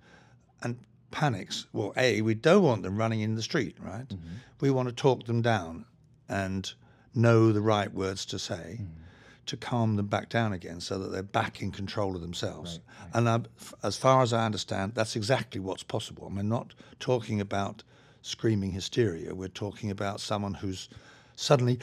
and 0.61 0.77
panics? 1.09 1.67
Well, 1.71 1.93
A, 1.95 2.21
we 2.21 2.33
don't 2.33 2.63
want 2.63 2.83
them 2.83 2.97
running 2.97 3.21
in 3.21 3.35
the 3.35 3.41
street, 3.41 3.77
right? 3.79 4.07
Mm-hmm. 4.07 4.35
We 4.59 4.71
want 4.71 4.89
to 4.89 4.95
talk 4.95 5.25
them 5.25 5.41
down 5.41 5.85
and 6.27 6.71
know 7.15 7.51
the 7.51 7.61
right 7.61 7.93
words 7.93 8.25
to 8.25 8.37
say 8.37 8.79
mm. 8.81 8.87
to 9.45 9.57
calm 9.57 9.95
them 9.95 10.07
back 10.07 10.29
down 10.29 10.53
again 10.53 10.79
so 10.79 10.99
that 10.99 11.11
they're 11.11 11.23
back 11.23 11.61
in 11.61 11.71
control 11.71 12.13
of 12.15 12.21
themselves. 12.21 12.79
And 13.13 13.27
I, 13.27 13.39
as 13.81 13.97
far 13.97 14.21
as 14.21 14.33
I 14.33 14.45
understand, 14.45 14.93
that's 14.95 15.15
exactly 15.15 15.59
what's 15.59 15.83
possible. 15.83 16.27
I 16.29 16.35
mean, 16.35 16.49
not 16.49 16.73
talking 16.99 17.41
about 17.41 17.83
screaming 18.21 18.71
hysteria. 18.71 19.33
We're 19.33 19.47
talking 19.47 19.89
about 19.89 20.19
someone 20.19 20.53
who's 20.53 20.89
suddenly, 21.35 21.79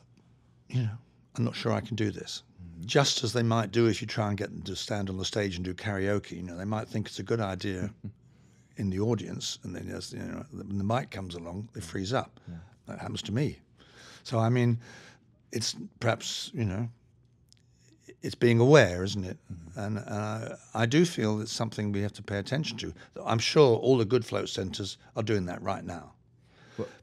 you 0.68 0.82
know, 0.82 0.98
I'm 1.36 1.44
not 1.44 1.54
sure 1.54 1.72
I 1.72 1.80
can 1.80 1.96
do 1.96 2.10
this. 2.10 2.42
Just 2.84 3.22
as 3.24 3.32
they 3.32 3.42
might 3.42 3.70
do 3.70 3.86
if 3.86 4.00
you 4.00 4.06
try 4.06 4.28
and 4.28 4.36
get 4.36 4.50
them 4.50 4.62
to 4.62 4.76
stand 4.76 5.08
on 5.08 5.16
the 5.16 5.24
stage 5.24 5.56
and 5.56 5.64
do 5.64 5.72
karaoke. 5.72 6.32
You 6.32 6.42
know, 6.42 6.56
they 6.56 6.64
might 6.64 6.88
think 6.88 7.06
it's 7.06 7.18
a 7.18 7.22
good 7.22 7.40
idea 7.40 7.90
in 8.76 8.90
the 8.90 9.00
audience, 9.00 9.58
and 9.62 9.74
then 9.74 9.88
as 9.94 10.12
you 10.12 10.20
know, 10.20 10.44
when 10.50 10.78
the 10.78 10.84
mic 10.84 11.10
comes 11.10 11.34
along, 11.34 11.68
they 11.74 11.80
freeze 11.80 12.12
up. 12.12 12.40
That 12.88 12.98
happens 12.98 13.22
to 13.22 13.32
me. 13.32 13.58
So 14.24 14.38
I 14.38 14.48
mean, 14.48 14.78
it's 15.52 15.76
perhaps 16.00 16.50
you 16.52 16.64
know, 16.64 16.88
it's 18.22 18.34
being 18.34 18.60
aware, 18.60 19.04
isn't 19.04 19.24
it? 19.24 19.38
And 19.76 19.98
uh, 19.98 20.56
I 20.74 20.86
do 20.86 21.04
feel 21.04 21.40
it's 21.40 21.52
something 21.52 21.92
we 21.92 22.02
have 22.02 22.12
to 22.14 22.22
pay 22.22 22.38
attention 22.38 22.76
to. 22.78 22.92
I'm 23.24 23.38
sure 23.38 23.76
all 23.76 23.96
the 23.96 24.04
good 24.04 24.24
float 24.24 24.48
centres 24.48 24.98
are 25.16 25.22
doing 25.22 25.46
that 25.46 25.62
right 25.62 25.84
now. 25.84 26.12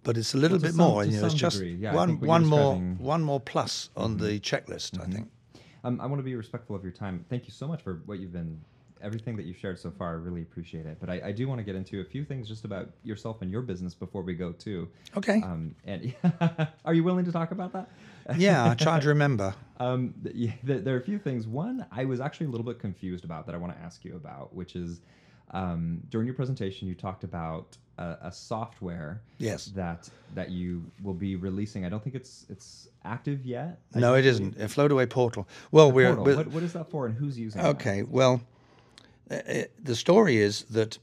But 0.04 0.18
it's 0.18 0.34
a 0.34 0.38
little 0.38 0.60
bit 0.60 0.74
some- 0.74 0.88
more. 0.88 1.04
You 1.06 1.20
know, 1.20 1.26
it's 1.28 1.36
just 1.36 1.62
yeah, 1.64 1.94
one 1.94 2.10
think 2.10 2.22
what 2.22 2.26
you're 2.26 2.30
one 2.30 2.46
more 2.46 2.76
Mm-hmm. 2.76 3.04
one 3.04 3.24
more 3.24 3.40
plus 3.40 3.90
on 3.96 4.18
the 4.18 4.40
checklist. 4.40 5.00
I 5.02 5.06
think. 5.12 5.30
Um, 5.84 6.00
I 6.02 6.06
want 6.08 6.20
to 6.20 6.24
be 6.24 6.36
respectful 6.36 6.76
of 6.76 6.84
your 6.84 6.92
time. 6.92 7.26
Thank 7.30 7.46
you 7.46 7.52
so 7.52 7.66
much 7.68 7.82
for 7.82 8.02
what 8.06 8.20
you've 8.20 8.34
been, 8.34 8.60
everything 9.02 9.38
that 9.38 9.46
you've 9.46 9.56
shared 9.58 9.80
so 9.80 9.90
far. 9.92 10.10
I 10.10 10.12
really 10.18 10.42
appreciate 10.42 10.86
it. 10.86 10.98
But 11.00 11.10
I, 11.10 11.22
I 11.28 11.32
do 11.32 11.48
want 11.48 11.60
to 11.60 11.64
get 11.64 11.76
into 11.76 12.02
a 12.02 12.04
few 12.04 12.26
things 12.26 12.50
just 12.50 12.66
about 12.66 12.90
yourself 13.04 13.42
and 13.42 13.50
your 13.50 13.62
business 13.62 13.94
before 13.96 14.22
we 14.22 14.34
go 14.34 14.52
too. 14.52 14.90
Okay. 15.16 15.42
Um, 15.42 15.74
and 15.86 16.14
are 16.86 16.94
you 16.94 17.04
willing 17.06 17.24
to 17.26 17.32
talk 17.32 17.52
about 17.52 17.72
that? 17.74 17.90
yeah, 18.38 18.70
I 18.70 18.74
try 18.88 19.00
to 19.00 19.08
remember. 19.08 19.56
Um, 19.80 20.14
th- 20.22 20.36
yeah, 20.36 20.52
th- 20.68 20.84
there 20.84 20.96
are 20.96 21.00
a 21.00 21.04
few 21.04 21.18
things. 21.18 21.48
One, 21.48 21.86
I 21.94 22.04
was 22.04 22.20
actually 22.20 22.48
a 22.48 22.50
little 22.50 22.66
bit 22.66 22.78
confused 22.80 23.24
about 23.24 23.46
that 23.46 23.56
I 23.56 23.58
want 23.58 23.74
to 23.74 23.80
ask 23.82 24.04
you 24.04 24.18
about, 24.18 24.54
which 24.54 24.76
is 24.76 25.00
um, 25.52 26.02
during 26.10 26.28
your 26.28 26.36
presentation, 26.36 26.90
you 26.90 26.94
talked 26.94 27.24
about 27.24 27.78
a, 28.00 28.28
a 28.28 28.32
software 28.32 29.22
Yes. 29.38 29.66
that 29.76 30.10
that 30.36 30.50
you 30.50 30.84
will 31.04 31.14
be 31.28 31.36
releasing. 31.36 31.86
I 31.86 31.90
don't 31.90 32.04
think 32.04 32.16
it's 32.16 32.46
it's 32.50 32.88
active 33.04 33.46
yet. 33.46 33.80
I 33.96 34.00
No, 34.00 34.16
it 34.16 34.26
isn't. 34.26 34.56
A 34.58 34.68
Floataway 34.68 35.08
portal. 35.10 35.48
Well, 35.72 35.92
we're, 35.92 36.16
Portal. 36.16 36.36
What, 36.38 36.48
what 36.48 36.64
is 36.64 36.74
that 36.74 36.90
for, 36.90 37.06
and 37.08 37.16
who's 37.16 37.38
using? 37.38 37.62
that? 37.62 37.70
Okay, 37.76 38.04
well, 38.04 38.42
uh, 39.32 39.36
uh, 39.36 39.64
the 39.84 39.96
story 39.96 40.38
is 40.38 40.64
that 40.72 40.98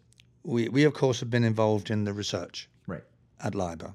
we, 0.45 0.69
we, 0.69 0.85
of 0.85 0.93
course, 0.95 1.21
have 1.21 1.31
been 1.31 1.45
involved 1.45 1.91
in 1.91 2.05
the 2.05 2.13
research 2.13 2.69
Right. 2.87 3.05
at 3.41 3.55
LIBR. 3.55 3.95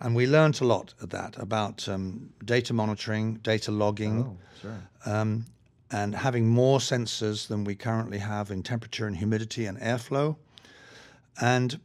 And 0.00 0.16
we 0.16 0.26
learnt 0.26 0.60
a 0.60 0.64
lot 0.64 0.94
of 1.00 1.10
that 1.10 1.36
about 1.38 1.88
um, 1.88 2.30
data 2.44 2.72
monitoring, 2.74 3.34
data 3.42 3.70
logging, 3.70 4.22
Oh, 4.24 4.36
sure. 4.60 4.78
um, 5.14 5.44
and 5.90 6.14
having 6.14 6.48
more 6.48 6.80
sensors 6.80 7.46
than 7.46 7.64
we 7.64 7.74
currently 7.76 8.18
have 8.18 8.50
in 8.50 8.62
temperature 8.62 9.06
and 9.06 9.16
humidity 9.16 9.66
and 9.66 9.78
airflow. 9.78 10.36
And 11.40 11.78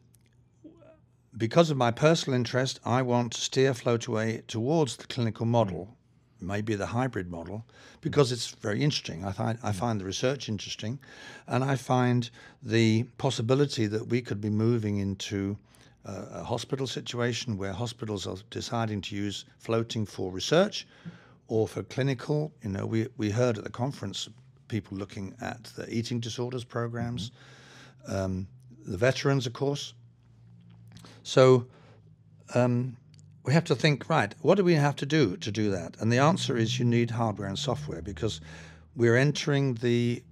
because 1.38 1.70
of 1.70 1.78
my 1.78 1.92
personal 1.92 2.36
interest, 2.36 2.80
I 2.84 3.02
want 3.02 3.34
to 3.34 3.42
steer 3.42 3.74
Floataway 3.74 4.46
towards 4.48 4.96
the 4.96 5.06
clinical 5.06 5.46
model, 5.46 5.96
maybe 6.42 6.74
the 6.76 6.88
hybrid 6.88 7.30
model, 7.30 7.66
because 8.02 8.32
it's 8.32 8.48
very 8.48 8.82
interesting. 8.82 9.24
I 9.24 9.32
find, 9.32 9.60
I 9.62 9.72
find 9.72 10.02
the 10.02 10.06
research 10.06 10.50
interesting, 10.50 11.00
and 11.48 11.64
I 11.64 11.76
find 11.76 12.30
the 12.64 13.04
possibility 13.18 13.86
that 13.88 14.08
we 14.08 14.22
could 14.22 14.42
be 14.42 14.50
moving 14.50 14.98
into 14.98 15.58
uh, 16.06 16.26
a 16.32 16.44
hospital 16.44 16.88
situation 16.88 17.58
where 17.58 17.74
hospitals 17.74 18.26
are 18.26 18.38
deciding 18.50 19.02
to 19.02 19.16
use 19.16 19.46
floating 19.60 20.06
for 20.06 20.32
research 20.32 20.88
or 21.48 21.68
for 21.68 21.84
clinical. 21.84 22.52
You 22.64 22.70
know, 22.70 22.86
we, 22.86 23.08
we 23.18 23.30
heard 23.30 23.58
at 23.58 23.64
the 23.64 23.70
conference 23.70 24.30
people 24.70 24.98
looking 24.98 25.36
at 25.42 25.66
the 25.76 25.88
eating 25.94 26.20
disorders 26.20 26.64
programs, 26.64 27.32
um, 28.08 28.48
the 28.86 28.98
veterans, 28.98 29.46
of 29.46 29.54
course. 29.54 29.94
So 31.28 31.68
um, 32.56 32.96
we 33.44 33.52
have 33.52 33.66
to 33.66 33.76
think, 33.76 34.10
right, 34.10 34.34
what 34.44 34.56
do 34.56 34.64
we 34.64 34.76
have 34.76 34.96
to 34.96 35.06
do 35.06 35.36
to 35.36 35.52
do 35.52 35.70
that? 35.72 35.98
And 36.00 36.10
the 36.10 36.20
answer 36.20 36.56
is 36.56 36.80
you 36.80 36.86
need 36.86 37.12
hardware 37.12 37.50
and 37.50 37.60
software 37.60 38.02
because 38.02 38.40
we're 38.96 39.18
entering 39.18 39.74
the 39.74 40.24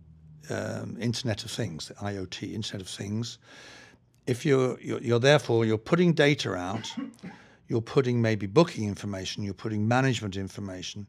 um, 0.50 0.96
Internet 0.98 1.44
of 1.44 1.52
Things, 1.52 1.90
the 1.90 1.96
IoT, 1.96 2.54
Internet 2.54 2.82
of 2.82 2.88
Things. 2.88 3.40
If 4.26 4.46
you're, 4.46 4.80
you're, 4.80 5.02
you're 5.02 5.20
therefore, 5.20 5.66
you're 5.66 5.78
putting 5.78 6.14
data 6.14 6.54
out, 6.54 6.90
you're 7.68 7.82
putting 7.82 8.22
maybe 8.22 8.48
booking 8.48 8.88
information, 8.88 9.44
you're 9.44 9.54
putting 9.54 9.86
management 9.86 10.38
information, 10.38 11.08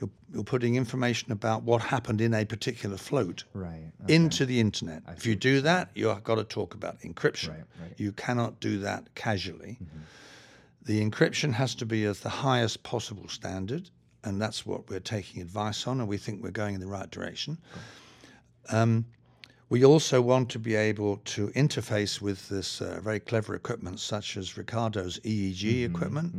you're, 0.00 0.10
you're 0.32 0.44
putting 0.44 0.76
information 0.76 1.32
about 1.32 1.62
what 1.64 1.82
happened 1.82 2.20
in 2.20 2.32
a 2.34 2.44
particular 2.44 2.96
float 2.96 3.44
Right. 3.54 3.90
into 4.06 4.46
the 4.46 4.60
internet. 4.60 5.02
If 5.16 5.26
you 5.26 5.34
do 5.36 5.60
that, 5.62 5.90
you've 5.94 6.22
got 6.24 6.36
to 6.36 6.44
talk 6.44 6.74
about 6.74 7.00
encryption. 7.00 7.48
Right, 7.50 7.64
right. 7.82 7.94
You 7.96 8.12
cannot 8.12 8.60
do 8.60 8.78
that 8.80 9.14
casually. 9.14 9.78
The 10.84 11.04
encryption 11.04 11.52
has 11.54 11.74
to 11.76 11.86
be 11.86 12.04
of 12.04 12.22
the 12.22 12.28
highest 12.30 12.82
possible 12.82 13.28
standard, 13.28 13.90
and 14.24 14.40
that's 14.40 14.64
what 14.64 14.88
we're 14.88 15.00
taking 15.00 15.42
advice 15.42 15.86
on, 15.86 16.00
and 16.00 16.08
we 16.08 16.16
think 16.16 16.42
we're 16.42 16.50
going 16.50 16.74
in 16.74 16.80
the 16.80 16.86
right 16.86 17.10
direction. 17.10 17.58
Um, 18.70 19.04
we 19.70 19.84
also 19.84 20.22
want 20.22 20.48
to 20.50 20.58
be 20.58 20.74
able 20.76 21.18
to 21.26 21.48
interface 21.48 22.22
with 22.22 22.48
this 22.48 22.80
uh, 22.80 23.00
very 23.02 23.20
clever 23.20 23.54
equipment, 23.54 24.00
such 24.00 24.38
as 24.38 24.56
Ricardo's 24.56 25.18
EEG 25.24 25.84
equipment. 25.84 26.34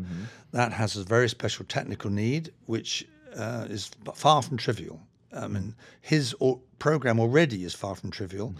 That 0.51 0.73
has 0.73 0.97
a 0.97 1.03
very 1.03 1.29
special 1.29 1.63
technical 1.65 2.09
need, 2.09 2.51
which 2.65 3.07
uh, 3.35 3.65
is 3.69 3.91
far 4.13 4.41
from 4.41 4.57
trivial. 4.57 4.99
I 5.31 5.47
mean, 5.47 5.75
his 6.01 6.35
o- 6.41 6.61
program 6.79 7.19
already 7.19 7.63
is 7.63 7.75
far 7.75 7.95
from 7.95 8.09
trivial, 8.11 8.55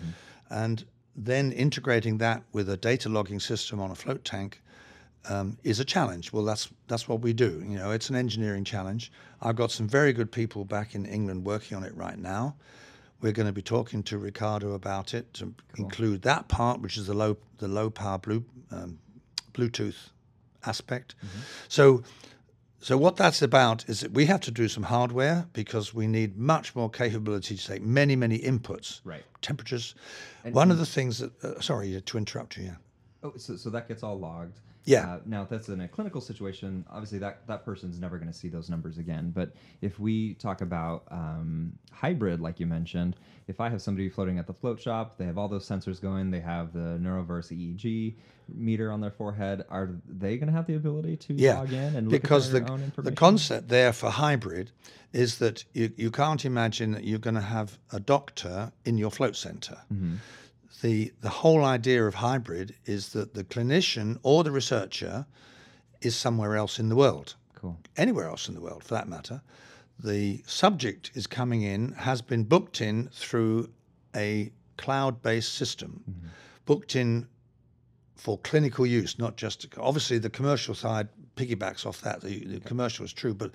and 0.50 0.86
then 1.16 1.52
integrating 1.52 2.20
that 2.20 2.44
with 2.54 2.70
a 2.70 2.78
data 2.78 3.10
logging 3.10 3.40
system 3.40 3.80
on 3.80 3.92
a 3.92 3.96
float 3.96 4.24
tank 4.24 4.62
um, 5.28 5.58
is 5.64 5.80
a 5.80 5.86
challenge. 5.86 6.32
Well, 6.32 6.46
that's 6.46 6.70
that's 6.88 7.08
what 7.08 7.22
we 7.22 7.34
do. 7.34 7.64
You 7.68 7.78
know, 7.78 7.92
it's 7.92 8.10
an 8.10 8.16
engineering 8.16 8.64
challenge. 8.64 9.12
I've 9.42 9.56
got 9.56 9.72
some 9.72 9.88
very 9.88 10.14
good 10.14 10.32
people 10.32 10.64
back 10.66 10.96
in 10.96 11.06
England 11.06 11.44
working 11.46 11.76
on 11.78 11.84
it 11.84 11.96
right 11.96 12.18
now. 12.18 12.56
We're 13.22 13.34
going 13.34 13.48
to 13.48 13.54
be 13.54 13.62
talking 13.64 14.04
to 14.04 14.18
Ricardo 14.18 14.74
about 14.74 15.14
it 15.14 15.34
to 15.34 15.54
include 15.78 16.22
that 16.22 16.48
part, 16.48 16.80
which 16.82 16.98
is 16.98 17.08
the 17.08 17.14
low 17.14 17.36
the 17.58 17.68
low 17.68 17.90
power 17.90 18.18
blue, 18.20 18.46
um, 18.72 19.00
Bluetooth 19.54 20.10
aspect. 20.66 21.16
So. 21.68 22.04
So 22.82 22.98
what 22.98 23.18
that's 23.18 23.42
about 23.42 23.88
is 23.90 24.00
that 24.00 24.12
we 24.14 24.26
have 24.26 24.40
to 24.42 24.52
do 24.52 24.68
some 24.70 24.84
hardware 24.84 25.48
because 25.52 25.94
we 25.94 26.08
need 26.08 26.38
much 26.38 26.76
more 26.76 26.90
capability 26.90 27.58
to 27.58 27.68
take 27.68 27.82
many, 27.82 28.16
many 28.16 28.40
inputs, 28.40 29.02
Right. 29.04 29.24
temperatures. 29.42 29.96
One 30.52 30.72
of 30.72 30.78
the 30.78 30.86
things 30.86 31.20
that, 31.20 31.44
uh, 31.44 31.60
sorry 31.60 32.02
to 32.02 32.18
interrupt 32.18 32.58
you, 32.58 32.64
yeah. 32.66 32.76
Oh, 33.22 33.34
so, 33.36 33.58
so 33.58 33.70
that 33.72 33.90
gets 33.90 34.02
all 34.02 34.18
logged. 34.18 34.60
Yeah. 34.90 35.14
Uh, 35.14 35.20
now, 35.26 35.44
if 35.44 35.50
that's 35.50 35.70
in 35.70 35.82
a 35.82 35.88
clinical 35.88 36.20
situation, 36.20 36.86
obviously 36.90 37.20
that, 37.20 37.46
that 37.48 37.64
person's 37.64 38.00
never 38.00 38.18
going 38.18 38.32
to 38.32 38.38
see 38.38 38.50
those 38.50 38.70
numbers 38.70 38.98
again. 38.98 39.32
But 39.34 39.54
if 39.82 40.00
we 40.00 40.34
talk 40.36 40.62
about 40.62 41.04
um, 41.12 41.74
hybrid, 41.92 42.42
like 42.42 42.60
you 42.60 42.66
mentioned, 42.66 43.16
if 43.48 43.60
I 43.60 43.70
have 43.70 43.82
somebody 43.82 44.10
floating 44.10 44.40
at 44.40 44.48
the 44.48 44.54
float 44.54 44.82
shop, 44.82 45.18
they 45.18 45.26
have 45.26 45.38
all 45.38 45.48
those 45.48 45.68
sensors 45.68 46.02
going, 46.02 46.32
they 46.32 46.40
have 46.40 46.74
the 46.74 47.00
Neuroverse 47.02 47.52
EEG 47.52 48.16
meter 48.54 48.92
on 48.92 49.00
their 49.00 49.12
forehead, 49.12 49.64
are 49.70 49.92
they 50.08 50.38
going 50.38 50.48
to 50.48 50.54
have 50.54 50.66
the 50.66 50.76
ability 50.76 51.18
to 51.18 51.34
Yeah, 51.34 51.60
log 51.60 51.72
in 51.72 51.96
and 51.96 52.12
look 52.12 52.22
because 52.22 52.54
at 52.54 52.66
their 52.66 52.78
the, 52.96 53.02
the 53.04 53.12
concept 53.12 53.70
there 53.70 53.94
for 53.94 54.10
hybrid 54.10 54.72
is 55.14 55.38
that 55.38 55.66
you, 55.74 55.92
you 55.98 56.10
can't 56.12 56.46
imagine 56.46 56.92
that 56.94 57.04
you're 57.04 57.20
going 57.20 57.36
to 57.36 57.42
have 57.42 57.78
a 57.92 58.00
doctor 58.00 58.72
in 58.86 58.98
your 58.98 59.12
float 59.12 59.36
center. 59.36 59.78
Mm-hmm. 59.94 60.16
The, 60.82 61.12
the 61.22 61.30
whole 61.30 61.64
idea 61.66 62.06
of 62.06 62.16
hybrid 62.16 62.76
is 62.86 63.10
that 63.10 63.34
the 63.34 63.44
clinician 63.44 64.18
or 64.24 64.44
the 64.44 64.52
researcher 64.52 65.26
is 66.02 66.16
somewhere 66.16 66.56
else 66.56 66.80
in 66.80 66.90
the 66.90 66.96
world, 66.96 67.36
Cool. 67.56 67.78
anywhere 67.98 68.28
else 68.30 68.48
in 68.48 68.56
the 68.56 68.62
world 68.62 68.84
for 68.84 68.94
that 68.94 69.08
matter. 69.08 69.42
The 70.02 70.42
subject 70.48 71.12
is 71.14 71.28
coming 71.28 71.64
in, 71.64 71.92
has 71.92 72.22
been 72.22 72.46
booked 72.46 72.80
in 72.80 73.10
through 73.12 73.70
a 74.16 74.52
cloud 74.78 75.22
based 75.22 75.56
system, 75.56 76.04
booked 76.66 76.96
in 76.96 77.28
for 78.16 78.38
clinical 78.40 78.86
use, 78.86 79.20
not 79.20 79.36
just 79.36 79.68
obviously 79.78 80.18
the 80.18 80.30
commercial 80.30 80.74
side 80.74 81.10
piggybacks 81.36 81.86
off 81.86 82.02
that. 82.02 82.22
The, 82.22 82.46
the 82.46 82.60
commercial 82.62 83.04
is 83.04 83.12
true, 83.12 83.34
but 83.34 83.52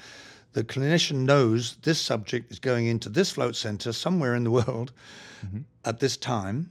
the 0.52 0.64
clinician 0.64 1.24
knows 1.24 1.76
this 1.82 2.00
subject 2.00 2.52
is 2.52 2.58
going 2.58 2.86
into 2.86 3.08
this 3.08 3.30
float 3.30 3.56
center 3.56 3.92
somewhere 3.92 4.34
in 4.34 4.44
the 4.44 4.50
world 4.50 4.92
mm-hmm. 5.44 5.60
at 5.84 6.00
this 6.00 6.16
time. 6.16 6.70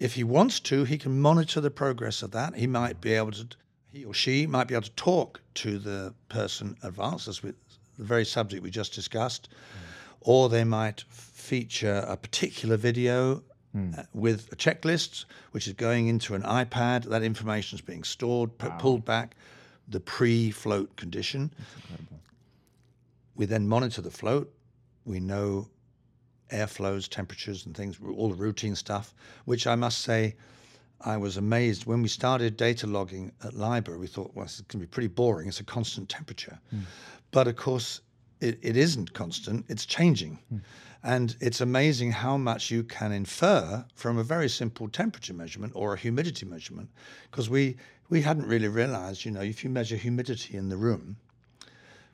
If 0.00 0.14
he 0.14 0.24
wants 0.24 0.58
to, 0.60 0.84
he 0.84 0.98
can 0.98 1.20
monitor 1.20 1.60
the 1.60 1.70
progress 1.70 2.22
of 2.22 2.32
that. 2.32 2.56
He 2.56 2.66
might 2.66 3.00
be 3.00 3.12
able 3.12 3.32
to, 3.32 3.46
he 3.92 4.04
or 4.04 4.14
she 4.14 4.46
might 4.46 4.66
be 4.66 4.74
able 4.74 4.84
to 4.84 4.92
talk 4.92 5.40
to 5.56 5.78
the 5.78 6.14
person 6.28 6.76
advanced, 6.82 7.28
as 7.28 7.42
with 7.42 7.54
the 7.98 8.04
very 8.04 8.24
subject 8.24 8.62
we 8.62 8.70
just 8.70 8.94
discussed, 8.94 9.50
mm. 9.50 9.76
or 10.22 10.48
they 10.48 10.64
might 10.64 11.04
feature 11.10 12.04
a 12.08 12.16
particular 12.16 12.76
video 12.76 13.42
Mm. 13.74 14.04
with 14.12 14.52
a 14.52 14.56
checklist, 14.56 15.26
which 15.52 15.68
is 15.68 15.74
going 15.74 16.08
into 16.08 16.34
an 16.34 16.42
iPad. 16.42 17.04
That 17.04 17.22
information 17.22 17.76
is 17.76 17.80
being 17.80 18.02
stored, 18.02 18.50
wow. 18.60 18.76
pulled 18.78 19.04
back, 19.04 19.36
the 19.86 20.00
pre 20.00 20.50
float 20.50 20.96
condition. 20.96 21.52
We 23.36 23.46
then 23.46 23.68
monitor 23.68 24.02
the 24.02 24.10
float. 24.10 24.52
We 25.04 25.20
know 25.20 25.68
airflows, 26.50 27.08
temperatures, 27.08 27.66
and 27.66 27.76
things, 27.76 27.98
all 28.16 28.28
the 28.28 28.34
routine 28.34 28.74
stuff, 28.74 29.14
which 29.44 29.66
I 29.66 29.74
must 29.74 30.00
say, 30.00 30.36
I 31.02 31.16
was 31.16 31.36
amazed 31.36 31.86
when 31.86 32.02
we 32.02 32.08
started 32.08 32.56
data 32.56 32.86
logging 32.86 33.32
at 33.42 33.54
LIBR. 33.54 33.98
We 33.98 34.06
thought, 34.06 34.32
well, 34.34 34.44
it's 34.44 34.60
going 34.60 34.80
to 34.80 34.86
be 34.86 34.90
pretty 34.90 35.08
boring. 35.08 35.48
It's 35.48 35.60
a 35.60 35.64
constant 35.64 36.08
temperature. 36.08 36.58
Mm. 36.74 36.82
But 37.30 37.48
of 37.48 37.56
course, 37.56 38.02
it, 38.40 38.58
it 38.62 38.76
isn't 38.76 39.12
constant, 39.14 39.64
it's 39.68 39.86
changing. 39.86 40.38
Mm. 40.52 40.60
And 41.02 41.36
it's 41.40 41.62
amazing 41.62 42.12
how 42.12 42.36
much 42.36 42.70
you 42.70 42.82
can 42.84 43.12
infer 43.12 43.86
from 43.94 44.18
a 44.18 44.22
very 44.22 44.50
simple 44.50 44.88
temperature 44.88 45.32
measurement 45.32 45.72
or 45.74 45.94
a 45.94 45.96
humidity 45.98 46.44
measurement. 46.44 46.90
Because 47.30 47.48
we, 47.48 47.76
we 48.10 48.20
hadn't 48.20 48.46
really 48.46 48.68
realized, 48.68 49.24
you 49.24 49.30
know, 49.30 49.40
if 49.40 49.64
you 49.64 49.70
measure 49.70 49.96
humidity 49.96 50.56
in 50.56 50.68
the 50.68 50.76
room, 50.76 51.16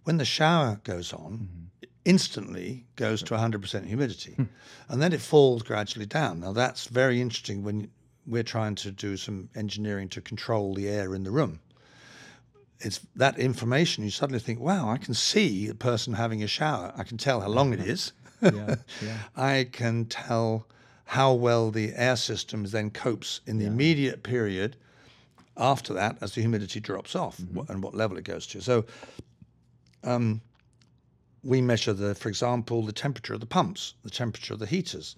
when 0.05 0.19
the 0.19 0.25
shower 0.25 0.81
goes 0.85 1.13
on, 1.13 1.33
mm-hmm. 1.33 1.65
it 1.76 1.76
instantly 2.07 2.87
goes 2.97 3.23
to 3.23 3.35
100% 3.35 3.87
humidity. 3.87 4.33
Hmm. 4.33 4.45
and 4.89 5.03
then 5.03 5.13
it 5.13 5.21
falls 5.21 5.63
gradually 5.63 6.07
down. 6.07 6.41
Now, 6.41 6.53
that's 6.53 6.87
very 6.87 7.21
interesting 7.21 7.63
when 7.63 7.91
we're 8.27 8.43
trying 8.43 8.75
to 8.77 8.91
do 8.91 9.17
some 9.17 9.49
engineering 9.55 10.09
to 10.11 10.21
control 10.21 10.75
the 10.75 10.89
air 10.89 11.15
in 11.15 11.25
the 11.25 11.31
room 11.31 11.61
it's 12.81 13.01
that 13.15 13.39
information 13.39 14.05
you 14.05 14.11
suddenly 14.11 14.39
think 14.39 14.61
wow 14.61 14.91
i 14.91 14.99
can 14.99 15.15
see 15.15 15.67
the 15.67 15.75
person 15.75 16.13
having 16.13 16.43
a 16.43 16.47
shower 16.47 16.93
i 16.95 17.03
can 17.05 17.17
tell 17.17 17.41
how 17.41 17.49
long 17.49 17.73
it 17.73 17.81
is 17.81 18.13
yeah, 18.43 18.77
yeah. 19.03 19.19
I 19.37 19.69
can 19.71 20.07
tell 20.07 20.67
how 21.05 21.33
well 21.33 21.71
the 21.71 21.93
air 21.95 22.17
system 22.17 22.65
then 22.65 22.91
copes 22.91 23.41
in 23.47 23.59
the 23.59 23.65
yeah. 23.65 23.71
immediate 23.71 24.23
period 24.23 24.77
after 25.57 25.95
that 25.95 26.19
as 26.21 26.35
the 26.35 26.41
humidity 26.41 26.81
drops 26.81 27.15
off 27.15 27.39
mm-hmm. 27.39 27.71
and 27.71 27.83
what 27.83 27.95
level 27.95 28.19
it 28.19 28.25
goes 28.25 28.47
to. 28.49 28.61
So 28.61 28.85
um, 30.05 30.41
we 31.47 31.61
measure 31.63 31.93
the, 31.93 32.15
for 32.15 32.29
example, 32.29 32.83
the 32.83 32.93
temperature 32.93 33.35
of 33.35 33.41
the 33.41 33.47
pumps, 33.47 33.95
the 34.03 34.11
temperature 34.11 34.55
of 34.55 34.61
the 34.61 34.67
heaters, 34.67 35.17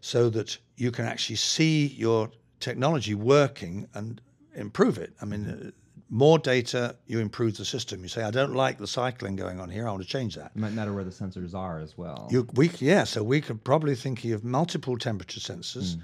so 0.00 0.30
that 0.30 0.58
you 0.76 0.90
can 0.90 1.06
actually 1.06 1.36
see 1.36 1.86
your 1.86 2.30
technology 2.60 3.14
working 3.14 3.88
and 3.94 4.20
improve 4.54 4.98
it. 4.98 5.12
I 5.20 5.24
mean, 5.24 5.44
mm-hmm 5.44 5.68
more 6.10 6.38
data, 6.38 6.94
you 7.06 7.18
improve 7.18 7.56
the 7.56 7.64
system. 7.64 8.02
You 8.02 8.08
say, 8.08 8.22
I 8.22 8.30
don't 8.30 8.54
like 8.54 8.78
the 8.78 8.86
cycling 8.86 9.36
going 9.36 9.58
on 9.58 9.68
here. 9.68 9.88
I 9.88 9.90
want 9.90 10.02
to 10.02 10.08
change 10.08 10.36
that. 10.36 10.52
It 10.54 10.58
might 10.58 10.72
matter 10.72 10.92
where 10.92 11.02
the 11.02 11.10
sensors 11.10 11.54
are 11.54 11.80
as 11.80 11.98
well. 11.98 12.28
You, 12.30 12.46
we, 12.54 12.70
yeah, 12.78 13.02
so 13.02 13.24
we 13.24 13.40
could 13.40 13.64
probably 13.64 13.96
think 13.96 14.24
of 14.26 14.44
multiple 14.44 14.96
temperature 14.96 15.40
sensors, 15.40 15.96
mm. 15.96 16.02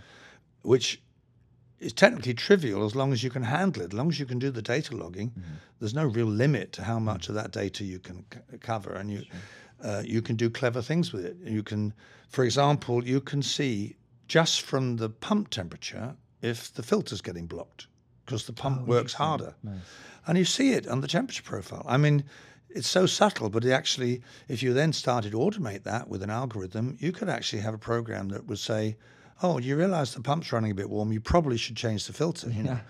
which 0.62 1.00
is 1.80 1.92
technically 1.92 2.34
trivial 2.34 2.84
as 2.84 2.94
long 2.94 3.12
as 3.12 3.24
you 3.24 3.30
can 3.30 3.42
handle 3.42 3.82
it. 3.82 3.86
As 3.86 3.92
long 3.94 4.08
as 4.08 4.20
you 4.20 4.26
can 4.26 4.38
do 4.38 4.50
the 4.50 4.62
data 4.62 4.94
logging, 4.94 5.30
mm-hmm. 5.30 5.54
there's 5.78 5.94
no 5.94 6.04
real 6.04 6.26
limit 6.26 6.72
to 6.72 6.84
how 6.84 6.98
much 6.98 7.28
of 7.28 7.34
that 7.34 7.50
data 7.50 7.84
you 7.84 7.98
can 7.98 8.24
c- 8.32 8.58
cover, 8.58 8.92
and 8.92 9.10
you 9.10 9.22
sure. 9.22 9.90
uh, 9.90 10.02
you 10.04 10.22
can 10.22 10.36
do 10.36 10.50
clever 10.50 10.82
things 10.82 11.12
with 11.12 11.24
it. 11.24 11.36
You 11.42 11.62
can, 11.62 11.94
for 12.28 12.44
example, 12.44 13.04
you 13.04 13.20
can 13.20 13.42
see 13.42 13.96
just 14.28 14.62
from 14.62 14.96
the 14.96 15.08
pump 15.08 15.50
temperature 15.50 16.14
if 16.42 16.72
the 16.72 16.82
filter's 16.82 17.20
getting 17.20 17.46
blocked 17.46 17.86
because 18.24 18.46
the 18.46 18.52
pump 18.52 18.82
oh, 18.82 18.84
works 18.84 19.14
harder. 19.14 19.54
Nice. 19.62 19.80
And 20.26 20.38
you 20.38 20.44
see 20.44 20.72
it 20.74 20.86
on 20.86 21.00
the 21.00 21.08
temperature 21.08 21.42
profile. 21.42 21.84
I 21.88 21.96
mean, 21.96 22.24
it's 22.68 22.86
so 22.88 23.06
subtle, 23.06 23.50
but 23.50 23.64
actually, 23.64 24.22
if 24.48 24.62
you 24.62 24.72
then 24.72 24.92
started 24.92 25.32
to 25.32 25.38
automate 25.38 25.82
that 25.82 26.08
with 26.08 26.22
an 26.22 26.30
algorithm, 26.30 26.96
you 27.00 27.10
could 27.10 27.28
actually 27.28 27.62
have 27.62 27.74
a 27.74 27.78
program 27.78 28.28
that 28.28 28.46
would 28.46 28.58
say, 28.58 28.96
"Oh, 29.42 29.58
you 29.58 29.76
realize 29.76 30.14
the 30.14 30.20
pump's 30.20 30.52
running 30.52 30.70
a 30.70 30.74
bit 30.74 30.90
warm. 30.90 31.12
You 31.12 31.20
probably 31.20 31.56
should 31.56 31.76
change 31.76 32.06
the 32.06 32.12
filter." 32.12 32.50
You 32.50 32.62
know. 32.62 32.80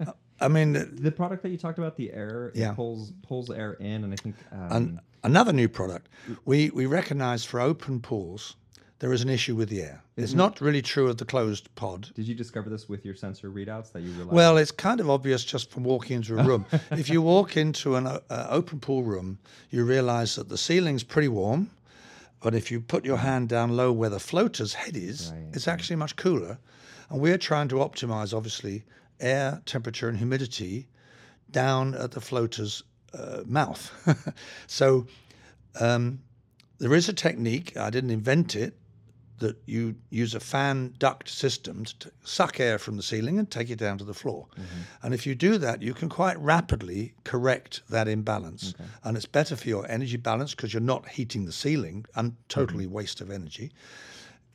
Yeah. 0.00 0.12
I 0.40 0.48
mean, 0.48 0.72
the 1.00 1.12
product 1.12 1.42
that 1.42 1.50
you 1.50 1.58
talked 1.58 1.78
about, 1.78 1.96
the 1.96 2.12
air, 2.12 2.52
yeah. 2.54 2.72
pulls 2.72 3.12
pulls 3.22 3.50
air 3.50 3.74
in, 3.74 4.04
and 4.04 4.12
I 4.12 4.16
think 4.16 4.36
um, 4.52 5.00
another 5.22 5.52
new 5.52 5.68
product. 5.68 6.08
We 6.44 6.70
we 6.70 6.86
recognize 6.86 7.44
for 7.44 7.60
open 7.60 8.00
pools 8.00 8.56
there 9.04 9.12
is 9.12 9.22
an 9.22 9.28
issue 9.28 9.54
with 9.54 9.68
the 9.68 9.82
air. 9.82 10.02
It's 10.16 10.30
mm-hmm. 10.30 10.38
not 10.38 10.60
really 10.62 10.80
true 10.80 11.08
of 11.08 11.18
the 11.18 11.24
closed 11.24 11.68
pod. 11.74 12.08
Did 12.14 12.26
you 12.26 12.34
discover 12.34 12.70
this 12.70 12.88
with 12.88 13.04
your 13.04 13.14
sensor 13.14 13.50
readouts 13.50 13.92
that 13.92 14.00
you 14.02 14.10
realized? 14.12 14.32
Well, 14.32 14.56
it's 14.56 14.70
kind 14.70 14.98
of 15.00 15.10
obvious 15.10 15.44
just 15.44 15.70
from 15.70 15.84
walking 15.84 16.16
into 16.16 16.38
a 16.38 16.42
room. 16.42 16.64
if 16.90 17.10
you 17.10 17.20
walk 17.20 17.56
into 17.56 17.96
an 17.96 18.06
uh, 18.06 18.20
open 18.48 18.80
pool 18.80 19.02
room, 19.02 19.38
you 19.70 19.84
realize 19.84 20.36
that 20.36 20.48
the 20.48 20.56
ceiling's 20.56 21.02
pretty 21.02 21.28
warm, 21.28 21.70
but 22.44 22.54
if 22.54 22.70
you 22.70 22.78
put 22.78 23.06
your 23.06 23.16
hand 23.16 23.48
down 23.48 23.74
low 23.74 23.90
where 23.90 24.10
the 24.10 24.20
floater's 24.20 24.74
head 24.74 24.98
is, 24.98 25.32
right. 25.32 25.46
it's 25.54 25.66
actually 25.66 25.96
much 25.96 26.14
cooler. 26.16 26.58
And 27.08 27.18
we're 27.18 27.38
trying 27.38 27.68
to 27.68 27.76
optimize, 27.76 28.36
obviously, 28.36 28.84
air 29.18 29.62
temperature 29.64 30.10
and 30.10 30.18
humidity 30.18 30.86
down 31.50 31.94
at 31.94 32.10
the 32.10 32.20
floater's 32.20 32.82
uh, 33.18 33.44
mouth. 33.46 33.90
so 34.66 35.06
um, 35.80 36.20
there 36.76 36.92
is 36.92 37.08
a 37.08 37.14
technique. 37.14 37.78
I 37.78 37.88
didn't 37.88 38.10
invent 38.10 38.54
it 38.54 38.74
that 39.38 39.56
you 39.66 39.96
use 40.10 40.34
a 40.34 40.40
fan 40.40 40.94
duct 40.98 41.28
system 41.28 41.84
to 41.84 42.10
suck 42.22 42.60
air 42.60 42.78
from 42.78 42.96
the 42.96 43.02
ceiling 43.02 43.38
and 43.38 43.50
take 43.50 43.68
it 43.68 43.78
down 43.78 43.98
to 43.98 44.04
the 44.04 44.14
floor. 44.14 44.46
Mm-hmm. 44.52 44.80
And 45.02 45.14
if 45.14 45.26
you 45.26 45.34
do 45.34 45.58
that, 45.58 45.82
you 45.82 45.92
can 45.92 46.08
quite 46.08 46.38
rapidly 46.38 47.14
correct 47.24 47.82
that 47.90 48.06
imbalance. 48.06 48.74
Okay. 48.74 48.88
And 49.02 49.16
it's 49.16 49.26
better 49.26 49.56
for 49.56 49.68
your 49.68 49.90
energy 49.90 50.16
balance 50.16 50.54
because 50.54 50.72
you're 50.72 50.80
not 50.80 51.08
heating 51.08 51.46
the 51.46 51.52
ceiling, 51.52 52.06
and 52.14 52.36
totally 52.48 52.84
mm-hmm. 52.84 52.94
waste 52.94 53.20
of 53.20 53.30
energy. 53.30 53.72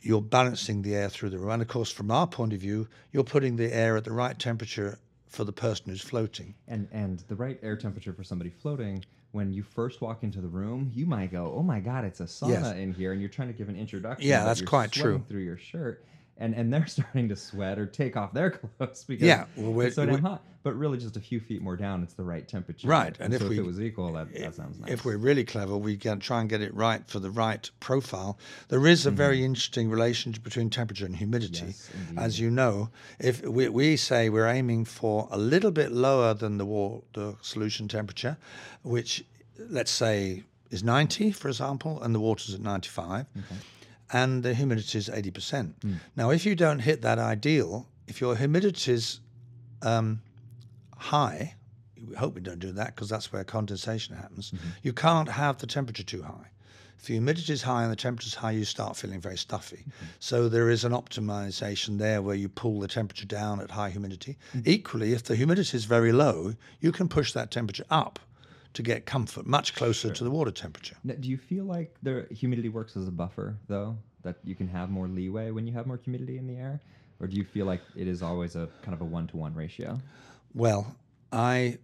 You're 0.02 0.22
balancing 0.22 0.82
the 0.82 0.96
air 0.96 1.10
through 1.10 1.32
the 1.32 1.40
room. 1.40 1.50
And 1.50 1.62
of 1.62 1.68
course, 1.68 1.92
from 1.92 2.10
our 2.10 2.26
point 2.26 2.54
of 2.54 2.60
view, 2.60 2.88
you're 3.12 3.26
putting 3.26 3.58
the 3.58 3.74
air 3.74 3.98
at 3.98 4.06
the 4.06 4.14
right 4.14 4.40
temperature 4.40 4.98
for 5.28 5.44
the 5.44 5.52
person 5.52 5.86
who's 5.88 6.02
floating. 6.02 6.56
And 6.68 6.88
and 6.92 7.20
the 7.28 7.36
right 7.36 7.60
air 7.62 7.76
temperature 7.76 8.14
for 8.14 8.24
somebody 8.24 8.50
floating 8.50 9.04
when 9.32 9.54
you 9.54 9.64
first 9.64 10.02
walk 10.02 10.24
into 10.24 10.42
the 10.42 10.48
room, 10.48 10.92
you 10.94 11.06
might 11.06 11.32
go, 11.32 11.54
"Oh 11.56 11.64
my 11.64 11.80
God, 11.80 12.06
it's 12.06 12.20
a 12.20 12.26
sauna 12.26 12.50
yes. 12.50 12.76
in 12.76 12.94
here," 12.94 13.12
and 13.12 13.22
you're 13.22 13.30
trying 13.30 13.50
to 13.50 13.54
give 13.54 13.70
an 13.70 13.76
introduction. 13.76 14.28
Yeah, 14.28 14.44
that's 14.44 14.62
quite 14.62 14.92
true. 14.92 15.24
Through 15.28 15.42
your 15.42 15.58
shirt, 15.58 16.06
and 16.40 16.56
and 16.56 16.74
they're 16.74 16.88
starting 16.88 17.30
to 17.30 17.36
sweat 17.36 17.78
or 17.78 17.86
take 17.86 18.18
off 18.18 18.34
their 18.34 18.52
clothes 18.78 19.04
because 19.04 19.28
yeah, 19.28 19.46
well, 19.56 19.80
it's 19.82 19.96
so 19.96 20.06
damn 20.06 20.22
hot. 20.22 20.44
But 20.62 20.76
really, 20.76 20.98
just 20.98 21.16
a 21.16 21.22
few 21.22 21.40
feet 21.40 21.62
more 21.62 21.78
down, 21.78 22.04
it's 22.04 22.16
the 22.16 22.24
right 22.24 22.46
temperature. 22.46 22.86
Right, 22.86 23.16
and, 23.20 23.34
and 23.34 23.34
if, 23.34 23.42
so 23.42 23.48
we, 23.48 23.56
if 23.56 23.64
it 23.64 23.66
was 23.66 23.80
equal, 23.80 24.12
that, 24.14 24.34
that 24.34 24.56
sounds 24.56 24.78
nice. 24.78 24.92
If 24.92 25.06
we're 25.06 25.16
really 25.16 25.46
clever, 25.46 25.78
we 25.78 25.96
can 25.96 26.20
try 26.20 26.42
and 26.42 26.50
get 26.50 26.60
it 26.62 26.74
right 26.74 27.08
for 27.08 27.20
the 27.20 27.30
right 27.30 27.70
profile. 27.80 28.38
There 28.68 28.86
is 28.86 29.06
a 29.06 29.10
mm-hmm. 29.10 29.18
very 29.18 29.46
interesting 29.46 29.90
relationship 29.90 30.44
between 30.44 30.70
temperature 30.70 31.06
and 31.06 31.16
humidity, 31.16 31.68
yes, 31.68 31.90
as 32.18 32.42
you 32.42 32.52
know. 32.52 32.90
If 33.20 33.42
we, 33.42 33.70
we 33.70 33.96
say 33.96 34.30
we're 34.30 34.50
aiming 34.50 34.84
for 34.84 35.30
a 35.32 35.38
little 35.38 35.72
bit 35.72 35.94
lower 35.94 36.34
than 36.34 36.58
the 36.58 36.66
wall, 36.66 37.06
the 37.14 37.38
solution 37.42 37.88
temperature, 37.88 38.36
which 38.82 39.24
let's 39.58 39.92
say 39.92 40.44
is 40.72 40.84
90, 40.84 41.32
for 41.32 41.48
example, 41.48 42.04
and 42.04 42.14
the 42.14 42.20
water's 42.20 42.54
at 42.54 42.60
95. 42.60 43.28
Okay 43.38 43.56
and 44.12 44.44
the 44.44 44.54
humidity 44.54 44.98
is 44.98 45.10
80%. 45.10 45.74
Mm. 45.82 45.96
Now, 46.16 46.32
if 46.32 46.46
you 46.46 46.56
don't 46.56 46.80
hit 46.80 47.02
that 47.02 47.20
ideal, 47.20 47.88
if 48.08 48.22
your 48.22 48.36
humidity 48.36 48.92
is 48.92 49.20
um, 49.82 50.22
high, 50.98 51.56
we 52.08 52.16
hope 52.16 52.36
we 52.36 52.42
don't 52.42 52.60
do 52.60 52.72
that 52.72 52.96
because 52.96 53.10
that's 53.10 53.32
where 53.32 53.44
condensation 53.44 54.16
happens, 54.16 54.52
mm-hmm. 54.52 54.70
you 54.84 54.94
can't 54.94 55.30
have 55.30 55.58
the 55.60 55.68
temperature 55.68 56.04
too 56.04 56.24
high. 56.24 56.50
If 56.98 57.06
the 57.06 57.14
humidity 57.14 57.54
is 57.54 57.62
high 57.62 57.84
and 57.84 57.92
the 57.92 57.96
temperature 57.96 58.28
is 58.28 58.36
high, 58.36 58.52
you 58.52 58.66
start 58.66 58.98
feeling 58.98 59.22
very 59.22 59.38
stuffy. 59.38 59.86
Mm-hmm. 59.88 60.06
So 60.20 60.50
there 60.50 60.70
is 60.70 60.84
an 60.84 60.92
optimization 60.92 61.98
there 61.98 62.22
where 62.22 62.36
you 62.36 62.50
pull 62.50 62.80
the 62.80 62.90
temperature 62.90 63.26
down 63.26 63.62
at 63.62 63.72
high 63.72 63.90
humidity. 63.90 64.38
Mm-hmm. 64.54 64.70
Equally, 64.70 65.14
if 65.14 65.24
the 65.24 65.36
humidity 65.36 65.78
is 65.78 65.86
very 65.86 66.12
low, 66.12 66.56
you 66.82 66.92
can 66.92 67.08
push 67.08 67.32
that 67.34 67.52
temperature 67.52 67.86
up 67.90 68.20
to 68.74 68.84
get 68.84 69.06
comfort 69.06 69.46
much 69.46 69.76
closer 69.76 70.10
sure. 70.10 70.16
to 70.16 70.24
the 70.24 70.32
water 70.32 70.52
temperature. 70.52 70.96
Now, 71.04 71.16
do 71.20 71.30
you 71.30 71.38
feel 71.38 71.66
like 71.66 71.96
the 72.04 72.28
humidity 72.32 72.70
works 72.70 72.96
as 72.96 73.08
a 73.08 73.12
buffer, 73.12 73.58
though, 73.68 73.98
that 74.24 74.38
you 74.44 74.56
can 74.56 74.68
have 74.68 74.90
more 74.90 75.08
leeway 75.08 75.52
when 75.52 75.66
you 75.66 75.74
have 75.74 75.88
more 75.88 75.98
humidity 75.98 76.38
in 76.38 76.48
the 76.48 76.56
air, 76.56 76.80
or 77.20 77.28
do 77.28 77.36
you 77.36 77.44
feel 77.44 77.66
like 77.66 77.82
it 77.96 78.08
is 78.08 78.22
always 78.22 78.56
a 78.56 78.70
kind 78.82 78.94
of 78.94 79.02
a 79.02 79.06
one 79.06 79.28
to 79.28 79.38
one 79.38 79.54
ratio? 79.54 80.00
Well, 80.54 80.96
I 81.32 81.80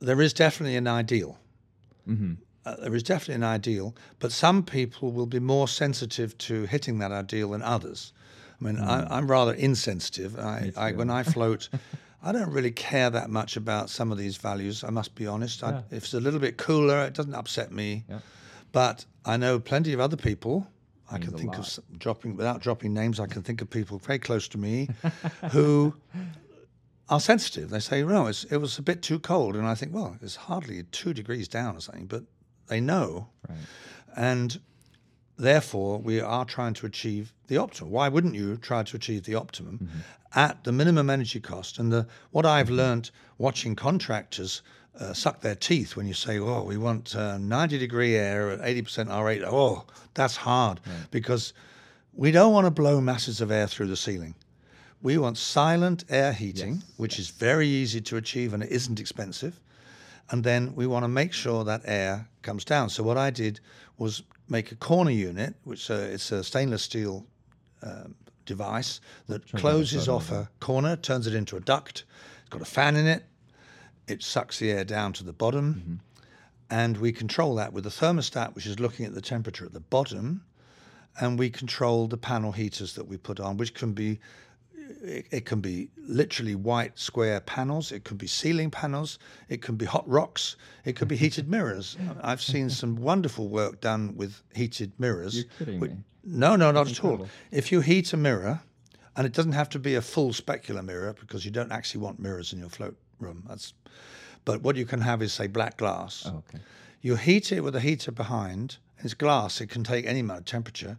there 0.00 0.20
is 0.20 0.32
definitely 0.32 0.76
an 0.76 0.86
ideal. 0.86 1.38
Mm-hmm. 2.08 2.34
Uh, 2.64 2.76
there 2.76 2.94
is 2.94 3.02
definitely 3.02 3.36
an 3.36 3.44
ideal, 3.44 3.94
but 4.18 4.32
some 4.32 4.62
people 4.62 5.12
will 5.12 5.26
be 5.26 5.40
more 5.40 5.68
sensitive 5.68 6.36
to 6.38 6.64
hitting 6.66 6.98
that 6.98 7.12
ideal 7.12 7.50
than 7.50 7.62
others. 7.62 8.12
I 8.60 8.64
mean, 8.64 8.78
I, 8.78 9.16
I'm 9.16 9.30
rather 9.30 9.54
insensitive. 9.54 10.38
I, 10.38 10.72
I 10.76 10.92
when 10.92 11.08
I 11.08 11.22
float, 11.22 11.70
I 12.22 12.32
don't 12.32 12.50
really 12.50 12.70
care 12.70 13.08
that 13.10 13.30
much 13.30 13.56
about 13.56 13.88
some 13.90 14.12
of 14.12 14.18
these 14.18 14.36
values. 14.36 14.84
I 14.84 14.90
must 14.90 15.14
be 15.14 15.26
honest. 15.26 15.62
I, 15.64 15.82
if 15.90 16.04
it's 16.04 16.14
a 16.14 16.20
little 16.20 16.40
bit 16.40 16.58
cooler, 16.58 17.04
it 17.04 17.14
doesn't 17.14 17.34
upset 17.34 17.72
me. 17.72 18.04
Yeah. 18.08 18.18
But 18.72 19.06
I 19.24 19.36
know 19.36 19.58
plenty 19.58 19.92
of 19.92 20.00
other 20.00 20.16
people. 20.16 20.66
I 21.10 21.18
can 21.18 21.32
think 21.32 21.52
of 21.54 21.58
lot. 21.60 21.66
s- 21.66 21.80
dropping 21.98 22.36
without 22.36 22.60
dropping 22.60 22.92
names. 22.94 23.18
I 23.18 23.26
can 23.26 23.42
think 23.42 23.62
of 23.62 23.70
people 23.70 23.98
very 23.98 24.18
close 24.18 24.46
to 24.48 24.58
me 24.58 24.88
who 25.50 25.94
are 27.08 27.20
sensitive. 27.20 27.70
They 27.70 27.80
say, 27.80 28.02
"No, 28.04 28.26
it's, 28.28 28.44
it 28.44 28.58
was 28.58 28.78
a 28.78 28.82
bit 28.82 29.02
too 29.02 29.18
cold," 29.18 29.56
and 29.56 29.66
I 29.66 29.74
think, 29.74 29.92
"Well, 29.92 30.16
it's 30.22 30.36
hardly 30.36 30.84
two 30.84 31.12
degrees 31.12 31.48
down 31.48 31.76
or 31.76 31.80
something." 31.80 32.06
But 32.06 32.24
they 32.68 32.80
know, 32.80 33.28
Right. 33.48 33.58
and 34.16 34.60
therefore 35.36 35.98
we 35.98 36.20
are 36.20 36.44
trying 36.44 36.74
to 36.74 36.86
achieve 36.86 37.32
the 37.48 37.56
optimum. 37.56 37.90
Why 37.90 38.08
wouldn't 38.08 38.34
you 38.34 38.56
try 38.56 38.82
to 38.84 38.96
achieve 38.96 39.24
the 39.24 39.34
optimum 39.34 39.78
mm-hmm. 39.82 39.98
At 40.34 40.64
the 40.64 40.72
minimum 40.72 41.10
energy 41.10 41.40
cost? 41.40 41.78
And 41.78 41.92
the 41.92 42.06
what 42.30 42.46
I've 42.46 42.70
learned 42.70 43.10
watching 43.38 43.76
contractors 43.76 44.62
uh, 44.98 45.12
suck 45.12 45.40
their 45.40 45.54
teeth 45.54 45.96
when 45.96 46.06
you 46.06 46.14
say, 46.14 46.38
"Oh, 46.38 46.62
we 46.62 46.76
want 46.76 47.14
uh, 47.16 47.38
90 47.38 47.78
degree 47.78 48.16
air 48.16 48.50
at 48.50 48.60
80% 48.60 49.10
R 49.10 49.24
rate." 49.24 49.42
Oh, 49.44 49.84
that's 50.14 50.36
hard 50.36 50.80
because 51.10 51.52
we 52.12 52.30
don't 52.30 52.52
want 52.52 52.66
to 52.66 52.70
blow 52.70 53.00
masses 53.00 53.40
of 53.40 53.50
air 53.50 53.66
through 53.66 53.86
the 53.88 53.96
ceiling. 53.96 54.34
We 55.02 55.16
want 55.16 55.38
silent 55.38 56.04
air 56.10 56.32
heating, 56.32 56.74
Yes, 56.74 56.84
which 56.96 57.18
is 57.18 57.30
very 57.30 57.66
easy 57.66 58.00
to 58.02 58.16
achieve 58.16 58.52
and 58.52 58.62
it 58.62 58.70
isn't 58.70 59.00
expensive 59.00 59.58
and 60.30 60.44
then 60.44 60.74
we 60.74 60.86
want 60.86 61.04
to 61.04 61.08
make 61.08 61.32
sure 61.32 61.64
that 61.64 61.82
air 61.84 62.28
comes 62.42 62.64
down. 62.64 62.88
So 62.88 63.02
what 63.02 63.18
I 63.18 63.30
did 63.30 63.60
was 63.98 64.22
make 64.48 64.72
a 64.72 64.76
corner 64.76 65.10
unit, 65.10 65.54
which 65.64 65.90
uh, 65.90 65.94
it's 65.94 66.30
a 66.32 66.44
stainless 66.44 66.82
steel 66.82 67.26
um, 67.82 68.14
device 68.46 69.00
that 69.28 69.46
Turns 69.46 69.54
out 69.54 69.60
closes 69.60 70.08
off 70.08 70.30
a 70.30 70.48
corner, 70.60 70.96
turns 70.96 71.26
it 71.26 71.34
into 71.34 71.56
a 71.56 71.60
duct. 71.60 72.04
It's 72.40 72.50
got 72.50 72.62
a 72.62 72.66
fan 72.66 72.96
in 72.96 73.06
it. 73.06 73.24
It 74.08 74.22
sucks 74.22 74.58
the 74.58 74.70
air 74.70 74.84
down 74.84 75.12
to 75.14 75.24
the 75.24 75.32
bottom, 75.32 75.74
mm-hmm. 75.74 76.24
and 76.70 76.96
we 76.96 77.12
control 77.12 77.54
that 77.56 77.72
with 77.72 77.86
a 77.86 77.90
thermostat, 77.90 78.54
which 78.54 78.66
is 78.66 78.80
looking 78.80 79.06
at 79.06 79.14
the 79.14 79.20
temperature 79.20 79.64
at 79.64 79.72
the 79.72 79.80
bottom, 79.80 80.42
and 81.20 81.38
we 81.38 81.50
control 81.50 82.08
the 82.08 82.16
panel 82.16 82.52
heaters 82.52 82.94
that 82.94 83.06
we 83.06 83.16
put 83.16 83.38
on, 83.38 83.56
which 83.56 83.74
can 83.74 83.92
be 83.92 84.18
it, 85.02 85.26
it 85.30 85.44
can 85.46 85.60
be 85.60 85.90
literally 85.96 86.54
white 86.54 86.98
square 86.98 87.40
panels. 87.40 87.92
It 87.92 88.04
could 88.04 88.18
be 88.18 88.26
ceiling 88.26 88.70
panels. 88.70 89.18
It 89.48 89.62
can 89.62 89.76
be 89.76 89.84
hot 89.86 90.08
rocks. 90.08 90.56
It 90.84 90.96
could 90.96 91.08
be 91.08 91.16
heated 91.24 91.48
mirrors. 91.48 91.96
I've 92.22 92.42
seen 92.42 92.70
some 92.70 92.96
wonderful 92.96 93.48
work 93.48 93.80
done 93.80 94.16
with 94.16 94.42
heated 94.54 94.92
mirrors. 94.98 95.36
You're 95.36 95.44
kidding 95.58 95.80
me. 95.80 95.96
No, 96.24 96.56
no, 96.56 96.70
not 96.70 96.90
at 96.90 97.04
all. 97.04 97.28
If 97.50 97.72
you 97.72 97.80
heat 97.80 98.12
a 98.12 98.16
mirror, 98.16 98.60
and 99.16 99.26
it 99.26 99.32
doesn't 99.32 99.52
have 99.52 99.68
to 99.70 99.78
be 99.78 99.94
a 99.94 100.02
full 100.02 100.30
specular 100.30 100.84
mirror 100.84 101.14
because 101.18 101.44
you 101.44 101.50
don't 101.50 101.72
actually 101.72 102.00
want 102.00 102.20
mirrors 102.20 102.52
in 102.52 102.58
your 102.58 102.68
float 102.68 102.96
room. 103.18 103.44
That's, 103.48 103.74
but 104.44 104.62
what 104.62 104.76
you 104.76 104.86
can 104.86 105.00
have 105.00 105.22
is 105.22 105.32
say 105.32 105.46
black 105.46 105.76
glass. 105.76 106.24
Oh, 106.26 106.42
okay. 106.48 106.62
You 107.00 107.16
heat 107.16 107.50
it 107.52 107.60
with 107.60 107.74
a 107.74 107.80
heater 107.80 108.12
behind. 108.12 108.76
It's 108.98 109.14
glass. 109.14 109.60
It 109.60 109.68
can 109.70 109.82
take 109.82 110.06
any 110.06 110.20
amount 110.20 110.40
of 110.40 110.44
temperature. 110.46 110.98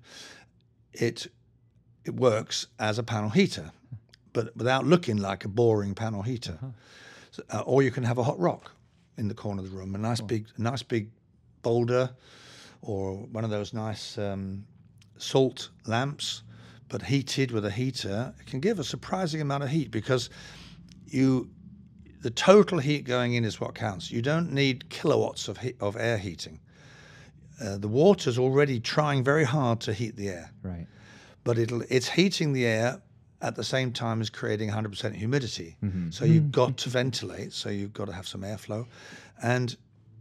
It 0.93 1.27
it 2.03 2.15
works 2.15 2.67
as 2.79 2.97
a 2.97 3.03
panel 3.03 3.29
heater, 3.29 3.71
but 4.33 4.55
without 4.55 4.85
looking 4.85 5.17
like 5.17 5.45
a 5.45 5.47
boring 5.47 5.93
panel 5.95 6.21
heater. 6.21 6.57
So, 7.31 7.43
uh, 7.49 7.61
or 7.61 7.81
you 7.83 7.91
can 7.91 8.03
have 8.03 8.17
a 8.17 8.23
hot 8.23 8.39
rock 8.39 8.71
in 9.17 9.27
the 9.27 9.33
corner 9.33 9.61
of 9.61 9.69
the 9.69 9.75
room, 9.77 9.95
a 9.95 9.97
nice 9.97 10.21
big, 10.21 10.47
nice 10.57 10.83
big 10.83 11.09
boulder, 11.61 12.09
or 12.81 13.15
one 13.31 13.43
of 13.43 13.49
those 13.49 13.73
nice 13.73 14.17
um, 14.17 14.65
salt 15.17 15.69
lamps, 15.85 16.43
but 16.89 17.03
heated 17.03 17.51
with 17.51 17.65
a 17.65 17.71
heater. 17.71 18.33
It 18.39 18.47
can 18.47 18.59
give 18.59 18.79
a 18.79 18.83
surprising 18.83 19.41
amount 19.41 19.63
of 19.63 19.69
heat 19.69 19.91
because 19.91 20.29
you 21.07 21.49
the 22.21 22.29
total 22.29 22.77
heat 22.77 23.03
going 23.05 23.33
in 23.33 23.43
is 23.43 23.59
what 23.59 23.73
counts. 23.73 24.11
You 24.11 24.21
don't 24.21 24.51
need 24.51 24.89
kilowatts 24.89 25.47
of 25.47 25.57
heat, 25.57 25.75
of 25.79 25.97
air 25.97 26.17
heating. 26.17 26.59
Uh, 27.59 27.77
the 27.77 27.87
water's 27.87 28.37
already 28.37 28.79
trying 28.79 29.23
very 29.23 29.43
hard 29.43 29.79
to 29.81 29.93
heat 29.93 30.15
the 30.15 30.29
air, 30.29 30.51
Right. 30.63 30.87
but 31.43 31.57
it'll 31.57 31.81
it's 31.89 32.09
heating 32.09 32.53
the 32.53 32.65
air 32.65 33.01
at 33.41 33.55
the 33.55 33.63
same 33.63 33.91
time 33.91 34.21
as 34.21 34.29
creating 34.29 34.69
100% 34.69 35.13
humidity. 35.15 35.77
So 36.11 36.25
you've 36.25 36.51
got 36.51 36.77
to 36.77 36.89
ventilate. 36.89 37.53
So 37.53 37.69
you've 37.69 37.93
got 37.93 38.05
to 38.05 38.13
have 38.13 38.27
some 38.27 38.41
airflow, 38.41 38.85
and 39.41 39.75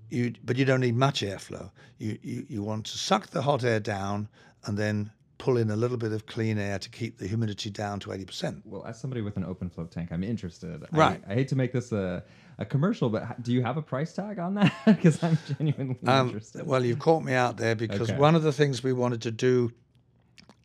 you 0.09 0.35
but 0.45 0.57
you 0.57 0.65
don't 0.65 0.81
need 0.81 0.97
much 0.97 1.21
airflow. 1.23 1.71
You 1.99 2.19
you, 2.23 2.47
you 2.49 2.63
want 2.63 2.87
to 2.87 2.99
suck 2.99 3.29
the 3.29 3.43
hot 3.43 3.63
air 3.65 3.81
down 3.81 4.29
and 4.65 4.77
then 4.79 5.11
pull 5.39 5.57
in 5.57 5.71
a 5.71 5.77
little 5.77 5.97
bit 5.97 6.13
of 6.13 6.27
clean 6.27 6.59
air 6.59 6.79
to 6.79 6.91
keep 6.91 7.17
the 7.17 7.27
humidity 7.27 7.71
down 7.71 7.99
to 7.99 8.11
80%. 8.11 8.61
Well, 8.67 8.85
as 8.85 9.01
somebody 9.01 9.23
with 9.23 9.39
an 9.39 9.45
open 9.45 9.71
float 9.71 9.91
tank, 9.91 10.11
I'm 10.13 10.23
interested. 10.23 10.83
I- 10.93 10.97
Right. 10.97 11.23
I, 11.27 11.33
hate 11.33 11.49
to 11.49 11.57
make 11.57 11.73
this 11.73 11.93
a, 11.93 12.23
a 12.59 12.67
commercial, 12.67 13.09
but 13.09 13.43
do 13.43 13.51
you 13.55 13.63
have 13.63 13.79
a 13.79 13.83
price 13.83 14.13
tag 14.13 14.39
on 14.39 14.53
that? 14.57 14.71
Because 14.85 15.23
I'm 15.23 15.39
genuinely 15.59 15.97
Um, 16.07 16.27
interested. 16.29 16.67
well, 16.67 16.85
you've 16.85 16.99
caught 16.99 17.25
me 17.25 17.33
out 17.33 17.57
there 17.57 17.75
because 17.75 18.11
Okay. 18.11 18.19
one 18.21 18.35
of 18.35 18.43
the 18.43 18.53
things 18.53 18.83
we 18.83 18.93
wanted 18.93 19.23
to 19.23 19.31
do 19.31 19.73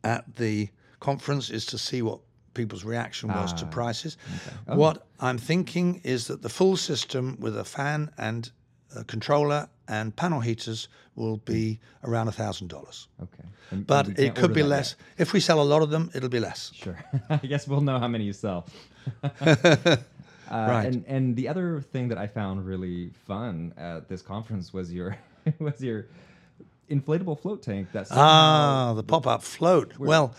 at 0.04 0.36
the 0.36 0.68
conference 1.00 1.48
is 1.48 1.64
to 1.66 1.78
see 1.78 2.02
what 2.02 2.20
people's 2.56 2.84
reaction 2.84 3.28
was 3.28 3.52
to 3.52 3.64
Ah, 3.66 3.70
prices. 3.70 4.16
Oh. 4.68 4.76
What 4.76 4.96
I'm 5.20 5.38
thinking 5.38 6.00
is 6.04 6.26
that 6.26 6.40
the 6.42 6.48
full 6.48 6.76
system 6.76 7.36
with 7.40 7.56
a 7.58 7.64
fan 7.64 8.10
and 8.18 8.50
a 8.96 9.04
controller 9.04 9.68
and 9.88 10.14
panel 10.16 10.40
heaters 10.40 10.88
will 11.14 11.36
be 11.44 11.78
around 12.02 12.32
thousand 12.32 12.68
dollars. 12.68 13.08
okay. 13.22 13.42
And- 13.42 13.52
and 13.78 13.86
But 13.86 14.06
we 14.06 14.24
it 14.26 14.34
could 14.34 14.52
be 14.54 14.62
less. 14.62 14.96
If 15.18 15.32
we 15.32 15.40
sell 15.40 15.60
a 15.60 15.68
lot 15.72 15.82
of 15.82 15.90
them, 15.90 16.10
it'll 16.14 16.28
be 16.28 16.40
less. 16.40 16.70
Sure. 16.74 16.98
I 17.42 17.46
guess 17.48 17.66
we'll 17.68 17.80
know 17.90 17.98
how 17.98 18.08
many 18.08 18.24
you 18.24 18.32
sell. 18.32 18.64
Uh, 20.48 20.66
Right. 20.74 20.86
And 20.86 21.04
and 21.08 21.36
the 21.36 21.48
other 21.48 21.80
thing 21.92 22.08
that 22.10 22.18
I 22.18 22.28
found 22.28 22.64
really 22.64 23.10
fun 23.26 23.72
at 23.76 24.08
this 24.08 24.22
conference 24.22 24.72
was 24.72 24.92
your 24.92 25.16
was 25.58 25.80
your 25.80 26.06
inflatable 26.88 27.36
float 27.42 27.62
tank. 27.62 27.88
That 27.92 28.06
Ah, 28.12 28.92
the 28.94 29.02
pop-up 29.02 29.42
float. 29.42 29.98
Well, 29.98 30.34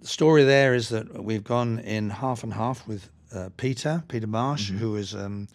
the 0.00 0.06
story 0.06 0.44
there 0.44 0.74
is 0.74 0.88
that 0.88 1.22
we've 1.22 1.44
gone 1.44 1.78
in 1.80 2.10
half 2.10 2.42
and 2.42 2.52
half 2.54 2.86
with 2.88 3.10
uh, 3.34 3.50
Peter, 3.56 4.02
Peter 4.08 4.26
Marsh, 4.26 4.70
who 4.70 4.94
has 4.94 5.14
um, 5.14 5.46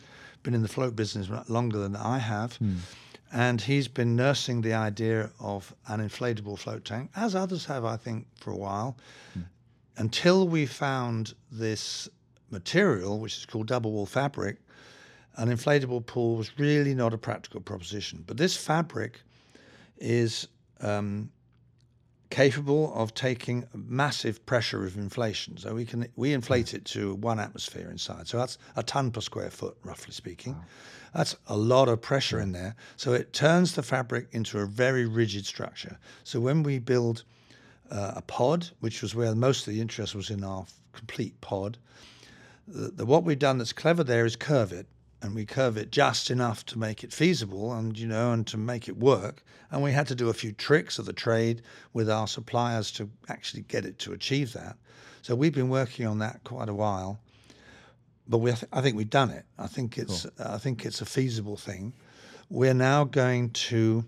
been 0.43 0.53
in 0.53 0.61
the 0.61 0.67
float 0.67 0.95
business 0.95 1.29
longer 1.49 1.79
than 1.79 1.95
I 1.95 2.19
have. 2.19 2.57
And 3.33 3.59
he's 3.59 3.87
been 3.89 4.15
nursing 4.15 4.61
the 4.61 4.73
idea 4.73 5.29
of 5.39 5.75
an 5.87 5.99
inflatable 5.99 6.57
float 6.57 6.85
tank, 6.85 7.09
as 7.15 7.35
others 7.35 7.65
have, 7.65 7.83
I 7.83 7.97
think, 7.97 8.27
for 8.35 8.51
a 8.51 8.55
while, 8.55 8.95
until 9.97 10.47
we 10.47 10.65
found 10.65 11.33
this 11.51 12.07
material, 12.51 13.19
which 13.19 13.37
is 13.37 13.45
called 13.45 13.67
double 13.67 13.91
wall 13.91 14.05
fabric. 14.05 14.57
An 15.37 15.49
inflatable 15.49 16.05
pool 16.05 16.37
was 16.37 16.57
really 16.57 16.93
not 16.93 17.13
a 17.13 17.17
practical 17.17 17.59
proposition. 17.59 18.23
But 18.25 18.37
this 18.37 18.55
fabric 18.55 19.19
is 19.97 20.47
um, 20.79 21.29
capable 22.35 22.93
of 22.93 23.13
taking 23.13 23.65
massive 23.73 24.45
pressure 24.45 24.85
of 24.85 24.97
inflation. 24.97 25.55
So 25.55 25.73
we 25.73 25.85
can 25.85 26.05
we 26.17 26.33
inflate 26.33 26.73
it 26.73 26.83
to 26.85 27.15
one 27.15 27.39
atmosphere 27.39 27.89
inside. 27.89 28.27
So 28.27 28.37
that's 28.37 28.57
a 28.75 28.83
ton 28.83 29.11
per 29.11 29.21
square 29.21 29.49
foot, 29.49 29.77
roughly 29.85 30.13
speaking. 30.13 30.57
That's 31.13 31.37
a 31.47 31.55
lot 31.55 31.87
of 31.87 32.01
pressure 32.01 32.41
in 32.41 32.51
there. 32.51 32.75
So 32.97 33.13
it 33.13 33.31
turns 33.31 33.75
the 33.75 33.83
fabric 33.83 34.27
into 34.33 34.59
a 34.59 34.65
very 34.65 35.05
rigid 35.05 35.45
structure. 35.45 35.97
So 36.25 36.41
when 36.41 36.61
we 36.61 36.77
build 36.77 37.23
uh, 37.89 38.15
a 38.17 38.21
pod, 38.21 38.69
which 38.81 39.01
was 39.01 39.15
where 39.15 39.33
most 39.33 39.65
of 39.65 39.73
the 39.73 39.79
interest 39.79 40.13
was 40.13 40.29
in 40.29 40.43
our 40.43 40.65
complete 40.91 41.39
pod, 41.39 41.77
the, 42.67 42.91
the, 42.91 43.05
what 43.05 43.23
we've 43.23 43.39
done 43.39 43.59
that's 43.59 43.71
clever 43.71 44.03
there 44.03 44.25
is 44.25 44.35
curve 44.35 44.73
it, 44.73 44.87
and 45.25 45.35
we 45.35 45.45
curve 45.45 45.75
it 45.75 45.91
just 45.91 46.29
enough 46.29 46.65
to 46.67 46.79
make 46.79 47.03
it 47.03 47.11
feasible, 47.11 47.73
and 47.73 47.97
you 47.97 48.07
know, 48.07 48.31
and 48.31 48.47
to 48.47 48.57
make 48.57 48.87
it 48.87 48.97
work. 48.97 49.43
And 49.71 49.83
we 49.83 49.91
had 49.91 50.07
to 50.07 50.15
do 50.15 50.29
a 50.29 50.33
few 50.33 50.53
tricks 50.53 50.99
of 50.99 51.05
the 51.05 51.13
trade 51.13 51.61
with 51.93 52.09
our 52.09 52.27
suppliers 52.27 52.91
to 52.91 53.09
actually 53.27 53.63
get 53.63 53.85
it 53.85 53.99
to 53.99 54.13
achieve 54.13 54.53
that. 54.53 54.77
So 55.21 55.35
we've 55.35 55.53
been 55.53 55.69
working 55.69 56.07
on 56.07 56.19
that 56.19 56.43
quite 56.43 56.69
a 56.69 56.73
while, 56.73 57.19
but 58.27 58.37
we, 58.37 58.51
I 58.71 58.81
think 58.81 58.95
we've 58.95 59.09
done 59.09 59.31
it. 59.31 59.45
I 59.57 59.67
think 59.67 59.97
it's, 59.97 60.25
I 60.39 60.57
think 60.59 60.85
it's 60.85 61.01
a 61.01 61.05
feasible 61.05 61.57
thing. 61.57 61.93
We're 62.49 62.75
now 62.75 63.05
going 63.05 63.49
to 63.51 64.05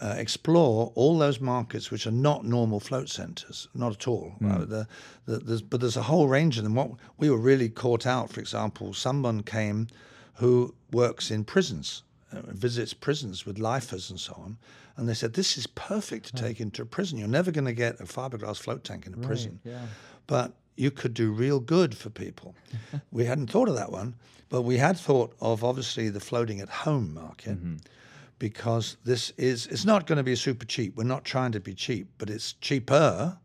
uh, 0.00 0.14
explore 0.18 0.92
all 0.94 1.18
those 1.18 1.40
markets 1.40 1.90
which 1.90 2.06
are 2.06 2.12
not 2.12 2.44
normal 2.44 2.78
float 2.80 3.08
centres, 3.08 3.66
not 3.74 3.92
at 3.92 4.06
all. 4.06 4.34
Uh, 4.44 4.58
the, 4.64 4.88
the, 5.26 5.38
there's, 5.38 5.62
but 5.62 5.80
there's 5.80 5.96
a 5.96 6.02
whole 6.02 6.28
range 6.28 6.58
of 6.58 6.64
them. 6.64 6.74
What 6.74 6.90
we 7.18 7.28
were 7.28 7.38
really 7.38 7.68
caught 7.68 8.06
out, 8.06 8.30
for 8.30 8.40
example, 8.40 8.94
someone 8.94 9.42
came 9.42 9.88
who 10.36 10.74
works 10.92 11.30
in 11.30 11.44
prisons, 11.44 12.02
uh, 12.32 12.40
visits 12.46 12.94
prisons 12.94 13.46
with 13.46 13.58
lifers 13.58 14.10
and 14.10 14.20
so 14.20 14.34
on, 14.38 14.56
and 14.96 15.08
they 15.08 15.14
said 15.14 15.34
this 15.34 15.58
is 15.58 15.66
perfect 15.66 16.26
to 16.26 16.32
take 16.42 16.60
into 16.60 16.82
a 16.82 16.86
prison. 16.86 17.18
You're 17.18 17.28
never 17.28 17.50
going 17.50 17.66
to 17.66 17.72
get 17.72 18.00
a 18.00 18.04
fiberglass 18.04 18.58
float 18.58 18.84
tank 18.84 19.06
in 19.06 19.14
a 19.14 19.18
prison, 19.18 19.60
yeah. 19.64 19.86
but 20.26 20.52
you 20.76 20.90
could 20.90 21.14
do 21.14 21.32
real 21.32 21.60
good 21.60 21.96
for 21.96 22.10
people. 22.10 22.54
we 23.10 23.24
hadn't 23.24 23.50
thought 23.50 23.68
of 23.68 23.76
that 23.76 23.92
one, 23.92 24.14
but 24.48 24.62
we 24.62 24.78
had 24.78 24.98
thought 24.98 25.34
of 25.40 25.64
obviously 25.64 26.08
the 26.08 26.20
floating 26.20 26.60
at 26.60 26.68
home 26.68 27.12
market 27.12 27.58
because 28.38 28.96
this 29.04 29.30
is 29.36 29.66
it's 29.66 29.84
not 29.84 30.06
going 30.06 30.16
to 30.16 30.22
be 30.22 30.36
super 30.36 30.66
cheap. 30.66 30.96
We're 30.96 31.04
not 31.04 31.24
trying 31.24 31.52
to 31.52 31.60
be 31.60 31.74
cheap, 31.74 32.08
but 32.18 32.30
it's 32.30 32.52
cheaper 32.54 33.38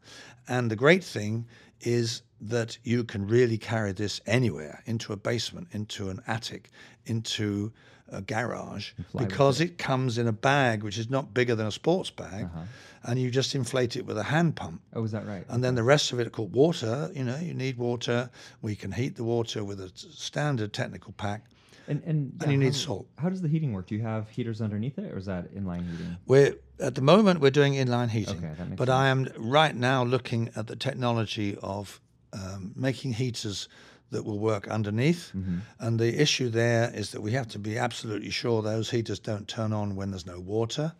And 0.47 0.69
the 0.69 0.75
great 0.75 1.03
thing 1.03 1.47
is 1.81 2.21
that 2.41 2.77
you 2.83 3.03
can 3.03 3.27
really 3.27 3.57
carry 3.57 3.91
this 3.91 4.19
anywhere 4.25 4.81
into 4.85 5.13
a 5.13 5.15
basement, 5.17 5.67
into 5.71 6.09
an 6.09 6.21
attic, 6.27 6.69
into 7.05 7.71
a 8.11 8.21
garage, 8.21 8.91
because 9.17 9.61
it. 9.61 9.77
comes 9.77 10.17
in 10.17 10.27
a 10.27 10.31
bag 10.33 10.83
which 10.83 10.97
is 10.97 11.09
not 11.09 11.33
bigger 11.33 11.55
than 11.55 11.67
a 11.67 11.71
sports 11.71 12.09
bag, 12.09 12.45
Uh-huh. 12.45 12.63
and 13.03 13.19
you 13.19 13.31
just 13.31 13.55
inflate 13.55 13.95
it 13.95 14.05
with 14.05 14.17
a 14.17 14.23
hand 14.23 14.55
pump. 14.57 14.81
Oh, 14.93 15.03
is 15.03 15.11
that 15.11 15.25
right? 15.25 15.45
And 15.47 15.63
then 15.63 15.75
the 15.75 15.83
rest 15.83 16.11
of 16.11 16.19
it 16.19 16.31
called 16.33 16.51
water. 16.53 17.09
You 17.15 17.23
know, 17.23 17.37
you 17.37 17.53
need 17.53 17.77
water. 17.77 18.29
We 18.61 18.75
can 18.75 18.91
heat 18.91 19.15
the 19.15 19.23
water 19.23 19.63
with 19.63 19.79
a 19.79 19.91
standard 19.95 20.73
technical 20.73 21.13
pack. 21.13 21.45
And 21.87 22.03
and, 22.05 22.33
And 22.41 22.51
you 22.51 22.57
need 22.57 22.73
how- 22.73 22.85
salt. 22.85 23.07
How 23.17 23.29
does 23.29 23.41
the 23.41 23.47
heating 23.47 23.71
work? 23.73 23.87
Do 23.87 23.95
you 23.95 24.01
have 24.03 24.29
heaters 24.29 24.61
underneath 24.61 24.97
it, 24.99 25.11
or 25.11 25.17
is 25.17 25.25
that 25.27 25.53
inline 25.55 25.89
heating? 25.89 26.17
We're 26.25 26.55
at 26.79 26.95
the 26.95 27.01
moment 27.01 27.39
we're 27.39 27.49
doing 27.51 27.73
inline 27.73 28.09
heating, 28.09 28.37
Okay, 28.37 28.53
that 28.57 28.67
makes 28.69 28.77
but 28.77 28.89
I 28.89 29.07
am 29.07 29.27
right 29.37 29.75
now 29.75 30.03
looking 30.03 30.49
at 30.55 30.67
the 30.67 30.75
technology 30.75 31.55
of 31.61 32.00
um, 32.33 32.71
making 32.75 33.13
heaters 33.13 33.67
that 34.11 34.23
will 34.25 34.39
work 34.39 34.67
underneath. 34.67 35.31
Mm-hmm. 35.35 35.59
And 35.79 35.99
the 35.99 36.21
issue 36.21 36.49
there 36.49 36.91
is 36.93 37.11
that 37.11 37.21
we 37.21 37.31
have 37.31 37.47
to 37.49 37.59
be 37.59 37.77
absolutely 37.77 38.29
sure 38.29 38.61
those 38.61 38.89
heaters 38.91 39.19
don't 39.19 39.47
turn 39.47 39.71
on 39.73 39.95
when 39.95 40.11
there's 40.11 40.25
no 40.25 40.39
water. 40.39 40.93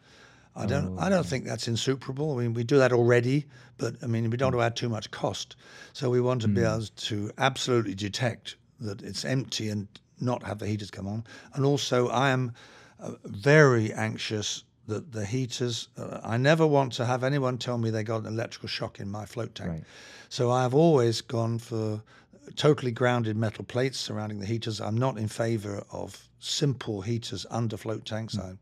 I 0.56 0.66
don't. 0.66 0.98
I 1.00 1.08
Oh. 1.08 1.10
don't 1.10 1.26
think 1.26 1.46
that's 1.46 1.68
insuperable. 1.68 2.38
I 2.38 2.42
mean, 2.42 2.54
we 2.54 2.64
do 2.66 2.78
that 2.78 2.92
already, 2.92 3.46
but 3.78 3.96
I 4.04 4.08
mean, 4.08 4.30
we 4.30 4.38
don't 4.38 4.54
want 4.54 4.62
to 4.62 4.66
add 4.66 4.76
too 4.76 4.90
much 4.90 5.10
cost. 5.12 5.56
So 5.94 6.10
we 6.10 6.20
want 6.22 6.42
to 6.42 6.48
be 6.50 6.62
Mm. 6.62 6.76
able 6.76 6.86
to 7.08 7.32
absolutely 7.38 7.96
detect 7.96 8.58
that 8.82 9.02
it's 9.02 9.24
empty 9.26 9.70
and 9.70 9.88
not 10.20 10.44
have 10.44 10.60
the 10.60 10.68
heaters 10.68 10.92
come 10.92 11.08
on. 11.08 11.24
And 11.54 11.66
also, 11.66 12.08
I 12.10 12.30
am 12.32 12.52
uh, 13.00 13.12
very 13.26 13.94
anxious 13.94 14.64
that 14.92 15.12
the 15.12 15.26
heaters. 15.26 15.88
Uh, 15.98 16.20
I 16.24 16.38
never 16.38 16.68
want 16.68 16.94
to 16.94 17.06
have 17.06 17.24
anyone 17.24 17.58
tell 17.58 17.78
me 17.78 17.90
they 17.90 18.04
got 18.04 18.22
an 18.22 18.28
electrical 18.28 18.70
shock 18.70 19.00
in 19.00 19.10
my 19.10 19.26
float 19.26 19.56
tank. 19.56 19.70
Right. 19.70 19.84
So 20.30 20.52
I've 20.52 20.76
always 20.76 21.22
gone 21.22 21.60
for 21.60 22.02
totally 22.56 22.92
grounded 22.92 23.38
metal 23.38 23.66
plates 23.66 23.98
surrounding 24.00 24.40
the 24.40 24.46
heaters. 24.46 24.80
I'm 24.80 24.98
not 24.98 25.18
in 25.18 25.28
favor 25.28 25.84
of 25.92 26.28
simple 26.40 27.02
heaters 27.02 27.46
under 27.50 27.78
float 27.78 28.06
tanks. 28.06 28.38
I, 28.38 28.54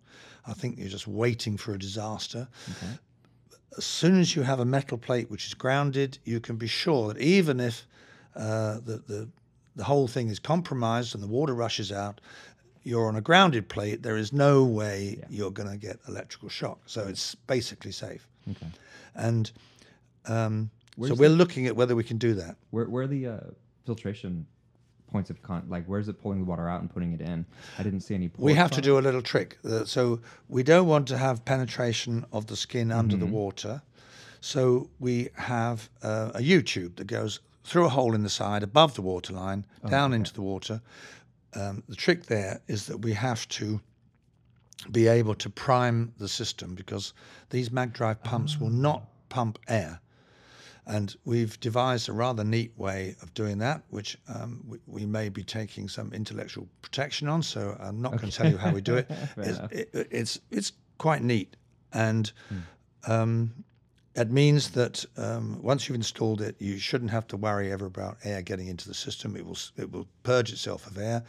I 0.46 0.54
think 0.54 0.78
you're 0.78 0.90
just 0.90 1.08
waiting 1.08 1.58
for 1.58 1.74
a 1.74 1.80
disaster. 1.80 2.48
As 3.78 3.86
soon 3.86 4.20
as 4.20 4.36
you 4.36 4.44
have 4.44 4.60
a 4.60 4.66
metal 4.66 4.98
plate 4.98 5.30
which 5.30 5.48
is 5.48 5.54
grounded, 5.54 6.18
you 6.26 6.40
can 6.40 6.58
be 6.58 6.68
sure 6.68 7.14
that 7.14 7.22
even 7.22 7.60
if 7.60 7.88
uh, 8.36 8.80
the, 8.86 9.04
the 9.08 9.30
the 9.76 9.86
whole 9.86 10.08
thing 10.08 10.30
is 10.30 10.40
compromised 10.40 11.16
and 11.16 11.24
the 11.24 11.28
water 11.28 11.54
rushes 11.54 11.92
out, 11.92 12.20
you're 12.90 13.08
on 13.08 13.16
a 13.16 13.22
grounded 13.22 13.68
plate. 13.70 14.02
There 14.04 14.18
is 14.18 14.32
no 14.34 14.64
way 14.64 15.22
you're 15.30 15.52
going 15.60 15.70
to 15.70 15.78
get 15.78 16.00
electrical 16.08 16.50
shock. 16.50 16.80
So 16.86 17.00
it's 17.08 17.36
basically 17.36 17.92
safe. 17.92 18.28
Okay. 18.52 18.68
And 19.16 19.52
um, 20.26 20.70
so 21.08 21.14
we're 21.16 21.30
looking 21.30 21.68
at 21.68 21.76
whether 21.76 21.96
we 21.96 22.04
can 22.04 22.18
do 22.18 22.34
that. 22.36 22.56
Where 22.72 22.86
where 22.86 23.04
are 23.04 23.08
the 23.08 23.28
uh, 23.28 23.40
filtration 23.86 24.46
points 25.12 25.30
of 25.30 25.42
con? 25.42 25.64
Like, 25.70 25.86
where's 25.86 26.08
it 26.10 26.22
pulling 26.22 26.40
the 26.40 26.46
water 26.46 26.68
out 26.70 26.82
and 26.82 26.90
putting 26.94 27.14
it 27.14 27.22
in? 27.22 27.46
I 27.80 27.84
didn't 27.84 28.02
see 28.02 28.16
any. 28.16 28.30
We 28.38 28.54
have 28.56 28.72
to 28.72 28.82
do 28.82 28.98
a 29.00 29.04
little 29.08 29.22
trick. 29.22 29.58
Uh, 29.64 29.86
so 29.86 30.20
we 30.50 30.62
don't 30.64 30.88
want 30.88 31.08
to 31.08 31.18
have 31.18 31.44
penetration 31.46 32.26
of 32.32 32.46
the 32.48 32.56
skin 32.56 32.92
under 32.92 33.16
Mm-hmm. 33.16 33.26
the 33.26 33.32
water. 33.32 33.82
So 34.42 34.90
we 35.00 35.30
have 35.36 35.90
uh, 36.04 36.32
a 36.36 36.42
U 36.42 36.62
tube 36.62 36.96
that 36.98 37.08
goes 37.08 37.40
through 37.64 37.86
a 37.86 37.90
hole 37.90 38.16
in 38.16 38.24
the 38.24 38.30
side 38.30 38.64
above 38.64 38.94
the 38.96 39.02
water 39.02 39.34
line, 39.34 39.66
Oh, 39.84 39.90
down 39.90 40.14
into 40.14 40.34
the 40.34 40.42
water. 40.42 40.82
Um, 41.54 41.84
the 41.88 41.96
trick 41.96 42.26
there 42.26 42.62
is 42.68 42.86
that 42.88 42.98
we 42.98 43.14
have 43.14 43.48
to 43.50 43.80
be 44.92 45.08
able 45.08 45.36
to 45.36 45.50
prime 45.50 46.14
the 46.18 46.28
system 46.28 46.74
because 46.76 47.14
these 47.50 47.72
mag 47.72 47.92
drive 47.94 48.24
pumps 48.24 48.60
will 48.60 48.70
not 48.70 49.02
Ah. 49.04 49.10
pump 49.30 49.60
air. 49.68 50.00
And 50.86 51.16
we've 51.24 51.60
devised 51.60 52.10
a 52.10 52.14
rather 52.14 52.44
neat 52.44 52.72
way 52.78 53.16
of 53.22 53.32
doing 53.36 53.60
that, 53.60 53.84
which 53.90 54.18
um, 54.28 54.64
we, 54.68 54.80
we 54.88 55.06
may 55.06 55.30
be 55.30 55.44
taking 55.44 55.88
some 55.88 56.12
intellectual 56.14 56.68
protection 56.82 57.28
on. 57.28 57.44
So 57.44 57.78
I'm 57.80 58.02
not 58.02 58.12
going 58.18 58.32
to 58.32 58.36
tell 58.38 58.50
you 58.50 58.58
how 58.58 58.72
we 58.74 58.82
do 58.82 58.96
it. 58.96 59.12
It's, 59.38 59.60
it, 59.72 60.08
it's 60.12 60.40
it's 60.50 60.72
quite 60.98 61.22
neat, 61.22 61.56
and 61.94 62.32
um, 63.08 63.54
it 64.20 64.32
means 64.32 64.72
that 64.72 65.06
um, 65.16 65.62
once 65.62 65.88
you've 65.88 65.96
installed 65.96 66.42
it, 66.42 66.56
you 66.60 66.78
shouldn't 66.78 67.12
have 67.12 67.26
to 67.28 67.38
worry 67.38 67.72
ever 67.72 67.86
about 67.86 68.18
air 68.24 68.42
getting 68.42 68.68
into 68.68 68.88
the 68.88 68.94
system. 68.94 69.36
It 69.36 69.46
will 69.46 69.58
it 69.78 69.92
will 69.92 70.08
purge 70.24 70.52
itself 70.52 70.86
of 70.88 70.98
air, 70.98 71.24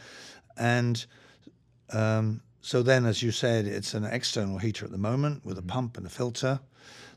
and 0.57 1.05
um, 1.93 2.41
so 2.61 2.83
then, 2.83 3.05
as 3.05 3.23
you 3.23 3.31
said, 3.31 3.65
it's 3.65 3.93
an 3.93 4.03
external 4.03 4.57
heater 4.57 4.85
at 4.85 4.91
the 4.91 4.97
moment 4.97 5.45
with 5.45 5.57
a 5.57 5.63
pump 5.63 5.97
and 5.97 6.05
a 6.05 6.09
filter. 6.09 6.59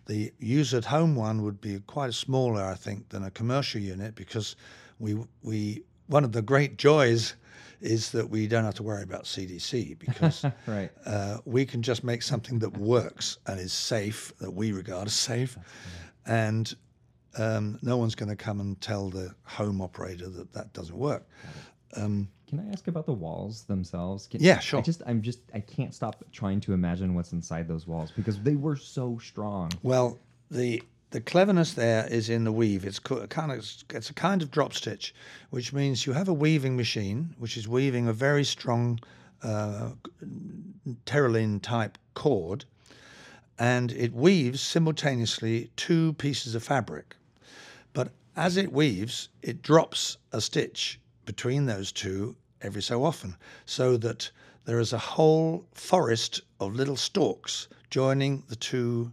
The 0.07 0.33
use 0.39 0.73
at 0.75 0.85
home 0.85 1.17
one 1.17 1.43
would 1.43 1.61
be 1.61 1.81
quite 1.81 2.15
smaller, 2.15 2.63
I 2.63 2.75
think, 2.75 3.09
than 3.09 3.25
a 3.25 3.31
commercial 3.31 3.81
unit 3.81 4.15
because 4.15 4.55
we 4.99 5.17
we 5.43 5.83
one 6.07 6.25
of 6.25 6.33
the 6.33 6.43
great 6.43 6.79
joys 6.79 7.35
is 7.85 8.11
that 8.13 8.29
we 8.29 8.47
don't 8.47 8.65
have 8.65 8.75
to 8.75 8.83
worry 8.83 9.03
about 9.03 9.25
CDC 9.25 9.99
because 10.07 10.45
Right. 10.67 10.91
uh, 11.07 11.39
we 11.45 11.65
can 11.67 11.83
just 11.83 12.03
make 12.03 12.23
something 12.23 12.59
that 12.61 12.77
works 12.77 13.39
and 13.47 13.61
is 13.61 13.73
safe 13.73 14.33
that 14.41 14.53
we 14.53 14.73
regard 14.73 15.07
as 15.07 15.13
safe, 15.15 15.57
and 16.27 16.75
um, 17.37 17.79
no 17.83 17.97
one's 17.97 18.15
going 18.15 18.29
to 18.31 18.37
come 18.37 18.61
and 18.61 18.81
tell 18.81 19.11
the 19.11 19.35
home 19.43 19.81
operator 19.81 20.29
that 20.29 20.53
that 20.53 20.73
doesn't 20.73 20.97
work. 20.97 21.29
Um, 21.97 22.29
Can 22.49 22.61
I 22.61 22.73
ask 22.73 22.89
about 22.89 23.07
the 23.07 23.13
walls 23.13 23.65
themselves? 23.65 24.27
Can, 24.27 24.41
Yeah, 24.43 24.59
sure. 24.61 24.81
I 24.81 24.83
just 24.83 25.03
I'm 25.07 25.21
just 25.21 25.41
I 25.53 25.61
can't 25.61 25.95
stop 25.95 26.25
trying 26.33 26.61
to 26.61 26.73
imagine 26.73 27.15
what's 27.15 27.33
inside 27.33 27.69
those 27.69 27.87
walls 27.87 28.11
because 28.13 28.39
they 28.41 28.57
were 28.57 28.77
so 28.77 29.19
strong. 29.19 29.71
Well, 29.83 30.19
the 30.51 30.83
the 31.15 31.21
cleverness 31.21 31.75
there 31.75 32.09
is 32.09 32.29
in 32.29 32.43
the 32.43 32.51
weave. 32.51 32.85
It's 32.85 32.99
co- 32.99 33.25
kind 33.29 33.53
of 33.53 33.59
it's 33.91 34.11
a 34.11 34.15
kind 34.15 34.43
of 34.43 34.51
drop 34.51 34.75
stitch, 34.75 35.15
which 35.51 35.73
means 35.73 36.07
you 36.07 36.13
have 36.13 36.27
a 36.27 36.35
weaving 36.35 36.77
machine 36.77 37.37
which 37.39 37.57
is 37.57 37.69
weaving 37.69 38.09
a 38.09 38.13
very 38.13 38.43
strong 38.43 38.99
uh, 39.41 39.91
Terylene 41.07 41.63
type 41.63 41.99
cord, 42.15 42.65
and 43.61 43.93
it 43.93 44.13
weaves 44.13 44.61
simultaneously 44.61 45.71
two 45.77 46.15
pieces 46.15 46.57
of 46.57 46.65
fabric. 46.65 47.15
But 47.93 48.11
as 48.35 48.57
it 48.57 48.73
weaves, 48.73 49.29
it 49.41 49.63
drops 49.63 50.17
a 50.33 50.41
stitch 50.41 50.99
between 51.27 51.67
those 51.67 51.93
two 51.93 52.35
every 52.61 52.83
so 52.83 53.05
often, 53.05 53.37
so 53.67 53.97
that 53.99 54.33
there 54.65 54.81
is 54.81 54.93
a 54.93 54.99
whole 54.99 55.65
forest 55.75 56.41
of 56.59 56.75
little 56.75 56.97
stalks 56.97 57.69
joining 57.89 58.43
the 58.49 58.57
two 58.57 59.13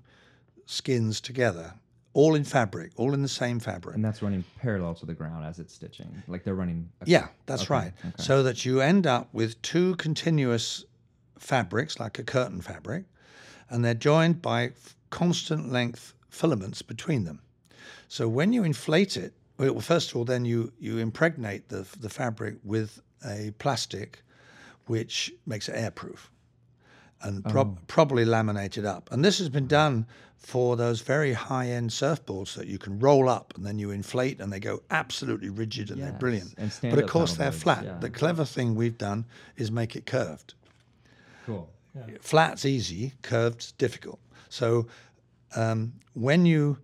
skins 0.66 1.22
together, 1.22 1.76
all 2.14 2.36
in 2.36 2.44
fabric, 2.44 2.92
all 2.98 3.14
in 3.14 3.22
the 3.22 3.28
same 3.28 3.60
fabric. 3.60 3.96
And 3.96 4.04
that's 4.04 4.22
running 4.22 4.44
parallel 4.60 4.96
to 4.96 5.06
the 5.06 5.14
ground 5.14 5.46
as 5.46 5.60
it's 5.60 5.74
stitching. 5.74 6.22
Like 6.28 6.44
they're 6.44 6.56
running. 6.56 6.90
Yeah, 7.06 7.28
that's 7.46 7.64
Okay, 7.64 7.74
right. 7.74 7.94
okay. 8.06 8.24
So 8.24 8.44
that 8.44 8.66
you 8.66 8.82
end 8.82 9.08
up 9.08 9.30
with 9.34 9.62
two 9.62 9.96
continuous 9.96 10.86
fabrics, 11.40 12.00
like 12.00 12.20
a 12.20 12.24
curtain 12.24 12.62
fabric, 12.62 13.06
and 13.70 13.84
they're 13.84 13.94
joined 13.94 14.42
by 14.42 14.66
f- 14.66 14.96
constant 15.10 15.72
length 15.72 16.14
filaments 16.30 16.82
between 16.82 17.24
them. 17.24 17.42
So 18.08 18.28
when 18.28 18.52
you 18.52 18.64
inflate 18.64 19.16
it, 19.16 19.34
well, 19.58 19.80
first 19.80 20.12
of 20.12 20.18
all, 20.18 20.26
then 20.26 20.44
you, 20.44 20.74
you 20.80 20.98
impregnate 20.98 21.70
the, 21.70 21.88
the 22.00 22.10
fabric 22.10 22.56
with 22.64 23.02
a 23.26 23.54
plastic 23.60 24.24
which 24.88 25.32
makes 25.46 25.70
it 25.70 25.76
airproof 25.76 26.30
and 27.22 27.44
oh. 27.46 27.50
prob- 27.50 27.88
probably 27.88 28.26
laminated 28.26 28.86
up. 28.86 29.10
And 29.12 29.24
this 29.24 29.38
has 29.38 29.50
been 29.50 29.68
done 29.68 30.06
for 30.42 30.76
those 30.76 31.02
very 31.02 31.34
high 31.34 31.68
end 31.68 31.92
surfboards 31.92 32.56
that 32.56 32.68
you 32.68 32.80
can 32.80 33.00
roll 33.00 33.30
up 33.30 33.54
and 33.56 33.66
then 33.66 33.78
you 33.78 33.92
inflate 33.92 34.42
and 34.42 34.52
they 34.52 34.60
go 34.60 34.82
absolutely 34.90 35.50
rigid 35.50 35.92
and 35.92 36.02
they're 36.02 36.12
brilliant. 36.14 36.54
and 36.58 36.72
but 36.82 36.98
of 37.00 37.10
course, 37.10 37.36
they're 37.36 37.52
paddleboards, 37.52 37.56
flat. 37.62 37.84
yeah. 37.86 37.98
The 38.00 38.10
clever 38.10 38.44
thing 38.44 38.76
we've 38.76 38.98
done 38.98 39.26
is 39.56 39.72
make 39.72 39.96
it 39.96 40.06
curved. 40.06 40.56
Cool. 41.46 41.70
Flat's 42.22 42.66
easy, 42.66 43.14
curved's 43.22 43.72
difficult. 43.74 44.20
So 44.50 44.88
um, 45.56 45.94
when 46.14 46.46
you 46.46 46.80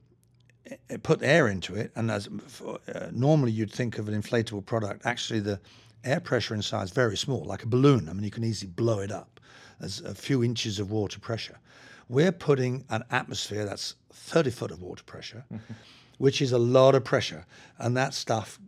uh, 0.69 0.97
put 1.01 1.23
air 1.23 1.47
into 1.47 1.75
it, 1.75 1.91
and 1.95 2.11
as 2.11 2.29
for, 2.47 2.79
uh, 2.93 3.07
normally 3.11 3.51
you'd 3.51 3.71
think 3.71 3.97
of 3.97 4.07
an 4.07 4.21
inflatable 4.21 4.65
product, 4.65 5.05
actually 5.05 5.39
the 5.39 5.59
air 6.03 6.19
pressure 6.19 6.53
inside 6.53 6.83
is 6.83 6.91
very 6.91 7.17
small, 7.17 7.43
like 7.43 7.63
a 7.63 7.67
balloon. 7.67 8.07
I 8.07 8.13
mean, 8.13 8.23
you 8.23 8.31
can 8.31 8.43
easily 8.43 8.71
blow 8.71 8.99
it 8.99 9.11
up. 9.11 9.39
There's 9.79 10.01
a 10.01 10.13
few 10.13 10.43
inches 10.43 10.79
of 10.79 10.91
water 10.91 11.19
pressure. 11.19 11.57
We're 12.09 12.31
putting 12.31 12.85
an 12.89 13.03
atmosphere 13.11 13.65
that's 13.65 13.95
30 14.13 14.51
foot 14.51 14.71
of 14.71 14.81
water 14.81 15.03
pressure, 15.03 15.43
which 16.17 16.41
is 16.41 16.51
a 16.51 16.57
lot 16.57 16.95
of 16.95 17.03
pressure. 17.03 17.45
And 17.77 17.95
that 17.97 18.13
stuff, 18.13 18.59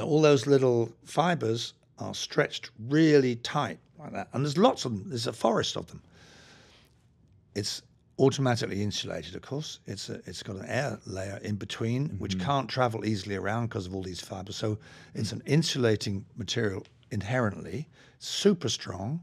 all 0.00 0.20
those 0.20 0.46
little 0.46 0.92
fibers 1.04 1.74
are 1.98 2.14
stretched 2.14 2.70
really 2.88 3.36
tight 3.36 3.78
like 3.98 4.12
that. 4.12 4.28
And 4.32 4.44
there's 4.44 4.58
lots 4.58 4.84
of 4.84 4.92
them, 4.92 5.08
there's 5.08 5.26
a 5.26 5.32
forest 5.32 5.76
of 5.76 5.86
them. 5.88 6.02
It's 7.54 7.82
automatically 8.18 8.82
insulated, 8.82 9.34
of 9.34 9.42
course. 9.42 9.80
It's 9.86 10.08
a, 10.08 10.14
it's 10.26 10.42
got 10.42 10.56
an 10.56 10.66
air 10.66 10.98
layer 11.06 11.38
in 11.42 11.56
between, 11.56 12.10
which 12.18 12.36
mm-hmm. 12.36 12.46
can't 12.46 12.68
travel 12.68 13.04
easily 13.04 13.36
around 13.36 13.66
because 13.66 13.86
of 13.86 13.94
all 13.94 14.02
these 14.02 14.20
fibers. 14.20 14.56
So 14.56 14.78
it's 15.14 15.30
mm. 15.30 15.34
an 15.34 15.42
insulating 15.46 16.24
material 16.36 16.84
inherently, 17.10 17.88
super 18.18 18.68
strong, 18.68 19.22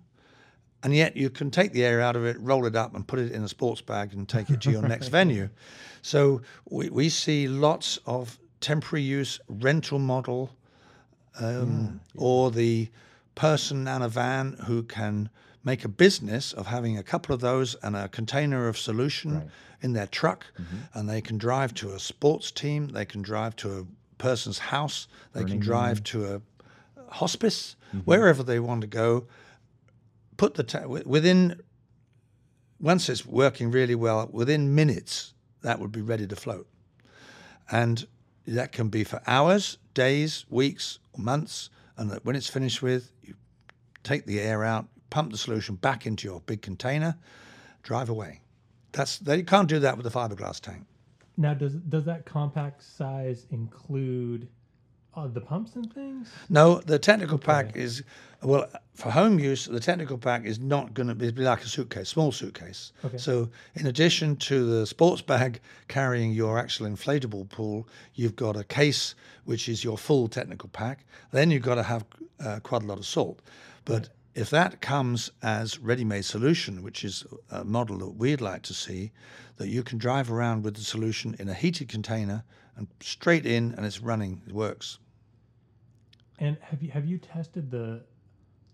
and 0.85 0.95
yet 0.95 1.17
you 1.17 1.31
can 1.31 1.49
take 1.49 1.73
the 1.73 1.83
air 1.83 1.99
out 1.99 2.15
of 2.15 2.25
it, 2.25 2.39
roll 2.39 2.67
it 2.67 2.75
up, 2.75 2.93
and 2.93 3.07
put 3.07 3.17
it 3.17 3.31
in 3.31 3.43
a 3.43 3.47
sports 3.47 3.81
bag 3.81 4.13
and 4.13 4.29
take 4.29 4.51
it 4.51 4.61
to 4.61 4.71
your 4.71 4.87
next 4.87 5.09
venue. 5.09 5.49
So 6.03 6.43
we, 6.69 6.91
we 6.91 7.09
see 7.09 7.47
lots 7.47 7.97
of 8.05 8.37
temporary 8.61 9.01
use 9.01 9.39
rental 9.49 9.97
model, 9.97 10.51
um, 11.39 11.49
yeah, 12.13 12.21
yeah. 12.21 12.21
or 12.21 12.51
the 12.51 12.89
person 13.33 13.87
and 13.87 14.03
a 14.03 14.07
van 14.07 14.55
who 14.67 14.83
can 14.83 15.31
make 15.63 15.83
a 15.83 15.87
business 15.87 16.53
of 16.53 16.67
having 16.67 16.95
a 16.95 17.01
couple 17.01 17.33
of 17.33 17.41
those 17.41 17.73
and 17.81 17.95
a 17.95 18.07
container 18.07 18.67
of 18.67 18.77
solution 18.77 19.33
right. 19.33 19.47
in 19.81 19.93
their 19.93 20.05
truck, 20.05 20.45
mm-hmm. 20.61 20.75
and 20.93 21.09
they 21.09 21.21
can 21.21 21.39
drive 21.39 21.73
to 21.73 21.93
a 21.93 21.99
sports 21.99 22.51
team, 22.51 22.89
they 22.89 23.05
can 23.05 23.23
drive 23.23 23.55
to 23.55 23.79
a 23.79 23.85
person's 24.19 24.59
house, 24.59 25.07
they 25.33 25.41
Burning 25.41 25.57
can 25.57 25.65
drive 25.65 26.03
to 26.03 26.35
a 26.35 26.41
hospice, 27.09 27.75
mm-hmm. 27.87 28.01
wherever 28.01 28.43
they 28.43 28.59
want 28.59 28.81
to 28.81 28.87
go. 28.87 29.25
Put 30.37 30.55
the 30.55 30.63
ta- 30.63 30.87
within 30.87 31.61
once 32.79 33.09
it's 33.09 33.25
working 33.25 33.71
really 33.71 33.95
well, 33.95 34.29
within 34.31 34.75
minutes 34.75 35.33
that 35.61 35.79
would 35.79 35.91
be 35.91 36.01
ready 36.01 36.27
to 36.27 36.35
float, 36.35 36.67
and 37.71 38.05
that 38.45 38.71
can 38.71 38.89
be 38.89 39.03
for 39.03 39.21
hours, 39.25 39.77
days, 39.93 40.45
weeks, 40.49 40.99
months, 41.17 41.69
and 41.97 42.11
when 42.23 42.35
it's 42.35 42.49
finished 42.49 42.81
with, 42.81 43.11
you 43.23 43.33
take 44.03 44.25
the 44.25 44.39
air 44.39 44.63
out, 44.63 44.87
pump 45.09 45.31
the 45.31 45.37
solution 45.37 45.75
back 45.75 46.05
into 46.05 46.27
your 46.27 46.41
big 46.41 46.61
container, 46.61 47.17
drive 47.81 48.09
away. 48.09 48.41
That's 48.91 49.19
you 49.25 49.43
can't 49.43 49.67
do 49.67 49.79
that 49.79 49.97
with 49.97 50.05
a 50.05 50.09
fiberglass 50.09 50.59
tank. 50.59 50.85
Now, 51.37 51.53
does 51.53 51.73
does 51.73 52.05
that 52.05 52.25
compact 52.25 52.83
size 52.83 53.45
include 53.49 54.47
uh, 55.15 55.27
the 55.27 55.41
pumps 55.41 55.75
and 55.75 55.91
things? 55.93 56.29
No, 56.49 56.79
the 56.81 56.99
technical 56.99 57.35
okay. 57.35 57.45
pack 57.45 57.75
is 57.75 58.03
well 58.41 58.69
for 58.93 59.11
home 59.11 59.39
use. 59.39 59.65
The 59.65 59.79
technical 59.79 60.17
pack 60.17 60.45
is 60.45 60.59
not 60.59 60.93
going 60.93 61.07
to 61.07 61.15
be 61.15 61.31
like 61.31 61.63
a 61.63 61.67
suitcase, 61.67 62.09
small 62.09 62.31
suitcase. 62.31 62.91
Okay. 63.03 63.17
So, 63.17 63.49
in 63.75 63.87
addition 63.87 64.35
to 64.37 64.65
the 64.65 64.85
sports 64.85 65.21
bag 65.21 65.61
carrying 65.87 66.31
your 66.31 66.59
actual 66.59 66.87
inflatable 66.87 67.49
pool, 67.49 67.87
you've 68.13 68.35
got 68.35 68.55
a 68.55 68.63
case 68.63 69.15
which 69.45 69.69
is 69.69 69.83
your 69.83 69.97
full 69.97 70.27
technical 70.27 70.69
pack. 70.69 71.05
Then 71.31 71.51
you've 71.51 71.63
got 71.63 71.75
to 71.75 71.83
have 71.83 72.05
uh, 72.39 72.59
quite 72.61 72.83
a 72.83 72.85
lot 72.85 72.97
of 72.97 73.05
salt, 73.05 73.41
but 73.85 73.93
right. 73.93 74.09
If 74.35 74.49
that 74.49 74.81
comes 74.81 75.31
as 75.41 75.79
ready-made 75.79 76.25
solution, 76.25 76.83
which 76.83 77.05
is 77.05 77.23
a 77.49 77.63
model 77.63 77.99
that 77.99 78.17
we'd 78.17 78.41
like 78.41 78.63
to 78.63 78.73
see, 78.73 79.13
that 79.55 79.69
you 79.69 79.81
can 79.81 79.97
drive 79.97 80.29
around 80.29 80.65
with 80.65 80.75
the 80.75 80.81
solution 80.81 81.37
in 81.39 81.47
a 81.47 81.53
heated 81.53 81.87
container 81.87 82.43
and 82.75 82.87
straight 82.99 83.45
in, 83.45 83.73
and 83.77 83.85
it's 83.85 84.01
running, 84.01 84.41
it 84.45 84.51
works. 84.51 84.99
And 86.39 86.57
have 86.61 86.81
you 86.81 86.91
have 86.91 87.05
you 87.05 87.17
tested 87.17 87.71
the 87.71 88.01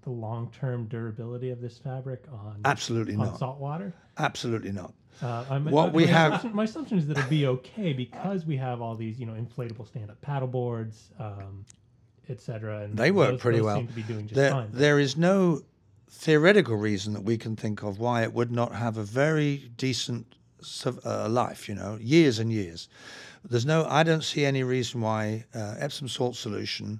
the 0.04 0.10
long 0.10 0.52
term 0.52 0.86
durability 0.86 1.52
of 1.52 1.62
this 1.62 1.78
fabric 1.78 2.24
on 2.32 2.62
absolutely 2.66 3.16
on 3.16 3.26
not 3.28 3.40
salt 3.40 3.60
water? 3.60 3.94
Absolutely 4.18 4.72
not. 4.72 4.94
Uh, 5.22 5.60
what 5.60 5.94
we 5.94 6.06
my 6.06 6.12
have, 6.12 6.32
assumption, 6.34 6.56
my 6.56 6.64
assumption 6.64 6.98
is 6.98 7.08
that 7.08 7.18
it'll 7.18 7.30
be 7.30 7.46
okay 7.46 7.94
because 7.94 8.46
we 8.46 8.58
have 8.58 8.82
all 8.82 8.96
these, 8.96 9.20
you 9.20 9.26
know, 9.26 9.34
inflatable 9.34 9.86
stand-up 9.88 10.20
paddle 10.22 10.48
boards, 10.48 11.12
um, 11.20 11.64
etc. 12.30 12.82
And 12.82 12.98
they 12.98 13.12
work 13.12 13.32
those, 13.32 13.42
pretty 13.42 13.60
those 13.60 13.66
well. 13.66 13.88
there, 14.32 14.68
there 14.72 15.00
is 15.00 15.18
no 15.18 15.62
theoretical 16.10 16.76
reason 16.76 17.14
that 17.14 17.24
we 17.24 17.38
can 17.38 17.56
think 17.56 17.84
of 17.84 18.00
why 18.00 18.24
it 18.24 18.34
would 18.34 18.52
not 18.52 18.74
have 18.74 18.98
a 18.98 19.04
very 19.04 19.72
decent 19.78 20.36
uh, 21.06 21.30
life. 21.30 21.70
You 21.70 21.76
know, 21.76 21.98
years 22.02 22.40
and 22.40 22.52
years. 22.52 22.90
There's 23.48 23.66
no. 23.66 23.86
I 23.86 24.02
don't 24.02 24.24
see 24.24 24.44
any 24.46 24.64
reason 24.64 25.02
why 25.02 25.46
uh, 25.54 25.76
Epsom 25.78 26.08
salt 26.08 26.36
solution, 26.36 27.00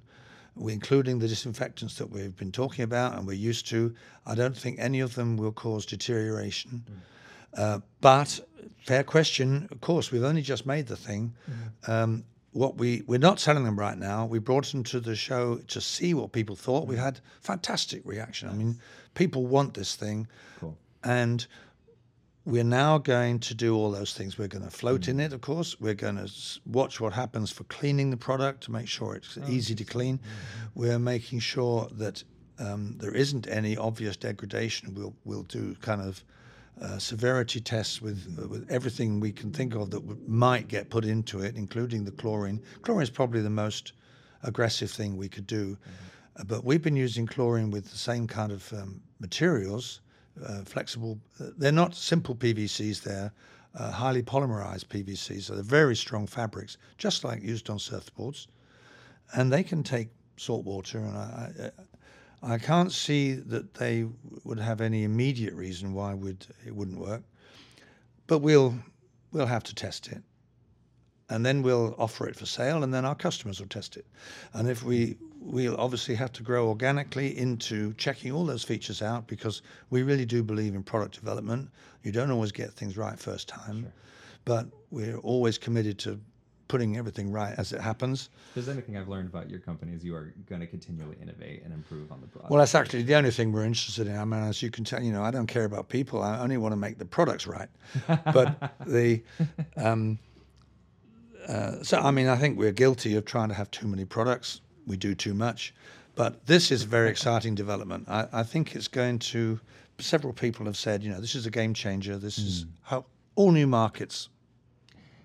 including 0.56 1.18
the 1.18 1.28
disinfectants 1.28 1.96
that 1.96 2.10
we've 2.10 2.36
been 2.36 2.52
talking 2.52 2.84
about 2.84 3.16
and 3.16 3.26
we're 3.26 3.32
used 3.32 3.66
to, 3.68 3.94
I 4.26 4.34
don't 4.34 4.56
think 4.56 4.78
any 4.78 5.00
of 5.00 5.14
them 5.14 5.36
will 5.36 5.52
cause 5.52 5.86
deterioration. 5.86 6.84
Mm. 7.54 7.58
Uh, 7.58 7.80
but 8.00 8.40
fair 8.84 9.04
question. 9.04 9.68
Of 9.70 9.80
course, 9.80 10.10
we've 10.10 10.24
only 10.24 10.42
just 10.42 10.66
made 10.66 10.86
the 10.86 10.96
thing. 10.96 11.34
Mm. 11.50 11.88
Um, 11.88 12.24
what 12.52 12.76
we 12.76 13.02
we're 13.06 13.18
not 13.18 13.40
selling 13.40 13.64
them 13.64 13.78
right 13.78 13.96
now. 13.98 14.26
We 14.26 14.38
brought 14.38 14.66
them 14.66 14.84
to 14.84 15.00
the 15.00 15.16
show 15.16 15.56
to 15.68 15.80
see 15.80 16.14
what 16.14 16.32
people 16.32 16.54
thought. 16.54 16.86
We 16.86 16.96
had 16.96 17.20
fantastic 17.40 18.02
reaction. 18.04 18.48
I 18.48 18.52
mean, 18.52 18.78
people 19.14 19.46
want 19.46 19.74
this 19.74 19.96
thing, 19.96 20.28
cool. 20.60 20.76
and 21.02 21.46
we're 22.44 22.64
now 22.64 22.98
going 22.98 23.38
to 23.38 23.54
do 23.54 23.76
all 23.76 23.90
those 23.90 24.14
things. 24.14 24.36
We're 24.36 24.48
going 24.48 24.64
to 24.64 24.70
float 24.70 25.02
mm. 25.02 25.08
in 25.08 25.20
it, 25.20 25.32
of 25.32 25.40
course. 25.40 25.80
We're 25.80 25.94
going 25.94 26.16
to 26.16 26.30
watch 26.66 27.00
what 27.00 27.12
happens 27.12 27.52
for 27.52 27.64
cleaning 27.64 28.10
the 28.10 28.16
product 28.16 28.64
to 28.64 28.72
make 28.72 28.88
sure 28.88 29.14
it's 29.14 29.38
oh, 29.40 29.48
easy 29.48 29.74
to 29.76 29.84
clean. 29.84 30.18
Mm-hmm. 30.18 30.80
We're 30.80 30.98
making 30.98 31.40
sure 31.40 31.88
that 31.92 32.24
um, 32.58 32.96
there 32.98 33.14
isn't 33.14 33.46
any 33.48 33.76
obvious 33.76 34.16
degradation. 34.16 34.94
We'll 34.94 35.14
we'll 35.24 35.44
do 35.44 35.74
kind 35.80 36.00
of 36.00 36.24
uh, 36.80 36.98
severity 36.98 37.60
tests 37.60 38.02
with 38.02 38.38
uh, 38.42 38.48
with 38.48 38.70
everything 38.70 39.20
we 39.20 39.32
can 39.32 39.52
think 39.52 39.74
of 39.74 39.90
that 39.90 40.00
w- 40.00 40.20
might 40.26 40.68
get 40.68 40.90
put 40.90 41.04
into 41.04 41.40
it, 41.40 41.56
including 41.56 42.04
the 42.04 42.12
chlorine. 42.12 42.60
Chlorine 42.82 43.02
is 43.02 43.10
probably 43.10 43.40
the 43.40 43.50
most 43.50 43.92
aggressive 44.42 44.90
thing 44.90 45.16
we 45.16 45.28
could 45.28 45.46
do, 45.46 45.76
mm-hmm. 45.76 46.40
uh, 46.40 46.44
but 46.44 46.64
we've 46.64 46.82
been 46.82 46.96
using 46.96 47.26
chlorine 47.26 47.70
with 47.70 47.90
the 47.90 47.98
same 47.98 48.26
kind 48.26 48.52
of 48.52 48.72
um, 48.72 49.00
materials, 49.20 50.00
uh, 50.44 50.62
flexible. 50.64 51.18
They're 51.38 51.72
not 51.72 51.94
simple 51.94 52.34
PVCs; 52.34 53.02
they're 53.02 53.32
uh, 53.74 53.90
highly 53.90 54.22
polymerized 54.22 54.86
PVCs. 54.86 55.42
So 55.42 55.54
they're 55.54 55.62
very 55.62 55.96
strong 55.96 56.26
fabrics, 56.26 56.76
just 56.98 57.24
like 57.24 57.42
used 57.42 57.70
on 57.70 57.78
surfboards, 57.78 58.46
and 59.34 59.52
they 59.52 59.62
can 59.62 59.82
take 59.82 60.08
salt 60.36 60.64
water. 60.64 60.98
And 60.98 61.16
I, 61.16 61.70
I 62.42 62.58
can't 62.58 62.92
see 62.92 63.34
that 63.34 63.74
they 63.74 64.06
would 64.44 64.58
have 64.58 64.80
any 64.80 65.04
immediate 65.04 65.54
reason 65.54 65.92
why 65.92 66.14
would 66.14 66.46
it 66.66 66.74
wouldn't 66.74 66.98
work, 66.98 67.22
but 68.26 68.38
we'll 68.38 68.74
we'll 69.32 69.46
have 69.46 69.64
to 69.64 69.74
test 69.74 70.08
it, 70.08 70.22
and 71.28 71.46
then 71.46 71.62
we'll 71.62 71.94
offer 71.98 72.26
it 72.28 72.36
for 72.36 72.46
sale, 72.46 72.82
and 72.82 72.92
then 72.92 73.04
our 73.04 73.14
customers 73.14 73.60
will 73.60 73.68
test 73.68 73.96
it, 73.96 74.06
and 74.52 74.68
if 74.68 74.82
we 74.82 75.16
we'll 75.44 75.76
obviously 75.76 76.14
have 76.14 76.32
to 76.32 76.42
grow 76.42 76.68
organically 76.68 77.36
into 77.36 77.92
checking 77.94 78.32
all 78.32 78.46
those 78.46 78.62
features 78.62 79.02
out 79.02 79.26
because 79.26 79.62
we 79.90 80.02
really 80.02 80.24
do 80.24 80.42
believe 80.42 80.74
in 80.74 80.82
product 80.82 81.14
development. 81.14 81.68
You 82.02 82.12
don't 82.12 82.30
always 82.30 82.52
get 82.52 82.72
things 82.72 82.96
right 82.96 83.18
first 83.18 83.48
time, 83.48 83.82
sure. 83.82 83.92
but 84.44 84.66
we're 84.90 85.18
always 85.18 85.58
committed 85.58 85.98
to 86.00 86.20
putting 86.68 86.96
everything 86.96 87.30
right 87.30 87.54
as 87.58 87.72
it 87.72 87.80
happens. 87.80 88.30
If 88.48 88.54
there's 88.54 88.68
anything 88.70 88.96
I've 88.96 89.08
learned 89.08 89.28
about 89.28 89.50
your 89.50 89.60
company 89.60 89.92
is 89.92 90.02
you 90.02 90.14
are 90.14 90.32
going 90.48 90.62
to 90.62 90.66
continually 90.66 91.18
innovate 91.20 91.62
and 91.64 91.72
improve 91.74 92.10
on 92.10 92.22
the 92.22 92.26
product. 92.26 92.50
Well, 92.50 92.60
that's 92.60 92.74
actually 92.74 93.02
the 93.02 93.14
only 93.14 93.30
thing 93.30 93.52
we're 93.52 93.64
interested 93.64 94.06
in. 94.06 94.16
I 94.16 94.24
mean, 94.24 94.42
as 94.42 94.62
you 94.62 94.70
can 94.70 94.82
tell, 94.84 95.02
you 95.02 95.12
know, 95.12 95.22
I 95.22 95.30
don't 95.30 95.46
care 95.46 95.64
about 95.64 95.90
people. 95.90 96.22
I 96.22 96.38
only 96.38 96.56
want 96.56 96.72
to 96.72 96.76
make 96.76 96.98
the 96.98 97.04
products 97.04 97.46
right. 97.46 97.68
But 98.32 98.72
the 98.86 99.22
um, 99.76 100.18
uh, 101.46 101.82
so 101.82 101.98
I 101.98 102.10
mean, 102.10 102.28
I 102.28 102.36
think 102.36 102.58
we're 102.58 102.72
guilty 102.72 103.16
of 103.16 103.24
trying 103.24 103.48
to 103.48 103.54
have 103.54 103.70
too 103.70 103.86
many 103.86 104.04
products. 104.04 104.62
We 104.86 104.96
do 104.96 105.14
too 105.14 105.34
much. 105.34 105.74
But 106.14 106.46
this 106.46 106.70
is 106.70 106.82
a 106.82 106.86
very 106.86 107.08
exciting 107.08 107.54
development. 107.54 108.08
I, 108.08 108.28
I 108.32 108.42
think 108.42 108.76
it's 108.76 108.88
going 108.88 109.18
to. 109.20 109.60
Several 109.98 110.32
people 110.32 110.66
have 110.66 110.76
said, 110.76 111.02
you 111.02 111.10
know, 111.10 111.20
this 111.20 111.34
is 111.34 111.46
a 111.46 111.50
game 111.50 111.74
changer. 111.74 112.18
This 112.18 112.38
mm. 112.38 112.46
is 112.46 112.66
how 112.82 113.04
all 113.34 113.52
new 113.52 113.66
markets. 113.66 114.28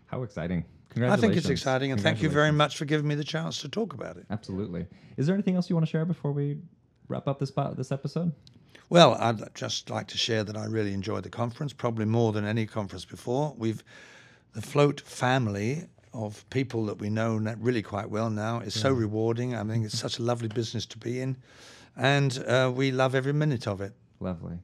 How 0.06 0.24
exciting! 0.24 0.64
Congratulations. 0.90 1.24
I 1.24 1.28
think 1.28 1.38
it's 1.38 1.50
exciting, 1.50 1.92
and 1.92 2.02
thank 2.02 2.22
you 2.22 2.30
very 2.30 2.52
much 2.52 2.78
for 2.78 2.86
giving 2.86 3.08
me 3.08 3.16
the 3.16 3.24
chance 3.24 3.60
to 3.62 3.70
talk 3.70 3.94
about 3.94 4.18
it. 4.18 4.26
Absolutely. 4.30 4.86
Is 5.18 5.26
there 5.26 5.36
anything 5.36 5.56
else 5.56 5.70
you 5.70 5.76
want 5.76 5.86
to 5.86 5.92
share 5.92 6.06
before 6.06 6.32
we 6.32 6.58
wrap 7.08 7.28
up 7.28 7.40
this 7.40 7.52
this 7.76 7.92
episode? 7.92 8.32
Well, 8.90 9.16
I'd 9.16 9.54
just 9.54 9.90
like 9.90 10.08
to 10.08 10.18
share 10.18 10.46
that 10.46 10.56
I 10.56 10.66
really 10.66 10.94
enjoyed 10.94 11.24
the 11.24 11.30
conference, 11.30 11.74
probably 11.74 12.06
more 12.06 12.32
than 12.32 12.46
any 12.46 12.66
conference 12.66 13.04
before. 13.04 13.54
We've 13.58 13.84
the 14.54 14.62
Float 14.62 15.02
family 15.02 15.88
of 16.14 16.48
people 16.50 16.86
that 16.86 17.00
we 17.00 17.10
know 17.10 17.38
really 17.60 17.82
quite 17.82 18.10
well 18.10 18.30
now 18.30 18.60
is 18.60 18.76
yeah. 18.76 18.84
so 18.84 18.92
rewarding. 18.92 19.56
I 19.56 19.64
think 19.64 19.86
it's 19.86 19.98
such 19.98 20.20
a 20.20 20.24
lovely 20.24 20.48
business 20.48 20.86
to 20.88 20.98
be 20.98 21.22
in, 21.22 21.38
and 21.96 22.44
uh, 22.48 22.72
we 22.74 22.92
love 22.92 23.16
every 23.16 23.34
minute 23.34 23.68
of 23.68 23.82
it. 23.82 23.94
Lovely. 24.20 24.60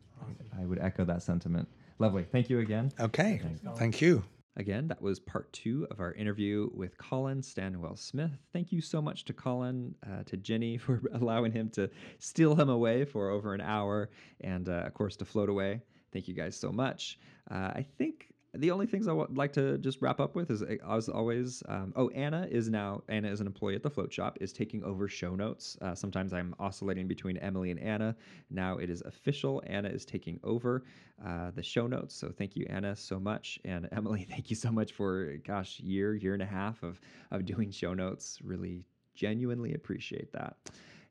I 0.59 0.65
would 0.65 0.79
echo 0.79 1.03
that 1.05 1.23
sentiment. 1.23 1.67
Lovely. 1.99 2.25
Thank 2.31 2.49
you 2.49 2.59
again. 2.59 2.91
Okay. 2.99 3.39
Thanks, 3.43 3.61
Thank 3.77 4.01
you. 4.01 4.23
Again, 4.55 4.87
that 4.89 5.01
was 5.01 5.19
part 5.19 5.51
two 5.51 5.87
of 5.89 5.99
our 5.99 6.13
interview 6.13 6.69
with 6.75 6.95
Colin 6.97 7.41
Stanwell 7.41 7.95
Smith. 7.95 8.31
Thank 8.51 8.71
you 8.71 8.81
so 8.81 9.01
much 9.01 9.25
to 9.25 9.33
Colin, 9.33 9.95
uh, 10.05 10.23
to 10.25 10.37
Jenny 10.37 10.77
for 10.85 11.01
allowing 11.13 11.51
him 11.51 11.69
to 11.71 11.89
steal 12.19 12.55
him 12.55 12.69
away 12.69 13.03
for 13.03 13.29
over 13.29 13.53
an 13.53 13.61
hour, 13.61 14.09
and 14.41 14.69
uh, 14.69 14.83
of 14.85 14.93
course 14.93 15.15
to 15.17 15.25
Floataway. 15.25 15.81
Thank 16.11 16.27
you 16.27 16.35
guys 16.35 16.55
so 16.55 16.71
much. 16.71 17.17
Uh, 17.49 17.71
I 17.75 17.85
think 17.97 18.27
the 18.55 18.69
only 18.69 18.85
things 18.85 19.07
I 19.07 19.13
would 19.13 19.35
like 19.35 19.51
to 19.53 19.79
just 19.79 20.01
wrap 20.01 20.19
up 20.19 20.35
with 20.35 20.51
is 20.51 20.61
uh, 20.61 20.75
as 20.89 21.09
always. 21.09 21.63
Um, 21.67 21.91
oh, 21.95 22.09
Anna 22.09 22.47
is 22.49 22.69
now 22.69 23.01
Anna 23.09 23.29
is 23.29 23.41
an 23.41 23.47
employee 23.47 23.75
at 23.75 23.81
the 23.81 23.89
Float 23.89 24.13
Shop 24.13 24.37
is 24.41 24.53
taking 24.53 24.83
over 24.83 25.07
show 25.07 25.35
notes. 25.35 25.75
Uh, 25.81 25.95
sometimes 25.95 26.33
I'm 26.33 26.53
oscillating 26.59 27.07
between 27.07 27.37
Emily 27.37 27.71
and 27.71 27.79
Anna. 27.79 28.15
Now 28.51 28.77
it 28.77 28.89
is 28.89 29.01
official. 29.01 29.63
Anna 29.65 29.89
is 29.89 30.05
taking 30.05 30.39
over 30.43 30.83
uh, 31.25 31.51
the 31.51 31.63
show 31.63 31.87
notes. 31.87 32.13
So 32.15 32.29
thank 32.29 32.55
you, 32.55 32.67
Anna, 32.69 32.95
so 32.95 33.19
much, 33.19 33.59
and 33.65 33.89
Emily, 33.91 34.27
thank 34.29 34.51
you 34.51 34.55
so 34.55 34.71
much 34.71 34.93
for 34.93 35.35
gosh 35.45 35.79
year 35.79 36.13
year 36.13 36.33
and 36.33 36.43
a 36.43 36.47
half 36.47 36.83
of 36.83 36.99
of 37.31 37.45
doing 37.45 37.71
show 37.71 37.93
notes. 37.95 38.39
Really 38.43 38.85
genuinely 39.15 39.73
appreciate 39.73 40.31
that. 40.33 40.57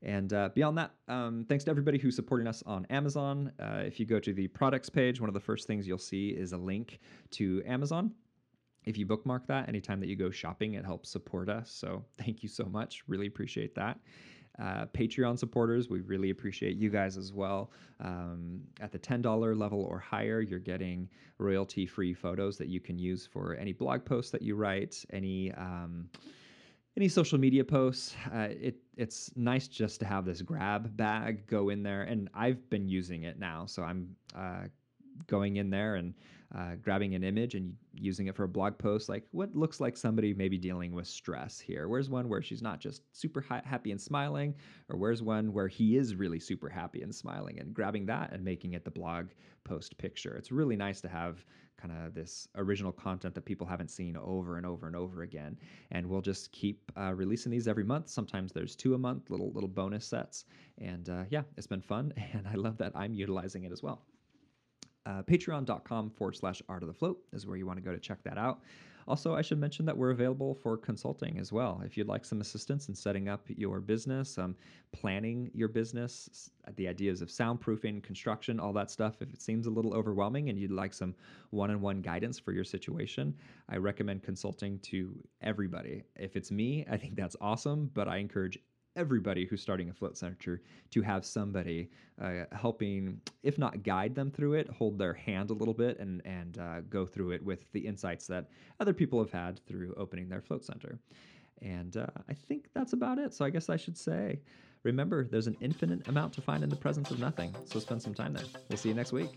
And 0.03 0.33
uh, 0.33 0.51
beyond 0.55 0.79
that, 0.79 0.93
um, 1.09 1.45
thanks 1.49 1.65
to 1.65 1.71
everybody 1.71 1.99
who's 1.99 2.17
supporting 2.17 2.47
us 2.47 2.63
on 2.67 2.87
Amazon. 2.91 3.53
Uh, 3.61 3.83
if 3.85 4.01
you 4.01 4.07
go 4.07 4.19
to 4.19 4.33
the 4.33 4.49
products 4.49 4.91
page, 4.91 5.21
one 5.21 5.29
of 5.29 5.35
the 5.35 5.41
first 5.41 5.67
things 5.67 5.87
you'll 5.87 5.99
see 5.99 6.31
is 6.31 6.53
a 6.53 6.57
link 6.57 6.99
to 7.33 7.63
Amazon. 7.67 8.13
If 8.85 8.99
you 8.99 9.07
bookmark 9.07 9.47
that 9.47 9.69
anytime 9.69 10.01
that 10.01 10.09
you 10.09 10.17
go 10.17 10.31
shopping, 10.31 10.75
it 10.75 10.85
helps 10.85 11.09
support 11.09 11.49
us. 11.49 11.71
So 11.71 12.05
thank 12.19 12.43
you 12.43 12.49
so 12.49 12.65
much. 12.65 13.05
Really 13.07 13.29
appreciate 13.29 13.75
that. 13.77 13.99
Uh, 14.59 14.87
Patreon 14.87 15.39
supporters, 15.39 15.89
we 15.89 16.01
really 16.01 16.31
appreciate 16.31 16.77
you 16.77 16.91
guys 16.91 17.17
as 17.17 17.33
well. 17.33 17.71
Um, 18.01 18.61
at 18.81 18.93
the 18.93 18.99
$10 18.99 19.59
level 19.59 19.83
or 19.83 19.99
higher, 19.99 20.41
you're 20.41 20.59
getting 20.59 21.09
royalty 21.39 21.87
free 21.87 22.13
photos 22.13 22.59
that 22.59 22.69
you 22.69 22.81
can 22.81 22.99
use 22.99 23.27
for 23.27 23.55
any 23.55 23.73
blog 23.73 24.05
posts 24.05 24.31
that 24.33 24.43
you 24.43 24.57
write, 24.57 25.05
any. 25.13 25.53
Um, 25.53 26.11
any 26.97 27.09
social 27.09 27.39
media 27.39 27.65
posts. 27.65 28.15
Uh, 28.33 28.49
it 28.51 28.77
it's 28.97 29.31
nice 29.37 29.69
just 29.69 30.01
to 30.01 30.07
have 30.07 30.25
this 30.25 30.43
grab 30.43 30.97
bag 30.97 31.47
go 31.47 31.71
in 31.71 31.83
there, 31.83 32.03
and 32.03 32.29
I've 32.35 32.69
been 32.71 32.89
using 32.89 33.23
it 33.23 33.39
now, 33.39 33.67
so 33.67 33.83
I'm 33.83 34.15
uh, 34.37 34.65
going 35.27 35.57
in 35.57 35.71
there 35.71 35.97
and 35.97 36.15
uh, 36.55 36.75
grabbing 36.83 37.15
an 37.15 37.25
image 37.25 37.55
and 37.55 37.75
using 37.95 38.27
it 38.27 38.37
for 38.37 38.45
a 38.45 38.49
blog 38.49 38.77
post. 38.77 39.09
Like 39.09 39.25
what 39.31 39.55
looks 39.55 39.81
like 39.81 39.97
somebody 39.97 40.35
maybe 40.35 40.59
dealing 40.59 40.93
with 40.93 41.07
stress 41.07 41.59
here. 41.59 41.89
Where's 41.89 42.11
one 42.11 42.29
where 42.29 42.43
she's 42.43 42.63
not 42.63 42.81
just 42.81 43.03
super 43.13 43.41
ha- 43.41 43.63
happy 43.65 43.91
and 43.91 44.01
smiling, 44.01 44.55
or 44.89 44.99
where's 44.99 45.23
one 45.23 45.53
where 45.53 45.69
he 45.69 45.97
is 45.97 46.15
really 46.15 46.39
super 46.41 46.69
happy 46.69 47.03
and 47.03 47.15
smiling, 47.15 47.59
and 47.59 47.73
grabbing 47.73 48.07
that 48.07 48.33
and 48.33 48.45
making 48.45 48.75
it 48.75 48.85
the 48.85 48.91
blog 48.91 49.29
post 49.65 49.97
picture. 49.97 50.35
It's 50.35 50.53
really 50.53 50.77
nice 50.77 51.01
to 51.03 51.09
have 51.09 51.45
kind 51.79 51.95
of 52.05 52.15
this 52.15 52.47
original 52.57 52.93
content 52.93 53.35
that 53.35 53.45
people 53.45 53.67
haven't 53.67 53.91
seen 53.91 54.17
over 54.17 54.57
and 54.57 54.67
over 54.67 54.87
and 54.87 54.95
over 54.95 55.23
again. 55.23 55.57
And 55.91 56.07
we'll 56.07 56.21
just 56.21 56.53
keep 56.53 56.93
uh, 56.97 57.15
releasing 57.15 57.51
these 57.51 57.67
every 57.67 57.85
month. 57.85 58.09
Sometimes 58.09 58.53
there's 58.53 58.77
two 58.77 58.95
a 58.95 58.99
month, 58.99 59.31
little 59.31 59.53
little 59.53 59.69
bonus 59.69 60.07
sets. 60.07 60.45
And 60.79 61.09
uh, 61.09 61.25
yeah, 61.31 61.43
it's 61.57 61.67
been 61.67 61.83
fun, 61.83 62.13
and 62.33 62.47
I 62.47 62.55
love 62.55 62.77
that 62.79 62.93
I'm 62.95 63.15
utilizing 63.15 63.65
it 63.65 63.73
as 63.73 63.83
well. 63.83 64.03
Uh, 65.05 65.23
patreon.com 65.23 66.11
forward 66.11 66.37
slash 66.37 66.63
art 66.69 66.83
of 66.83 66.89
the 66.89 66.95
float 66.95 67.19
is 67.33 67.47
where 67.47 67.57
you 67.57 67.67
want 67.67 67.79
to 67.79 67.83
go 67.83 67.93
to 67.93 67.99
check 67.99 68.23
that 68.23 68.39
out. 68.39 68.61
Also, 69.09 69.35
I 69.35 69.43
should 69.43 69.59
mention 69.59 69.85
that 69.87 69.97
we're 69.97 70.11
available 70.11 70.55
for 70.55 70.77
consulting 70.77 71.39
as 71.39 71.53
well. 71.53 71.83
If 71.85 71.97
you'd 71.97 72.09
like 72.09 72.25
some 72.25 72.41
assistance 72.41 72.89
in 72.89 72.95
setting 72.95 73.29
up 73.29 73.45
your 73.49 73.81
business, 73.81 74.39
um, 74.39 74.55
planning 74.93 75.51
your 75.55 75.69
business, 75.69 76.51
the 76.77 76.87
ideas 76.87 77.21
of 77.21 77.29
soundproofing, 77.29 78.03
construction, 78.03 78.61
all 78.61 78.73
that 78.75 78.91
stuff, 78.91 79.17
if 79.21 79.33
it 79.33 79.43
seems 79.43 79.67
a 79.67 79.71
little 79.71 79.95
overwhelming 79.95 80.51
and 80.51 80.59
you'd 80.59 80.71
like 80.71 80.95
some 80.95 81.15
one 81.51 81.71
on 81.71 81.81
one 81.81 82.01
guidance 82.01 82.39
for 82.39 82.53
your 82.53 82.65
situation, 82.65 83.35
I 83.69 83.79
recommend 83.79 84.23
consulting 84.23 84.79
to 84.81 85.13
everybody. 85.41 86.05
If 86.17 86.37
it's 86.37 86.53
me, 86.53 86.87
I 86.91 86.97
think 86.97 87.17
that's 87.17 87.37
awesome, 87.41 87.91
but 87.95 88.07
I 88.07 88.19
encourage 88.19 88.59
everybody 88.97 89.47
who's 89.47 89.63
starting 89.63 89.91
a 89.91 89.93
float 89.93 90.17
center 90.17 90.61
to 90.91 91.03
have 91.03 91.25
somebody 91.25 91.89
uh, 92.21 92.45
helping, 92.53 93.21
if 93.43 93.59
not 93.59 93.83
guide 93.83 94.15
them 94.15 94.31
through 94.31 94.55
it, 94.55 94.69
hold 94.69 94.99
their 94.99 95.15
hand 95.15 95.51
a 95.51 95.55
little 95.55 95.75
bit 95.75 95.99
and 95.99 96.23
and 96.25 96.59
uh, 96.59 96.81
go 96.83 97.07
through 97.07 97.33
it 97.33 97.45
with 97.45 97.71
the 97.73 97.81
insights 97.81 98.27
that 98.27 98.49
other 98.81 98.93
people 98.93 99.19
have 99.19 99.33
had 99.33 99.65
through 99.67 99.95
opening 99.97 100.29
their 100.29 100.41
float 100.41 100.65
center. 100.65 100.99
And 101.63 101.97
uh, 101.97 102.07
I 102.29 102.35
think 102.35 102.67
that's 102.75 102.93
about 102.93 103.19
it. 103.19 103.33
So 103.35 103.45
I 103.45 103.51
guess 103.51 103.69
I 103.69 103.77
should 103.77 103.97
say, 103.97 104.41
remember, 104.83 105.25
there's 105.25 105.47
an 105.47 105.57
infinite 105.61 106.09
amount 106.09 106.33
to 106.35 106.41
find 106.41 106.63
in 106.63 106.69
the 106.69 106.77
presence 106.77 107.11
of 107.11 107.21
nothing. 107.21 107.55
So 107.67 107.79
spend 107.79 108.03
some 108.03 108.15
time 108.15 108.33
there. 108.33 108.45
We'll 108.69 108.79
see 108.79 108.89
you 108.89 108.95
next 108.95 109.13
week. 109.13 109.31